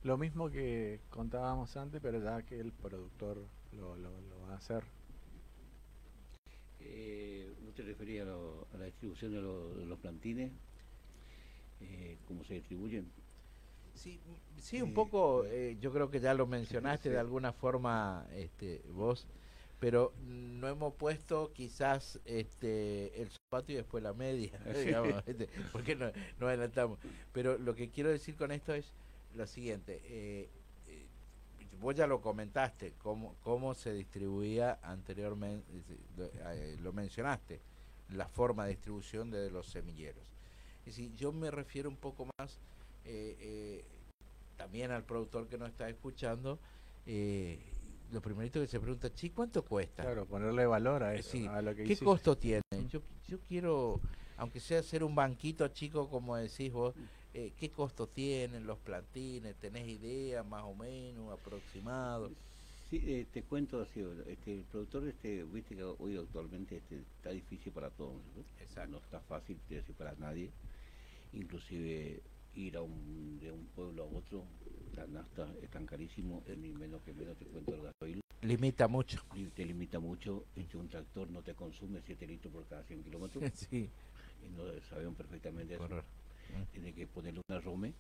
[0.05, 4.57] Lo mismo que contábamos antes, pero ya que el productor lo, lo, lo va a
[4.57, 4.85] hacer.
[6.81, 10.53] Eh, ¿No te referías a, lo- a la distribución de, lo- de los plantines?
[11.81, 13.11] Eh, ¿Cómo se distribuyen?
[13.95, 14.21] Sí,
[14.59, 19.27] Sí, un poco, eh, yo creo que ya lo mencionaste de alguna forma este, vos,
[19.79, 25.97] pero no hemos puesto quizás este, el zapato y después la media, digamos, este, porque
[25.97, 26.99] no, no adelantamos.
[27.33, 28.95] Pero lo que quiero decir con esto es
[29.35, 30.60] lo siguiente, eh, eh,
[31.81, 35.65] vos ya lo comentaste, cómo, cómo se distribuía anteriormente,
[36.17, 37.61] lo, eh, lo mencionaste,
[38.11, 40.23] la forma de distribución de los semilleros.
[40.81, 42.59] Es decir, yo me refiero un poco más
[43.05, 43.85] eh, eh,
[44.57, 46.59] también al productor que nos está escuchando.
[47.07, 47.59] eh,
[48.13, 50.03] lo primerito que se pregunta, chi, ¿cuánto cuesta?
[50.03, 52.05] Claro, ponerle valor a Eh, eso, sí, a lo que ¿Qué hiciste.
[52.05, 52.61] costo tiene?
[52.89, 54.01] Yo, yo quiero,
[54.37, 56.93] aunque sea hacer un banquito chico, como decís vos,
[57.33, 59.57] eh, ¿qué costo tienen los plantines?
[59.57, 62.31] ¿Tenés idea más o menos, aproximado?
[62.91, 67.31] Sí, eh, te cuento así, este, el productor, este, viste que hoy actualmente este, está
[67.31, 68.87] difícil para todos, ¿no?
[68.89, 70.51] no está fácil, decir, para nadie,
[71.33, 72.21] inclusive
[72.55, 74.45] ir a un, de un pueblo a otro,
[74.97, 78.21] la nafta es tan carísimo, ni menos que menos te cuento el gasoil.
[78.43, 79.23] Limita mucho.
[79.55, 83.45] Te limita mucho, este, un tractor no te consume 7 litros por cada 100 kilómetros.
[83.55, 83.89] Sí.
[84.43, 86.03] Y no sabemos perfectamente eso.
[86.73, 87.93] Tiene que ponerle un arrome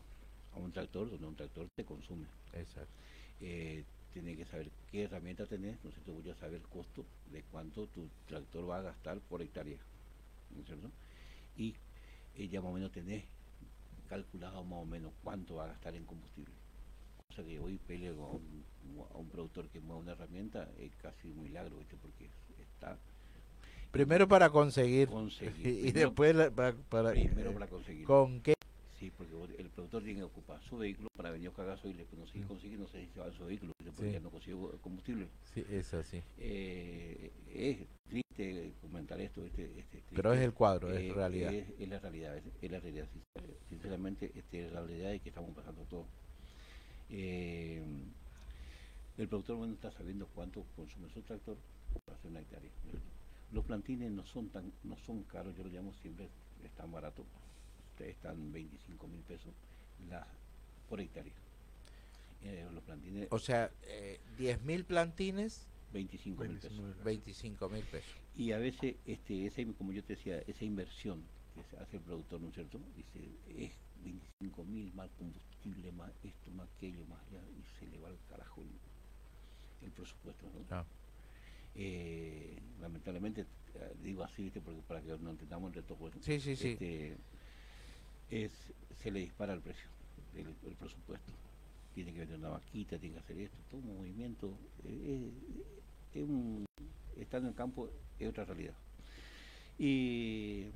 [0.55, 2.27] a un tractor donde un tractor te consume.
[2.53, 2.93] Exacto.
[3.41, 6.13] Eh, tiene que saber qué herramienta tenés, ¿no es cierto?
[6.13, 9.79] Voy a saber el costo de cuánto tu tractor va a gastar por hectárea,
[10.55, 10.91] ¿no es cierto?
[11.57, 11.75] Y
[12.37, 13.25] eh, ya más o menos tenés
[14.09, 16.53] calculado más o menos cuánto va a gastar en combustible.
[17.29, 18.65] Cosa que hoy pelear a un,
[19.15, 21.97] a un productor que mueve una herramienta es casi un milagro, ¿viste?
[21.97, 22.29] Porque
[22.59, 22.99] está...
[23.91, 25.67] Primero para conseguir, Conseguir.
[25.87, 28.05] y después la- pa- para, primero eh, para conseguir.
[28.07, 28.55] ¿Con qué?
[28.99, 32.21] Sí, porque el productor tiene que ocupar su vehículo para venir a buscar gasoil, después
[32.21, 34.19] no se consigue, no se va en su vehículo, porque Sí.
[34.23, 35.27] no consigue combustible.
[35.55, 36.23] Sí, es así.
[36.39, 41.53] Eh, es triste comentar esto, este, este, Pero es el cuadro, es realidad.
[41.53, 43.09] Es, es la realidad, es, es la realidad.
[43.13, 43.23] sin-
[43.71, 46.05] Sinceramente, este, es la realidad de que estamos pasando todo.
[47.09, 47.83] Eh,
[49.17, 51.57] el productor bueno está sabiendo cuánto consume su tractor
[52.05, 52.71] para hacer una hectárea.
[53.53, 56.29] Los plantines no son tan, no son caros, yo lo llamo siempre,
[56.65, 57.27] están baratos,
[57.99, 59.53] están 25 mil pesos
[60.09, 60.27] la,
[60.89, 61.33] por hectárea.
[62.43, 67.05] Eh, los plantines O sea, eh, 10.000 plantines, 25 mil pesos.
[67.05, 68.15] 25 mil pesos.
[68.37, 71.23] Y a veces, este, esa, como yo te decía, esa inversión
[71.55, 72.81] que se hace el productor, ¿no es cierto?
[72.97, 73.29] Dice,
[73.59, 73.73] es
[74.05, 78.19] 25 mil más combustible, más esto, más aquello, más allá, y se le va al
[78.31, 80.65] carajo el, el presupuesto, ¿no?
[80.77, 80.85] Ah.
[81.75, 84.51] Eh, lamentablemente, eh, digo así.
[84.51, 86.69] Porque para que no entendamos entre todos, bueno, Sí, sí, sí.
[86.71, 87.17] este,
[88.29, 89.89] es, se le dispara el precio,
[90.35, 91.33] el, el presupuesto.
[91.93, 94.59] Tiene que vender una vaquita, tiene que hacer esto, todo un movimiento.
[94.85, 95.31] eh,
[96.13, 96.65] es un-
[97.17, 98.75] estando en campo es otra realidad.
[99.79, 100.67] Y,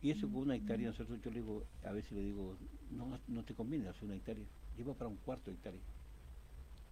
[0.00, 2.56] y eso con una hectárea, nosotros yo le digo, a veces le digo,
[2.90, 4.44] no, no te conviene hacer una hectárea,
[4.76, 5.80] lleva para un cuarto de hectárea,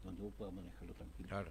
[0.03, 1.29] donde vos puedas manejarlo tranquilo.
[1.29, 1.51] Claro.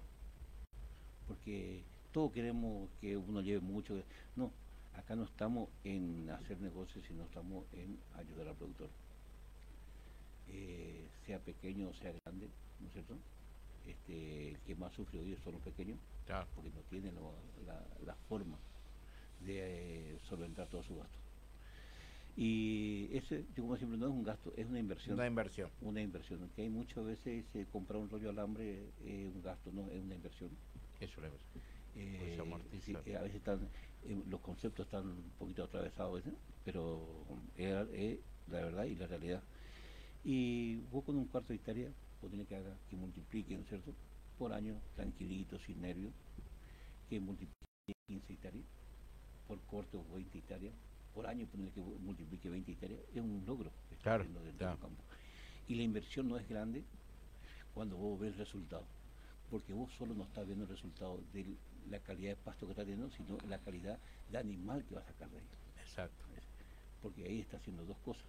[1.28, 1.82] Porque
[2.12, 3.94] todos queremos que uno lleve mucho.
[4.36, 4.50] No,
[4.94, 8.88] acá no estamos en hacer negocios, sino estamos en ayudar al productor.
[10.48, 12.46] Eh, sea pequeño o sea grande,
[12.80, 13.14] ¿no es cierto?
[13.86, 15.98] Este, el que más sufre hoy son los pequeños,
[16.54, 17.34] porque no tienen lo-
[17.66, 17.74] la,
[18.04, 18.56] la forma
[19.46, 21.18] de eh, solventar todo su gasto.
[22.36, 25.14] Y ese, como siempre, no es un gasto, es una inversión.
[25.16, 25.70] Una inversión.
[25.80, 26.38] Una inversión.
[26.54, 30.14] Que hay muchas veces eh, comprar un rollo alambre es un gasto, no, es una
[30.14, 30.50] inversión.
[31.00, 31.64] Es una inversión.
[31.96, 32.36] Eh,
[32.70, 33.60] Pues eh, a veces están,
[34.04, 36.22] eh, los conceptos están un poquito atravesados,
[36.64, 37.00] pero
[37.56, 38.18] es, es
[38.48, 39.42] la verdad y la realidad.
[40.24, 41.88] Y vos con un cuarto de hectárea,
[42.20, 43.92] vos tenés que haga que multiplique, ¿no es cierto?
[44.38, 46.12] Por año, tranquilito, sin nervios,
[47.08, 47.54] que multiplique
[48.08, 48.64] 15 hectáreas,
[49.46, 50.74] por corto 20 hectáreas,
[51.14, 54.72] por año ponerle que multiplique 20 hectáreas, es un logro que Claro, dentro claro.
[54.74, 55.02] del campo.
[55.68, 56.82] Y la inversión no es grande
[57.74, 58.84] cuando vos ves el resultado,
[59.50, 61.56] porque vos solo no estás viendo el resultado de
[61.88, 63.98] la calidad de pasto que está teniendo, sino la calidad
[64.28, 65.46] de animal que va a sacar de ahí.
[65.78, 66.24] Exacto.
[67.00, 68.24] Porque ahí está haciendo dos cosas.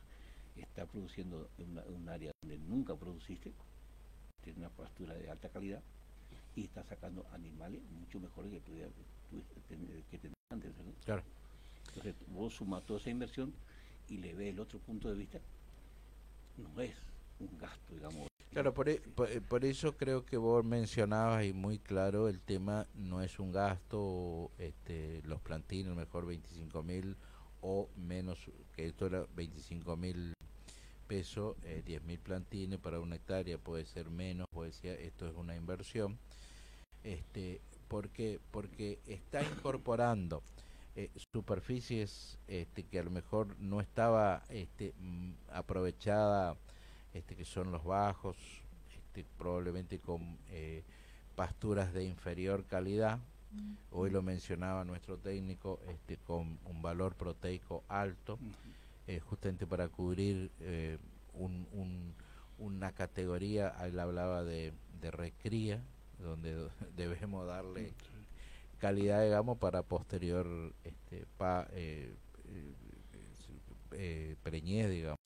[0.56, 3.54] Está produciendo en un área donde nunca produciste,
[4.44, 5.84] tiene una pastura de alta calidad,
[6.56, 8.90] y está sacando animales mucho mejores que pudiera-
[9.30, 10.72] tuviste- ten- que tenías antes.
[10.78, 10.92] ¿no?
[11.06, 11.24] Claro.
[11.88, 13.54] Entonces vos sumás toda esa inversión
[14.08, 15.40] y le ves el otro punto de vista,
[16.58, 16.96] no es
[17.40, 18.27] un gasto, digamos.
[18.52, 22.40] Claro, por, e- por, eh, por eso creo que vos mencionabas y muy claro el
[22.42, 27.18] tema no es un gasto, este, los plantines mejor 25 mil
[27.62, 30.34] o menos, que esto era 25 mil
[31.08, 35.36] pesos, eh, 10 mil plantines para una hectárea puede ser menos, vos decía, esto es
[35.36, 36.20] una inversión.
[37.04, 38.40] Este, ¿Por qué?
[38.52, 40.44] Porque está incorporando
[40.96, 44.94] eh, superficies este, que a lo mejor no estaba este,
[45.50, 46.58] aprovechada,
[47.18, 48.38] este, que son los bajos,
[48.96, 50.84] este, probablemente con eh,
[51.36, 53.20] pasturas de inferior calidad.
[53.92, 58.38] Hoy lo mencionaba nuestro técnico, este, con un valor proteico alto,
[59.08, 60.98] eh, justamente para cubrir eh,
[61.34, 62.14] un, un-
[62.60, 65.82] una categoría, él hablaba de, de recría,
[66.20, 67.94] donde debemos darle
[68.80, 72.14] calidad, digamos, para posterior este, pa, eh,
[72.50, 72.74] eh,
[73.92, 75.18] eh, preñez, digamos.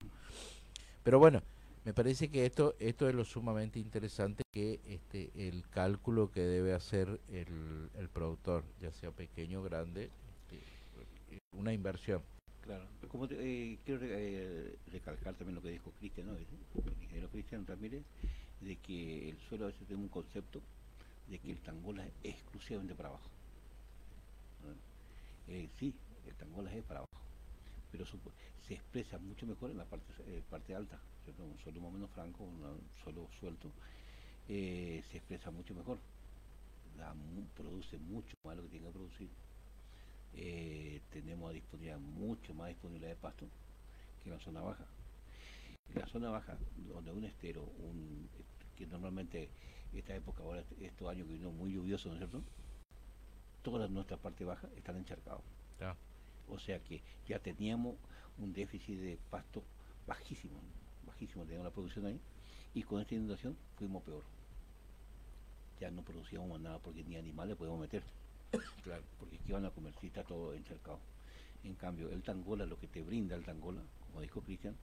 [1.04, 1.42] Pero bueno,
[1.84, 6.74] me parece que esto esto es lo sumamente interesante que este el cálculo que debe
[6.74, 10.10] hacer el, productor, ya sea pequeño o grande,
[10.50, 12.22] este, una inversión.
[12.62, 12.86] Claro.
[13.08, 16.34] Como te- eh, quiero eh, recalcar también lo que dijo Cristian, ¿no?
[16.34, 16.46] el
[17.02, 18.04] ingeniero Cristian Ramírez,
[18.60, 20.62] de que el suelo a veces tiene un concepto
[21.28, 23.30] de que el tangola es exclusivamente para abajo.
[25.48, 25.94] Eh, sí,
[26.28, 27.26] el tangola es para abajo,
[27.92, 30.14] pero se expresa mucho mejor en la parte,
[30.50, 31.00] parte alta,
[31.38, 33.72] un suelo más o menos franco, un suelo suelto,
[34.48, 36.00] eh, se expresa mucho mejor,
[37.56, 39.30] produce mucho más lo que tiene que producir
[40.34, 43.48] eh, tenemos a disponibilidad mucho más disponibilidad de pasto
[44.24, 44.86] que en la zona baja.
[45.94, 46.58] En la zona baja,
[46.88, 48.30] donde un estero, un,
[48.78, 49.50] que normalmente
[49.94, 52.44] esta época, ahora estos años que vino muy lluvioso, ¿no es cierto?
[53.62, 55.44] Toda nuestra parte baja están encharcados.
[56.48, 57.96] O sea que ya teníamos
[58.38, 59.64] un déficit de pasto
[60.06, 60.62] bajísimo,
[61.06, 62.20] bajísimo, teníamos la producción ahí,
[62.74, 64.24] y con esta inundación fuimos peor.
[65.80, 68.04] Ya no producíamos más nada porque ni animales podíamos meter.
[68.84, 71.00] Claro, porque aquí van a comer si está todo encharcado.
[71.64, 74.76] En cambio, el tangola, lo que te brinda el tangola, como dijo Cristian,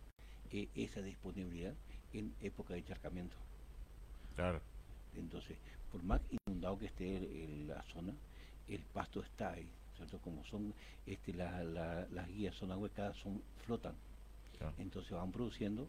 [0.51, 1.74] eh, esa disponibilidad
[2.12, 3.36] en época de encharcamiento.
[4.36, 4.61] Claro.
[5.16, 5.59] Entonces,
[5.90, 8.15] por más inundado que esté el- el- la zona,
[8.69, 10.19] el pasto está ahí, ¿cierto?
[10.20, 10.73] Como son,
[11.07, 13.95] este, la- la- las guías son ahuecadas, son, flotan.
[14.59, 14.74] Claro.
[14.78, 15.89] Entonces van produciendo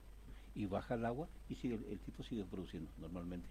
[0.55, 3.47] y baja el agua y sigue, el, tipo sigue produciendo normalmente.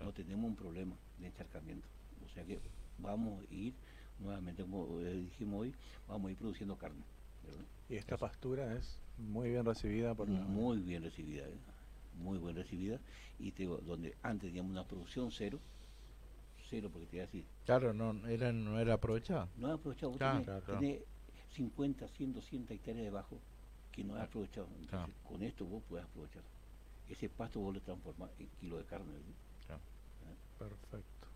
[0.00, 1.86] No tenemos un problema de encharcamiento.
[2.24, 2.60] O sea que
[2.98, 3.74] vamos a ir,
[4.18, 5.74] nuevamente, como dijimos hoy,
[6.08, 7.02] vamos a ir produciendo carne.
[7.44, 7.64] ¿verdad?
[7.88, 10.40] Y esta pastura es muy bien recibida por la...
[10.40, 11.58] Muy bien recibida, ¿eh?
[12.18, 12.98] muy bien recibida.
[13.38, 15.58] Y te digo, donde antes teníamos una producción cero,
[16.68, 19.48] cero, porque te iba a decir, Claro, no era, no era aprovechado.
[19.56, 20.80] no has aprovechado, vos Claro, tenés, claro.
[20.80, 21.02] tenés
[21.54, 23.38] 50, 100, 200 hectáreas debajo
[23.92, 24.66] que no has aprovechado.
[24.80, 25.12] Entonces, Claro.
[25.28, 26.42] con esto vos puedes aprovechar.
[27.08, 29.12] Ese pasto vos lo transformás en kilo de carne.
[30.58, 31.26] Perfecto.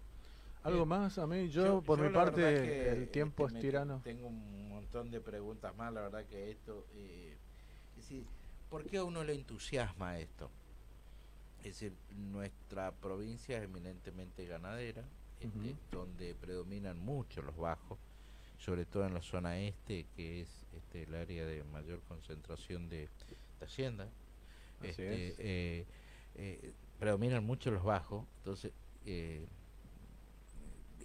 [0.62, 1.48] ¿Algo Eh, más a mí?
[1.48, 4.00] Yo, por mi parte, que, el tiempo este, es tirano.
[4.04, 6.86] Tengo un montón de preguntas más, la verdad que esto...
[6.94, 7.36] eh,
[7.96, 8.24] es decir,
[8.70, 10.50] ¿por qué a uno le entusiasma esto?
[11.60, 11.92] Es decir,
[12.30, 15.02] nuestra provincia es eminentemente ganadera,
[15.40, 17.98] este, donde predominan mucho los bajos,
[18.58, 23.08] sobre todo en la zona este, que es este, el área de mayor concentración de,
[23.60, 24.08] de hacienda.
[24.82, 25.38] Este, es.
[25.38, 25.86] eh,
[26.34, 28.72] eh, predominan mucho los bajos, entonces
[29.06, 29.46] eh,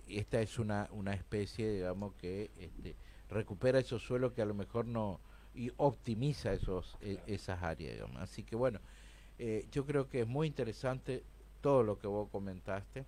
[0.08, 2.96] esta es una, una especie, digamos, que este,
[3.30, 5.22] recupera esos suelos que a lo mejor no
[5.54, 8.22] y optimiza esos e- esas áreas, digamos.
[8.22, 8.80] Así que bueno,
[9.72, 11.26] yo creo que es muy interesante
[11.62, 13.06] todo lo que vos comentaste.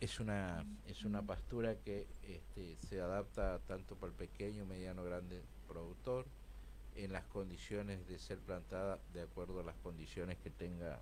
[0.00, 5.04] Eh, es una es una pastura que este, se adapta tanto para el pequeño, mediano,
[5.04, 6.26] grande productor
[6.96, 10.98] en las condiciones de ser plantada de acuerdo a las condiciones que tenga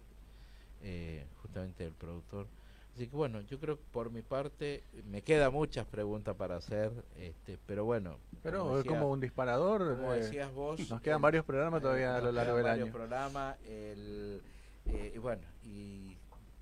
[0.83, 2.47] eh, justamente el productor.
[2.95, 6.91] Así que bueno, yo creo que por mi parte me quedan muchas preguntas para hacer,
[7.17, 8.17] este, pero bueno.
[8.43, 9.97] Pero como decía- como un disparador.
[9.97, 12.65] como eh, decías vos, Nos quedan el- varios programas todavía a nos lo largo del
[12.65, 12.93] varios año.
[12.93, 14.43] programas, el,
[14.87, 16.17] eh, y bueno, y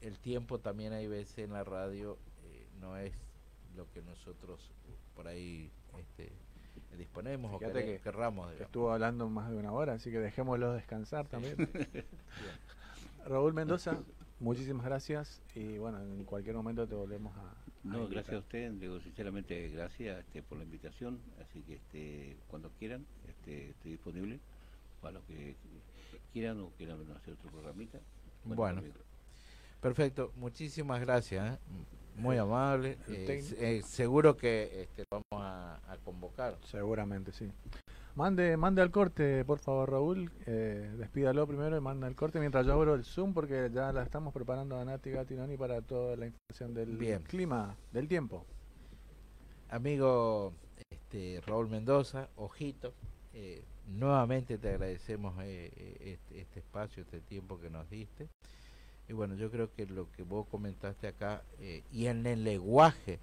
[0.06, 3.12] el tiempo también hay veces en la radio eh, no es
[3.76, 4.70] lo que nosotros
[5.14, 6.30] por ahí este,
[6.96, 8.50] disponemos o que, querramos.
[8.50, 8.60] digamos.
[8.60, 11.56] estuvo hablando más de una hora, así que dejémoslo descansar también.
[13.26, 13.98] Raúl Mendoza,
[14.38, 17.54] muchísimas gracias y bueno, en cualquier momento te volvemos a...
[17.82, 22.70] No, gracias a usted, digo sinceramente gracias este, por la invitación, así que este, cuando
[22.78, 24.40] quieran este, estoy disponible
[25.00, 25.56] para los que
[26.32, 27.98] quieran o quieran hacer otro programita.
[28.44, 28.82] Bueno.
[29.80, 31.58] Perfecto, muchísimas gracias, ¿eh?
[32.16, 32.98] muy amable.
[33.08, 36.56] Eh, eh, seguro que este, vamos a, a convocar.
[36.64, 37.50] Seguramente, sí.
[38.14, 40.30] Mande, mande al corte, por favor, Raúl.
[40.46, 44.02] Eh, despídalo primero y manda al corte mientras yo abro el Zoom porque ya la
[44.02, 47.22] estamos preparando a Nati Gatinoni para toda la información del Bien.
[47.22, 48.46] clima, del tiempo.
[49.68, 50.54] Amigo
[50.90, 52.94] este, Raúl Mendoza, ojito,
[53.86, 58.28] nuevamente te agradecemos este, este espacio, este tiempo que nos diste.
[59.08, 63.18] Y bueno, yo creo que lo que vos comentaste acá eh, y en el lenguaje,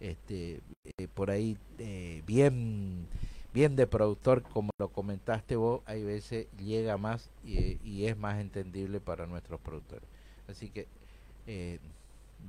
[0.00, 3.06] este, eh, por ahí eh, bien,
[3.52, 8.40] bien de productor, como lo comentaste vos, hay veces llega más y, y es más
[8.40, 10.08] entendible para nuestros productores.
[10.48, 10.86] Así que
[11.46, 11.78] eh,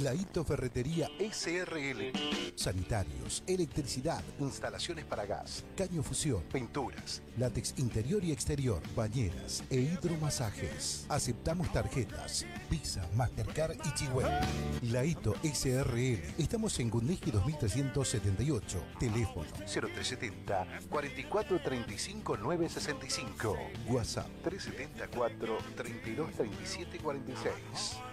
[0.00, 2.12] Laito Ferretería SRL.
[2.56, 11.06] Sanitarios, electricidad, instalaciones para gas, caño fusión, pinturas, látex interior y exterior, bañeras e hidromasajes.
[11.08, 14.40] Aceptamos tarjetas, Visa, Mastercard y Chihuahua.
[14.82, 16.20] Laito SRL.
[16.38, 18.84] Estamos en Gundegi 2378.
[18.98, 23.56] Teléfono 0370 44 35 965.
[23.88, 27.54] WhatsApp 374 32 37 46.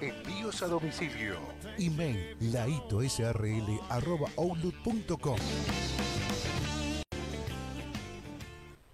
[0.02, 1.40] Envíos a domicilio.
[1.78, 5.38] Email laitosrl arroba outlook.com.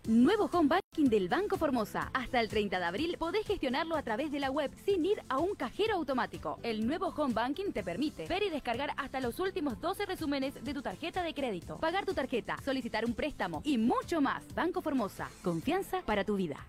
[0.08, 2.10] Nuevo Home Banking del Banco Formosa.
[2.14, 5.38] Hasta el 30 de abril podés gestionarlo a través de la web sin ir a
[5.38, 6.60] un cajero automático.
[6.64, 10.74] El nuevo Home Banking te permite ver y descargar hasta los últimos 12 resúmenes de
[10.74, 14.46] tu tarjeta de crédito, pagar tu tarjeta, solicitar un préstamo y mucho más.
[14.56, 15.30] Banco Formosa.
[15.44, 16.66] Confianza para tu vida.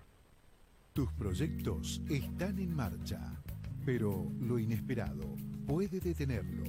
[0.93, 3.41] Tus proyectos están en marcha,
[3.85, 5.37] pero lo inesperado
[5.69, 6.65] puede detenerlo.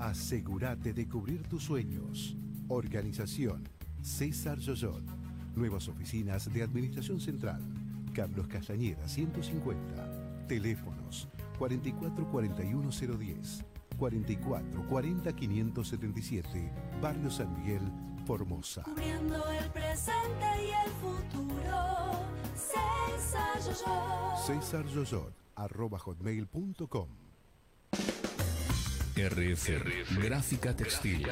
[0.00, 2.36] Asegúrate de cubrir tus sueños.
[2.68, 3.62] Organización
[4.02, 5.04] César Yoyot.
[5.54, 7.62] Nuevas oficinas de Administración Central.
[8.12, 10.46] Carlos Castañeda 150.
[10.48, 11.28] Teléfonos
[11.58, 13.64] 4441010,
[13.96, 17.82] 4440 577, Barrio San Miguel,
[18.26, 18.82] Formosa.
[18.82, 22.26] Cubriendo el presente y el futuro.
[22.56, 24.36] César Yoyot.
[24.44, 27.21] César Yoyot, arroba hotmail.com.
[29.16, 31.26] RF, Gráfica Textil.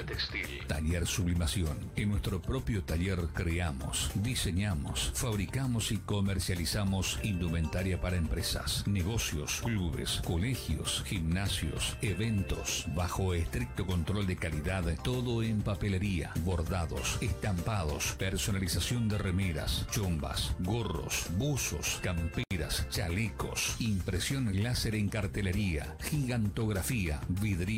[0.67, 1.79] Taller Sublimación.
[1.97, 11.03] En nuestro propio taller creamos, diseñamos, fabricamos y comercializamos indumentaria para empresas, negocios, clubes, colegios,
[11.07, 19.87] gimnasios, eventos, bajo estricto control de calidad, todo en papelería, bordados, estampados, personalización de remeras,
[19.91, 27.70] chombas, gorros, buzos, camperas, chalecos, impresión láser en cartelería, gigantografía, vidrio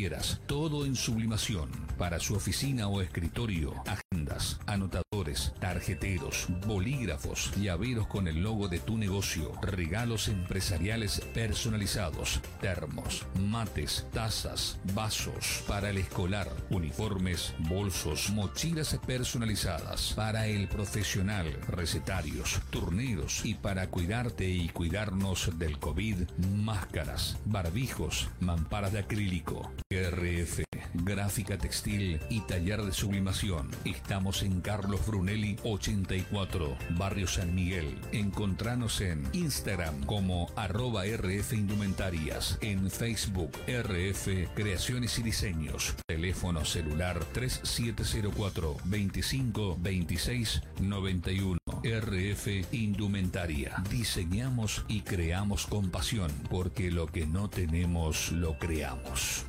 [0.47, 1.69] todo en sublimación.
[1.99, 8.97] Para su oficina o escritorio, agendas, anotadores, tarjeteros, bolígrafos, llaveros con el logo de tu
[8.97, 20.15] negocio, regalos empresariales personalizados, termos, mates, tazas, vasos, para el escolar, uniformes, bolsos, mochilas personalizadas,
[20.15, 26.17] para el profesional, recetarios, turneros y para cuidarte y cuidarnos del COVID,
[26.63, 30.65] máscaras, barbijos, mamparas de acrílico, RF,
[30.95, 33.71] gráfica textil y taller de sublimación.
[33.85, 37.99] Estamos en Carlos Brunelli 84, Barrio San Miguel.
[38.13, 47.25] Encontranos en Instagram como arroba RF Indumentarias, en Facebook RF Creaciones y Diseños, teléfono celular
[47.33, 51.59] 3704 25 26 91.
[51.83, 53.83] RF Indumentaria.
[53.91, 59.45] Diseñamos y creamos con pasión, porque lo que no tenemos lo creamos.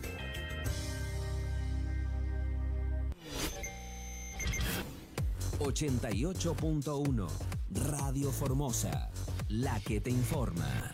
[5.63, 7.27] 88.1
[7.89, 9.09] Radio Formosa,
[9.47, 10.93] la que te informa.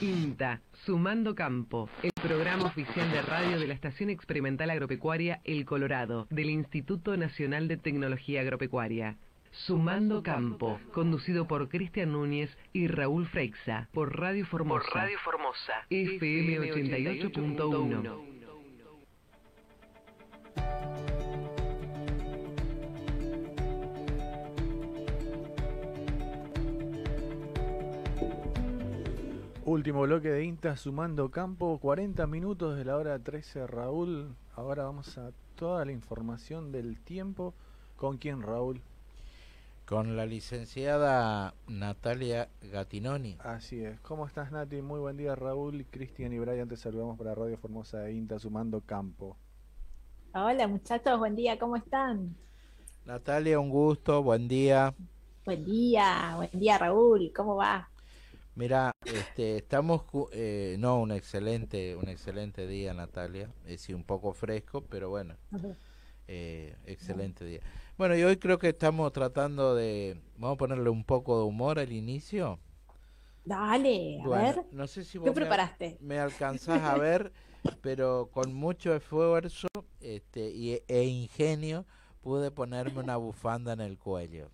[0.00, 6.26] INTA, Sumando Campo, el programa oficial de radio de la Estación Experimental Agropecuaria El Colorado,
[6.30, 9.16] del Instituto Nacional de Tecnología Agropecuaria.
[9.50, 14.84] Sumando Campo, conducido por Cristian Núñez y Raúl Freixa, por Radio Formosa.
[14.84, 15.72] Por Radio Formosa.
[15.88, 18.40] FM 88.1.
[29.66, 34.34] Último bloque de INTA sumando campo, 40 minutos de la hora 13 Raúl.
[34.56, 37.52] Ahora vamos a toda la información del tiempo.
[37.96, 38.80] ¿Con quién Raúl?
[39.84, 43.36] Con la licenciada Natalia Gatinoni.
[43.40, 44.00] Así es.
[44.00, 44.80] ¿Cómo estás Nati?
[44.80, 46.66] Muy buen día Raúl, Cristian y Brian.
[46.66, 49.36] Te saludamos para Radio Formosa de INTA sumando campo.
[50.32, 52.34] Hola muchachos, buen día, ¿cómo están?
[53.04, 54.94] Natalia, un gusto, buen día.
[55.44, 57.90] Buen día, buen día Raúl, ¿cómo va?
[58.54, 60.02] Mira, este, estamos,
[60.32, 63.48] eh, no, un excelente, un excelente día, Natalia.
[63.66, 65.36] Es un poco fresco, pero bueno,
[66.28, 67.60] eh, excelente día.
[67.96, 71.78] Bueno, y hoy creo que estamos tratando de, vamos a ponerle un poco de humor
[71.78, 72.58] al inicio.
[73.44, 74.64] Dale, a ver.
[74.72, 75.96] No sé si ¿Qué vos preparaste?
[76.00, 77.32] Me, me alcanzás a ver,
[77.80, 79.68] pero con mucho esfuerzo
[80.00, 81.86] este, y, e ingenio
[82.20, 84.50] pude ponerme una bufanda en el cuello.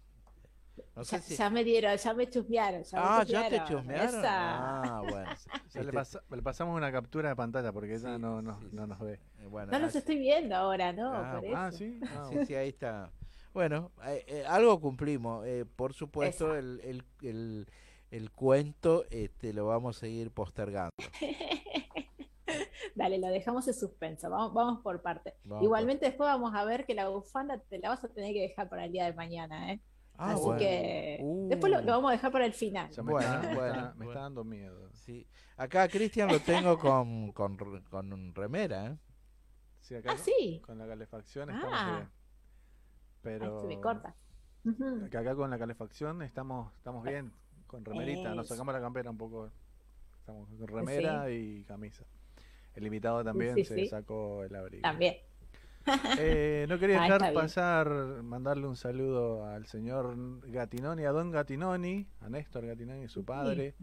[0.97, 2.83] No ya, sé si- ya me dieron, ya me chusmearon.
[2.85, 3.69] Ya me Ah, ya te chusmearon.
[3.69, 4.09] chusmearon.
[4.09, 4.83] Esa.
[4.83, 5.29] Ah, bueno.
[5.75, 8.99] Ya le, pasa- le pasamos una captura de pantalla porque ella no, no, no nos
[9.01, 9.21] ve.
[9.41, 11.13] Eh, bueno, No los así- estoy viendo ahora, ¿no?
[11.13, 11.57] Ah, por eso.
[11.57, 12.01] ah, sí.
[12.17, 13.11] Ah, Sí, sí, ahí está.
[13.53, 15.47] Bueno, eh, eh, algo cumplimos.
[15.47, 17.67] Eh, por supuesto, el, el, el,
[18.11, 20.91] el cuento este, lo vamos a seguir postergando.
[22.95, 24.31] Dale, lo dejamos en suspenso.
[24.31, 25.35] Vamos, vamos por parte.
[25.45, 28.41] Vamos Igualmente después vamos a ver que la bufanda te la vas a tener que
[28.41, 29.81] dejar para el día de mañana, ¿eh?
[30.19, 30.59] Ah, Así bueno.
[30.59, 31.49] que Uh.
[31.49, 32.91] después lo, lo vamos a dejar para el final.
[32.97, 34.11] Me, Bueno, está, bueno, está- me bueno.
[34.13, 34.91] está dando miedo.
[34.93, 35.27] Sí.
[35.57, 37.57] Acá a Cristian lo tengo con, con,
[37.91, 38.87] con remera.
[38.87, 38.97] ¿eh?
[39.81, 40.61] Sí, acá Ah, sí.
[40.65, 41.97] Con la calefacción estamos Ah.
[41.97, 42.09] bien.
[43.23, 44.15] Pero Ay, se me corta.
[44.65, 45.09] Ujú.
[45.11, 47.33] que acá con la calefacción estamos estamos bien
[47.69, 49.51] con remerita, nos sacamos la campera un poco.
[50.19, 52.05] Estamos con remera y camisa.
[52.75, 53.87] El invitado también sí, se sí.
[53.87, 54.83] sacó el abrigo.
[54.83, 55.17] También.
[56.19, 57.89] Eh, no quería Ah, dejar pasar,
[58.23, 60.17] mandarle un saludo al señor
[60.51, 63.75] Gatinoni, a don Gatinoni, a Néstor Gatinoni, su padre,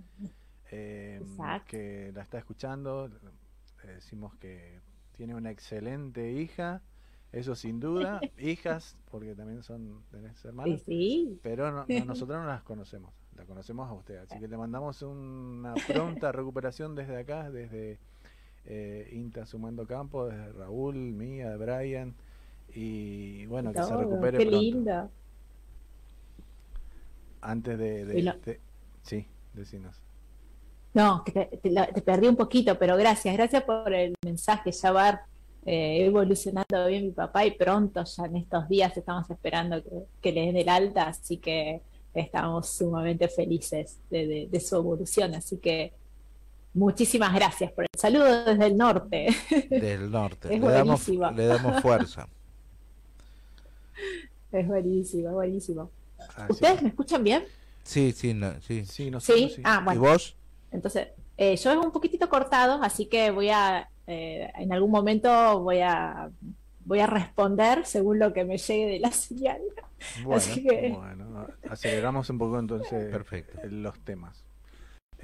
[0.72, 1.22] eh,
[1.68, 3.10] que la está escuchando.
[3.86, 4.80] Le decimos que
[5.16, 6.82] tiene una excelente hija,
[7.32, 11.40] eso sin duda, hijas, porque también son tenés hermanos, Sí, sí.
[11.44, 15.02] pero no- no- nosotros no las conocemos, la conocemos a usted, así que le mandamos
[15.02, 18.00] una pronta recuperación desde acá, desde
[18.65, 22.14] eh, Inta Sumando Campo, desde Raúl, mía, de Brian,
[22.73, 24.60] y bueno, que se recupere Qué pronto.
[24.61, 25.10] lindo.
[27.41, 28.06] antes de...
[28.06, 28.60] de-
[29.03, 29.95] sí, decinos.
[30.94, 34.72] No, te, te la- te perdí un poquito, pero gracias, gracias por el mensaje.
[34.72, 35.22] Ya va
[35.65, 39.90] eh, evolucionando bien mi papá y pronto, ya en estos días, estamos esperando que,
[40.22, 41.81] que le den el alta, así que
[42.14, 45.34] estamos sumamente felices de, de- de su evolución.
[45.35, 45.94] Así que
[46.74, 49.28] muchísimas gracias por el saludo desde el norte.
[49.70, 50.48] Del norte.
[50.54, 51.32] Es le, damos, buenísimo.
[51.32, 52.28] le damos fuerza.
[54.52, 55.90] Es buenísimo, buenísimo.
[56.38, 57.44] Ah, ¿Ustedes me escuchan bien?
[57.84, 58.86] Sí, sí, no, sí.
[58.86, 60.00] Sí, Sí, ah, bueno.
[60.00, 60.36] ¿Y vos?
[60.72, 65.60] Entonces, eh, yo es un poquitito cortado, así que voy a, eh, en algún momento
[65.62, 66.30] voy a,
[66.86, 69.60] voy a responder según lo que me llegue de la señal.
[70.22, 73.58] Bueno, Así que- bueno, aceleramos un poco entonces Perfecto.
[73.70, 74.44] los temas.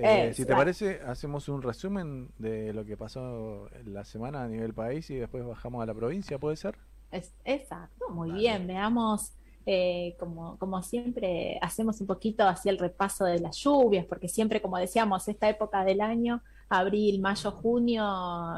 [0.01, 4.73] Eh, si te parece, hacemos un resumen de lo que pasó la semana a nivel
[4.73, 6.77] país y después bajamos a la provincia, ¿puede ser?
[7.11, 8.67] Es- exacto, muy bien.
[8.67, 9.33] Veamos,
[9.65, 14.61] eh, como, como siempre, hacemos un poquito así el repaso de las lluvias, porque siempre,
[14.61, 18.05] como decíamos, esta época del año, abril, mayo, junio,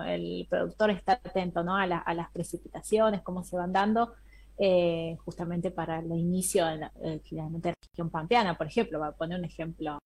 [0.05, 1.76] el productor está atento ¿no?
[1.77, 4.13] a, la- a las precipitaciones, cómo se van dando,
[4.57, 7.49] eh, justamente para el inicio de la, eh, la
[7.89, 9.97] región pampeana, por ejemplo, va a poner un ejemplo,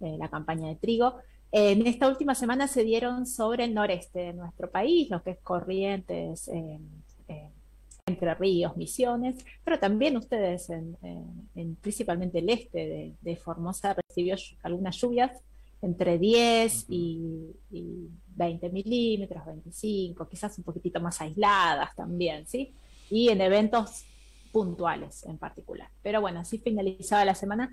[0.00, 1.16] eh, la campaña de trigo.
[1.50, 5.38] En esta última semana se dieron sobre el noreste de nuestro país, lo que es
[5.42, 6.78] Corrientes, eh,
[7.28, 7.50] eh,
[8.06, 13.94] Entre Ríos, Misiones, pero también ustedes, en, en- en principalmente el este de, de Formosa,
[13.94, 15.32] recibió algunas lluvias
[15.82, 22.74] entre 10 y, y 20 milímetros, 25, quizás un poquitito más aisladas también, ¿sí?
[23.10, 24.04] Y en eventos
[24.52, 25.88] puntuales en particular.
[26.02, 27.70] Pero bueno, así finalizaba la semana.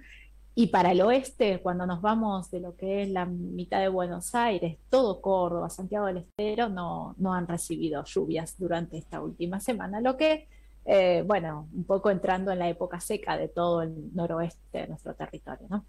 [0.58, 4.34] Y para el oeste, cuando nos vamos de lo que es la mitad de Buenos
[4.36, 10.00] Aires, todo Córdoba, Santiago del Estero, no, no han recibido lluvias durante esta última semana,
[10.02, 10.48] lo que,
[10.86, 15.14] eh, bueno, un poco entrando en la época seca de todo el noroeste de nuestro
[15.16, 15.86] territorio, ¿no?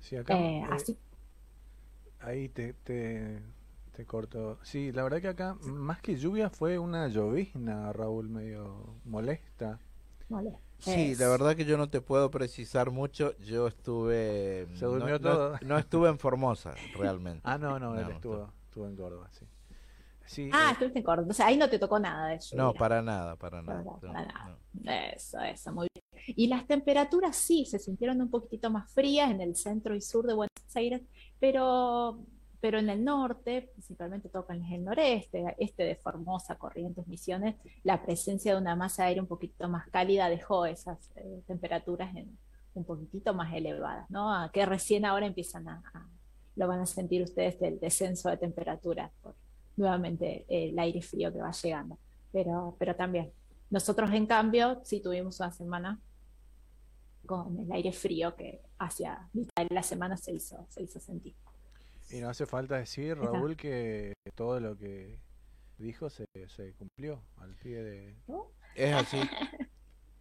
[0.00, 0.34] Sí, acá.
[0.38, 0.98] Eh, eh, así,
[2.20, 3.42] Ahí te, te,
[3.92, 4.58] te corto.
[4.62, 9.80] Sí, la verdad que acá, más que lluvia, fue una llovizna, Raúl, medio molesta.
[10.28, 10.58] vale.
[10.78, 13.36] Sí, la verdad que yo no te puedo precisar mucho.
[13.38, 14.68] Yo estuve.
[14.74, 15.58] Se durmió no, todo.
[15.62, 17.42] No, estuve en Formosa, realmente.
[17.44, 19.46] Ah, no, no, él estuvo, estuvo en Córdoba, sí.
[20.26, 22.54] Sí, Ah, eh, estuviste en Córdoba, entonces ahí no te tocó nada de eso.
[22.54, 23.82] No, para nada, para nada.
[23.82, 24.58] No, para nada.
[24.74, 24.90] no.
[24.92, 26.34] Eso, eso, muy bien.
[26.36, 30.26] Y las temperaturas sí, se sintieron un poquitito más frías en el centro y sur
[30.26, 31.00] de Buenos Aires,
[31.40, 32.20] pero,
[32.60, 37.54] pero en el norte, principalmente toca en el noreste, este de Formosa, Corrientes, Misiones,
[37.84, 42.14] la presencia de una masa de aire un poquito más cálida dejó esas eh, temperaturas
[42.16, 42.36] en,
[42.74, 44.32] un poquitito más elevadas, ¿no?
[44.32, 46.06] A que recién ahora empiezan a, a-
[46.56, 49.34] lo van a sentir ustedes del descenso de temperatura por
[49.76, 51.98] nuevamente eh, el aire frío que va llegando.
[52.32, 53.32] Pero, pero también,
[53.70, 56.00] nosotros en cambio sí tuvimos una semana
[57.26, 61.34] con el aire frío que hacia mitad de la semana se hizo, se hizo sentir.
[62.10, 63.16] Y no hace falta decir.
[63.18, 65.18] Raúl, que todo lo que
[65.78, 68.16] dijo se, se cumplió al pie de...
[68.74, 69.18] Es así.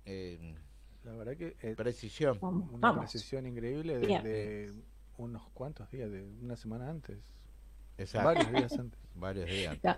[0.09, 0.55] Eh,
[1.03, 1.57] La verdad que...
[1.61, 2.39] eh, precisión.
[2.41, 2.99] Vamos, Una vamos.
[3.11, 4.71] precisión increíble desde
[5.17, 7.19] unos cuantos días, de una semana antes.
[7.97, 8.25] Exacto.
[8.27, 8.99] Varios días antes.
[9.15, 9.77] Varios días.
[9.83, 9.95] No,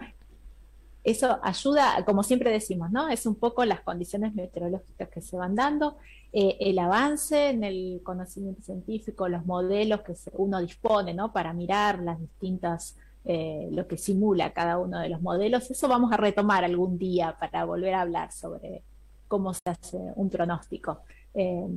[1.04, 3.10] Eso ayuda, como siempre decimos, ¿no?
[3.10, 5.98] Es un poco las condiciones meteorológicas que se van dando,
[6.34, 11.32] eh, el avance en el conocimiento científico, los modelos que uno dispone, ¿no?
[11.32, 15.72] Para mirar las distintas, eh, lo que simula cada uno de los modelos.
[15.72, 18.84] Eso vamos a retomar algún día para volver a hablar sobre
[19.28, 21.04] cómo se hace un pronóstico.
[21.34, 21.68] Eh,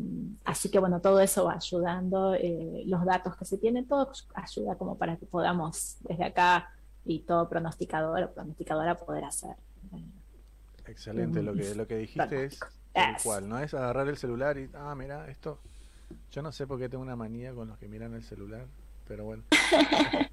[0.44, 4.76] así que bueno, todo eso va ayudando, eh, los datos que se tienen, todo ayuda
[4.76, 6.70] como para que podamos desde acá
[7.04, 9.56] y todo pronosticador o pronosticadora poder hacer.
[10.86, 12.60] Excelente, lo que, lo que dijiste es
[13.22, 15.58] cual, no es agarrar el celular y, ah, mira, esto,
[16.30, 18.66] yo no sé por qué tengo una manía con los que miran el celular,
[19.06, 19.42] pero bueno.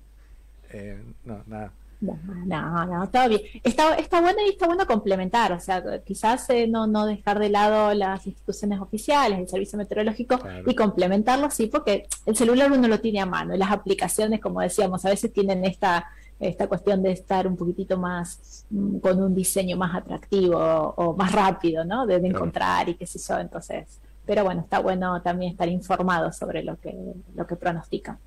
[0.71, 1.73] Eh, no, nada.
[2.01, 3.41] No, no, no, todo bien.
[3.63, 7.49] Está, está bueno y está bueno complementar, o sea, quizás eh, no, no dejar de
[7.49, 13.01] lado las instituciones oficiales, el servicio meteorológico y complementarlo, sí, porque el celular uno lo
[13.01, 16.09] tiene a mano y las aplicaciones, como decíamos, a veces tienen esta,
[16.39, 21.31] esta cuestión de estar un poquitito más mm, con un diseño más atractivo o, más
[21.31, 22.05] rápido, ¿no?
[22.05, 26.31] De, de encontrar y qué sé yo, entonces, pero bueno, está bueno también estar informado
[26.31, 26.95] sobre lo que,
[27.35, 28.17] lo que pronostican.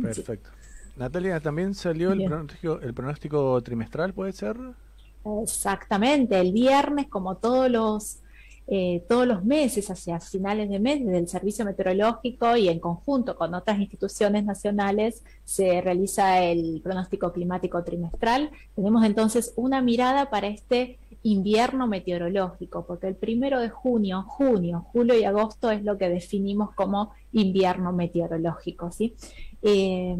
[0.00, 0.50] Perfecto.
[0.96, 4.56] Natalia, también salió el pronóstico, el pronóstico trimestral, ¿puede ser?
[5.42, 8.18] Exactamente, el viernes, como todos los,
[8.68, 13.36] eh, todos los meses, hacia finales de mes, desde el Servicio Meteorológico y en conjunto
[13.36, 18.50] con otras instituciones nacionales, se realiza el pronóstico climático trimestral.
[18.74, 25.18] Tenemos entonces una mirada para este invierno meteorológico, porque el primero de junio, junio, julio
[25.18, 29.14] y agosto es lo que definimos como invierno meteorológico, ¿sí?
[29.62, 30.16] Eh,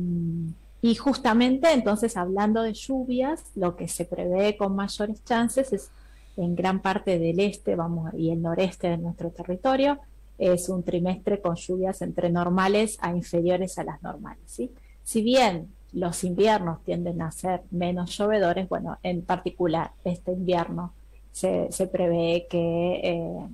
[0.84, 5.90] y justamente entonces hablando de lluvias, lo que se prevé con mayores chances es
[6.36, 9.98] en gran parte del este vamos, y el noreste de nuestro territorio,
[10.38, 14.42] es un trimestre con lluvias entre normales a inferiores a las normales.
[14.46, 14.72] ¿sí?
[15.04, 20.94] Si bien los inviernos tienden a ser menos llovedores, bueno, en particular este invierno
[21.32, 23.48] se, prevé que eh,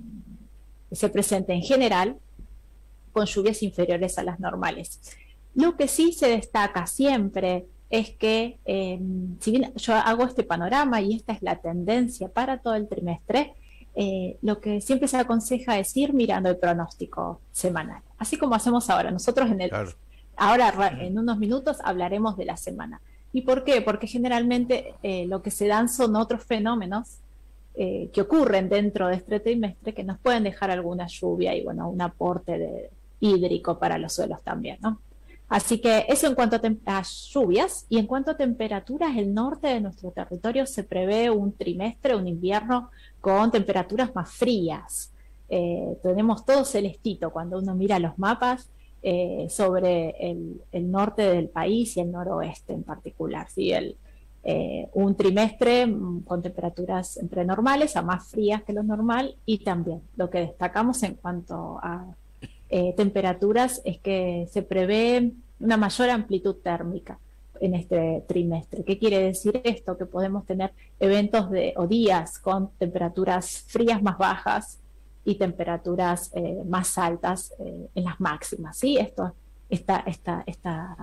[0.91, 2.17] se presente en general
[3.11, 4.99] con lluvias inferiores a las normales.
[5.55, 11.01] Lo que sí se destaca siempre es que, em, si bien yo hago este panorama
[11.01, 13.53] y esta es la tendencia para todo el trimestre,
[13.95, 18.89] eh, lo que siempre se aconseja es ir mirando el pronóstico semanal, así como hacemos
[18.89, 19.11] ahora.
[19.11, 19.71] Nosotros en el,
[20.41, 20.71] Ahora,
[21.01, 23.01] en unos minutos, hablaremos de la semana.
[23.33, 23.81] ¿Y por qué?
[23.81, 27.17] Porque generalmente eh, lo que se dan son otros fenómenos
[27.75, 31.89] eh, que ocurren dentro de este trimestre que nos pueden dejar alguna lluvia y, bueno,
[31.89, 32.89] un aporte de,
[33.19, 35.01] hídrico para los suelos también, ¿no?
[35.49, 39.81] Así que eso en cuanto a, lluvias y en cuanto a temperaturas, el norte de
[39.81, 45.11] nuestro territorio se prevé un trimestre, un invierno con temperaturas más frías.
[45.49, 48.69] Eh, tenemos todo celestito cuando uno mira los mapas
[49.01, 50.61] eh, sobre el,
[50.91, 53.49] norte del país y el noroeste en particular.
[53.49, 53.71] ¿sí?
[53.71, 53.97] El,
[54.43, 59.63] eh, un trimestre mm, con temperaturas entre normales a más frías que lo normal y
[59.63, 62.05] también lo que destacamos en cuanto a
[62.69, 67.17] eh, temperaturas es que se prevé una mayor amplitud térmica
[67.59, 68.83] en este trimestre.
[68.83, 69.97] ¿Qué quiere decir esto?
[69.97, 74.79] Que podemos tener eventos de, o días con temperaturas frías más bajas
[75.25, 78.77] y temperaturas eh, más altas eh, en las máximas.
[78.77, 78.97] ¿sí?
[78.97, 79.33] Esto,
[79.69, 80.95] esta, esta, esta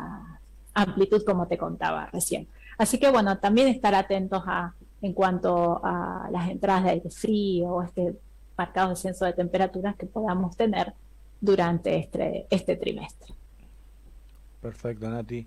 [0.75, 2.49] amplitud como te contaba recién.
[2.79, 7.69] Así que bueno, también estar atentos a, en cuanto a las entradas de aire frío
[7.69, 8.17] o este
[8.57, 10.95] marcado descenso de temperaturas que podamos tener
[11.41, 13.35] durante este, este trimestre.
[14.61, 15.47] Perfecto, Nati.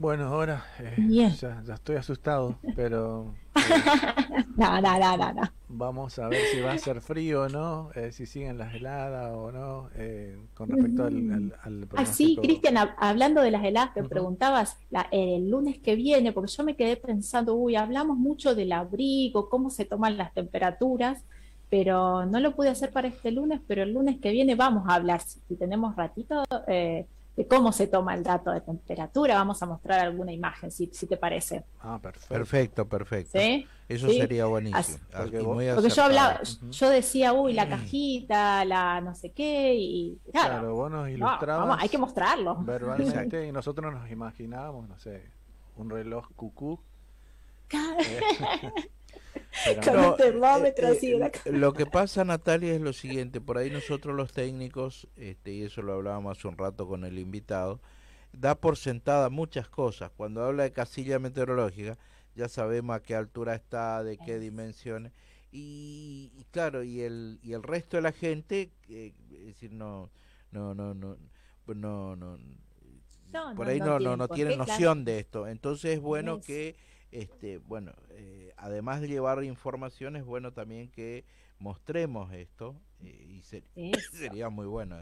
[0.00, 3.34] Bueno, ahora eh, ya, ya, estoy asustado, pero...
[4.56, 8.10] no, no, no, no, Vamos a ver si va a ser frío o no, eh,
[8.10, 11.54] si siguen las heladas o no, eh, con respecto al...
[11.62, 14.78] al, ah, sí, Cristian, hablando de las heladas, te preguntabas
[15.12, 19.68] el lunes que viene, porque yo me quedé pensando, uy, hablamos mucho del abrigo, cómo
[19.68, 21.26] se toman las temperaturas,
[21.70, 24.94] pero no lo pude hacer para este lunes, pero el lunes que viene vamos a
[24.96, 27.06] hablar, si tenemos ratito, eh,
[27.36, 29.36] de cómo se toma el dato de temperatura.
[29.36, 31.64] Vamos a mostrar alguna imagen, si, si te parece.
[31.80, 32.86] Ah, perfecto.
[32.86, 33.38] Perfecto,
[33.88, 34.98] Eso sería buenísimo.
[35.16, 36.40] porque, yo hablaba,
[36.70, 41.78] yo decía, uy, la cajita, la no sé qué, y claro, vos nos ilustrabas.
[41.80, 42.56] hay que mostrarlo.
[42.62, 45.22] Verbalmente, y nosotros nos imaginábamos, no sé,
[45.76, 46.80] un reloj cucú.
[50.16, 50.98] termómetro eh,
[51.44, 53.40] eh, Lo que pasa, Natalia, es lo siguiente.
[53.40, 57.18] Por ahí nosotros los técnicos, este, y eso lo hablábamos hace un rato con el
[57.18, 57.80] invitado,
[58.32, 60.10] da por sentada muchas cosas.
[60.16, 61.98] Cuando habla de casilla meteorológica,
[62.34, 65.12] ya sabemos a qué altura está, de qué dimensiones.
[65.52, 70.10] Y, claro, y el, y el resto de la gente, eh, es decir, no,
[70.52, 71.16] no, no, no,
[71.66, 72.38] no, no,
[73.56, 75.46] por ahí no, no, no, tiene noción de esto.
[75.48, 76.76] Entonces es bueno que
[77.10, 81.24] este, bueno, eh, además de llevar información, es bueno también que
[81.58, 83.40] mostremos esto eh,
[83.76, 84.96] y sería muy bueno.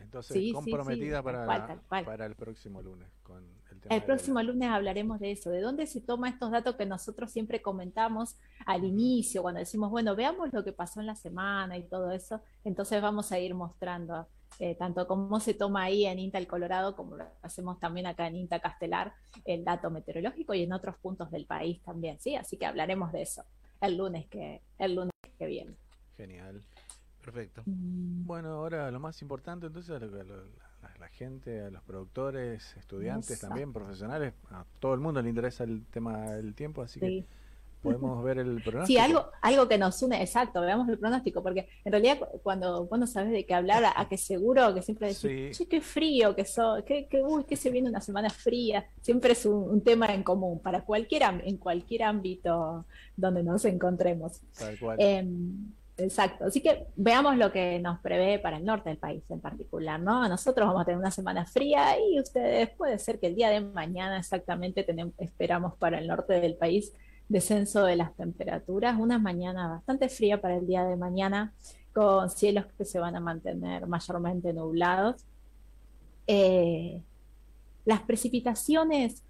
[0.00, 3.08] Entonces, comprometida para, para el próximo lunes.
[3.24, 6.76] Con el, tema el próximo lunes hablaremos de eso, de dónde se toma estos datos
[6.76, 11.16] que nosotros siempre comentamos al inicio, cuando decimos, bueno, veamos lo que pasó en la
[11.16, 14.28] semana y todo eso, entonces vamos a ir mostrando
[14.58, 18.26] eh, tanto cómo se toma ahí en INTA el Colorado, como lo hacemos también acá
[18.26, 19.14] en INTA Castelar,
[19.44, 22.34] el dato meteorológico y en otros puntos del país también, ¿sí?
[22.34, 23.44] Así que hablaremos de eso
[23.80, 25.76] el lunes que, el lunes que viene.
[26.16, 26.62] Genial.
[27.22, 27.62] Perfecto.
[27.66, 28.26] Mm.
[28.26, 34.32] Bueno, ahora lo más importante entonces a, la, gente, a los productores, estudiantes también, profesionales,
[34.50, 37.26] a todo el mundo le interesa el tema del tiempo, así que
[37.82, 38.86] podemos ver el pronóstico.
[38.86, 42.98] Sí, algo, algo que nos une, exacto, veamos el pronóstico, porque en realidad cuando vos
[42.98, 45.66] no sabes de qué hablar, a, que seguro que siempre decís, sí.
[45.66, 49.46] qué frío que so, que, que, uy, que se viene una semana fría, siempre es
[49.46, 52.84] un, tema en común para cualquier, en cualquier ámbito
[53.16, 54.40] donde nos encontremos.
[54.98, 59.40] Em, exacto, así que veamos lo que nos prevé para el norte del país en
[59.40, 60.28] particular, ¿no?
[60.28, 63.60] Nosotros vamos a tener una semana fría y ustedes puede ser que el día de
[63.60, 66.92] mañana exactamente tenemos, esperamos para el norte del país
[67.28, 71.52] descenso de las temperaturas, una mañana bastante fría para el día de mañana,
[71.92, 75.24] con cielos que se van a mantener mayormente nublados.
[76.26, 77.02] Eh,
[77.84, 79.22] las precipitaciones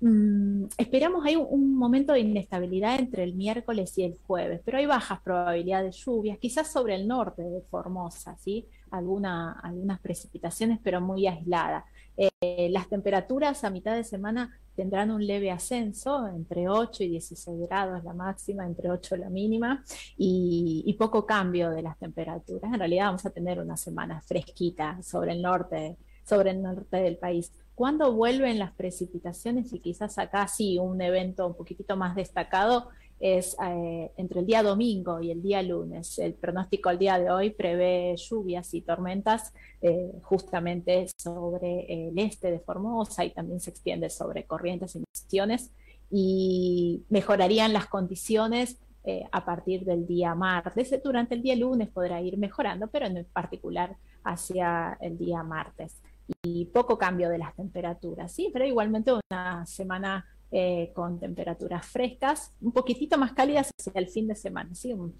[0.00, 4.76] Mm, esperamos hay un, un momento de inestabilidad entre el miércoles y el jueves, pero
[4.78, 8.66] hay bajas probabilidades de lluvias, quizás sobre el norte de Formosa, ¿sí?
[8.90, 11.84] Alguna, algunas precipitaciones, pero muy aisladas.
[12.16, 17.68] Eh, las temperaturas a mitad de semana tendrán un leve ascenso, entre 8 y 16
[17.68, 19.84] grados la máxima, entre 8 la mínima,
[20.16, 22.72] y, y poco cambio de las temperaturas.
[22.72, 27.16] En realidad vamos a tener una semana fresquita sobre el norte, sobre el norte del
[27.16, 27.52] país.
[27.74, 29.72] ¿Cuándo vuelven las precipitaciones?
[29.72, 32.88] Y quizás acá sí un evento un poquitito más destacado
[33.18, 36.18] es eh, entre el día domingo y el día lunes.
[36.18, 42.50] El pronóstico al día de hoy prevé lluvias y tormentas eh, justamente sobre el este
[42.50, 45.72] de Formosa y también se extiende sobre Corrientes y Misiones
[46.10, 50.94] y mejorarían las condiciones eh, a partir del día martes.
[51.02, 56.02] Durante el día lunes podrá ir mejorando, pero en particular hacia el día martes
[56.42, 58.50] y poco cambio de las temperaturas, ¿sí?
[58.52, 64.28] Pero igualmente una semana eh, con temperaturas frescas, un poquitito más cálidas hacia el fin
[64.28, 64.92] de semana, ¿sí?
[64.92, 65.14] Un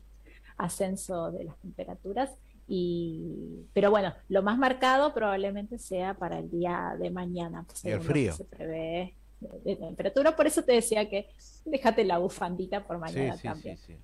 [0.58, 2.30] ascenso de las temperaturas.
[2.68, 7.64] Y, pero bueno, lo más marcado probablemente sea para el día de mañana.
[7.84, 8.32] Y el frío.
[8.32, 11.28] se prevé de, de temperatura, por eso te decía que
[11.64, 13.76] déjate la bufandita por mañana Sí, sí, también.
[13.78, 13.94] sí,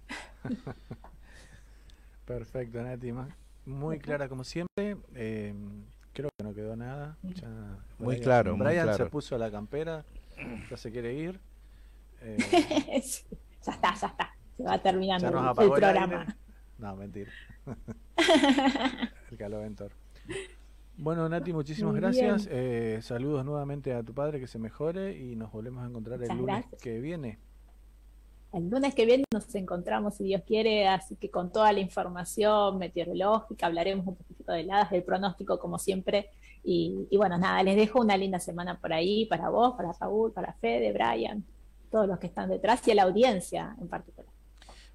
[0.48, 0.54] sí.
[2.24, 3.12] Perfecto, Nati.
[3.66, 4.96] Muy clara como siempre.
[5.14, 5.54] Eh,
[6.12, 7.16] creo que no quedó nada.
[7.22, 7.48] Ya
[7.98, 9.04] Muy Brian- claro, muy Brian claro.
[9.04, 10.04] se puso la campera,
[10.70, 11.40] ya se quiere ir.
[12.20, 12.36] Eh,
[13.64, 14.36] ya está, ya está.
[14.56, 16.36] Se va terminando el, el apagó el programa.
[16.78, 17.30] No, mentira.
[19.30, 19.92] el caloventor.
[20.96, 22.48] Bueno, Nati, muchísimas Muy gracias.
[22.50, 26.28] Eh, saludos nuevamente a tu padre, que se mejore y nos volvemos a encontrar el
[26.28, 26.80] lunes gracias.
[26.80, 27.38] que viene.
[28.52, 32.76] El lunes que viene nos encontramos, si Dios quiere, así que con toda la información
[32.78, 36.30] meteorológica, hablaremos un poquito de heladas, del pronóstico como siempre.
[36.64, 40.32] Y, y bueno, nada, les dejo una linda semana por ahí, para vos, para Raúl,
[40.32, 41.44] para Fede, Brian,
[41.90, 44.30] todos los que están detrás y a la audiencia en particular.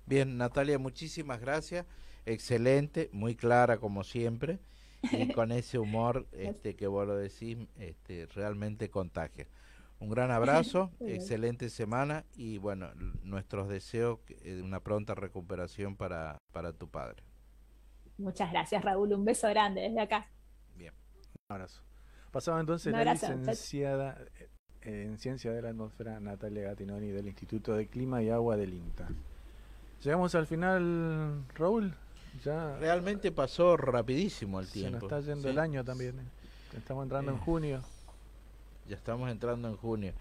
[0.06, 1.85] Bien, Natalia, muchísimas gracias.
[2.26, 4.60] Excelente, muy clara como siempre.
[5.11, 9.48] Y con ese humor este, que vos lo decís, este, realmente contagia.
[9.99, 12.89] Un gran abrazo, excelente semana y bueno,
[13.23, 17.23] nuestros deseos que- de una pronta recuperación para, para tu padre.
[18.18, 19.14] Muchas gracias, Raúl.
[19.14, 20.27] Un beso grande desde acá.
[21.49, 21.81] Un abrazo.
[22.31, 24.17] Pasaba entonces la licenciada
[24.81, 28.73] eh, en Ciencia de la Atmósfera Natalia Gatinoni del Instituto de Clima y Agua del
[28.73, 29.07] INTA.
[30.03, 31.93] Llegamos al final, Raúl.
[32.43, 34.95] Ya Realmente pasó rapidísimo el se tiempo.
[34.95, 35.47] nos está yendo Sí.
[35.49, 36.19] el año también.
[36.19, 36.77] eh.
[36.77, 37.41] Estamos entrando en Eh.
[37.45, 37.81] junio.
[38.89, 40.11] Ya estamos entrando en junio.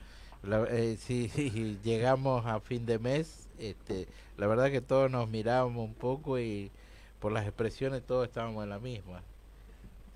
[0.44, 3.48] La- eh, sí, sí, llegamos a fin de mes.
[3.58, 6.70] Este, la verdad que todos nos mirábamos un poco y
[7.18, 9.22] por las expresiones todos estábamos en la misma.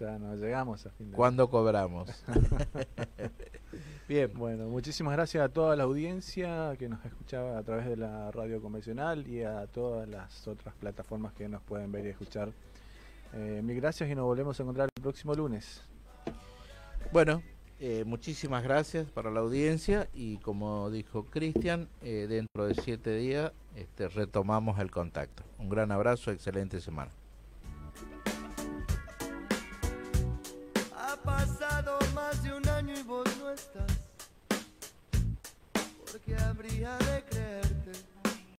[0.01, 2.09] Ya nos llegamos a fin de ¿Cuándo cobramos?
[4.09, 4.33] Bien.
[4.35, 8.63] Bueno, muchísimas gracias a toda la audiencia que nos escuchaba a través de la radio
[8.63, 12.51] convencional y a todas las otras plataformas que nos pueden ver y escuchar.
[13.35, 15.83] Eh, mil gracias y nos volvemos a encontrar el próximo lunes.
[17.13, 17.43] Bueno,
[17.79, 23.53] eh, muchísimas gracias para la audiencia y como dijo Cristian, eh, dentro de siete días
[23.77, 25.43] este, retomamos el contacto.
[25.59, 27.11] Un gran abrazo, excelente semana.
[31.25, 33.99] Pasado más de un año y vos no estás.
[36.11, 37.93] Porque habría de creerte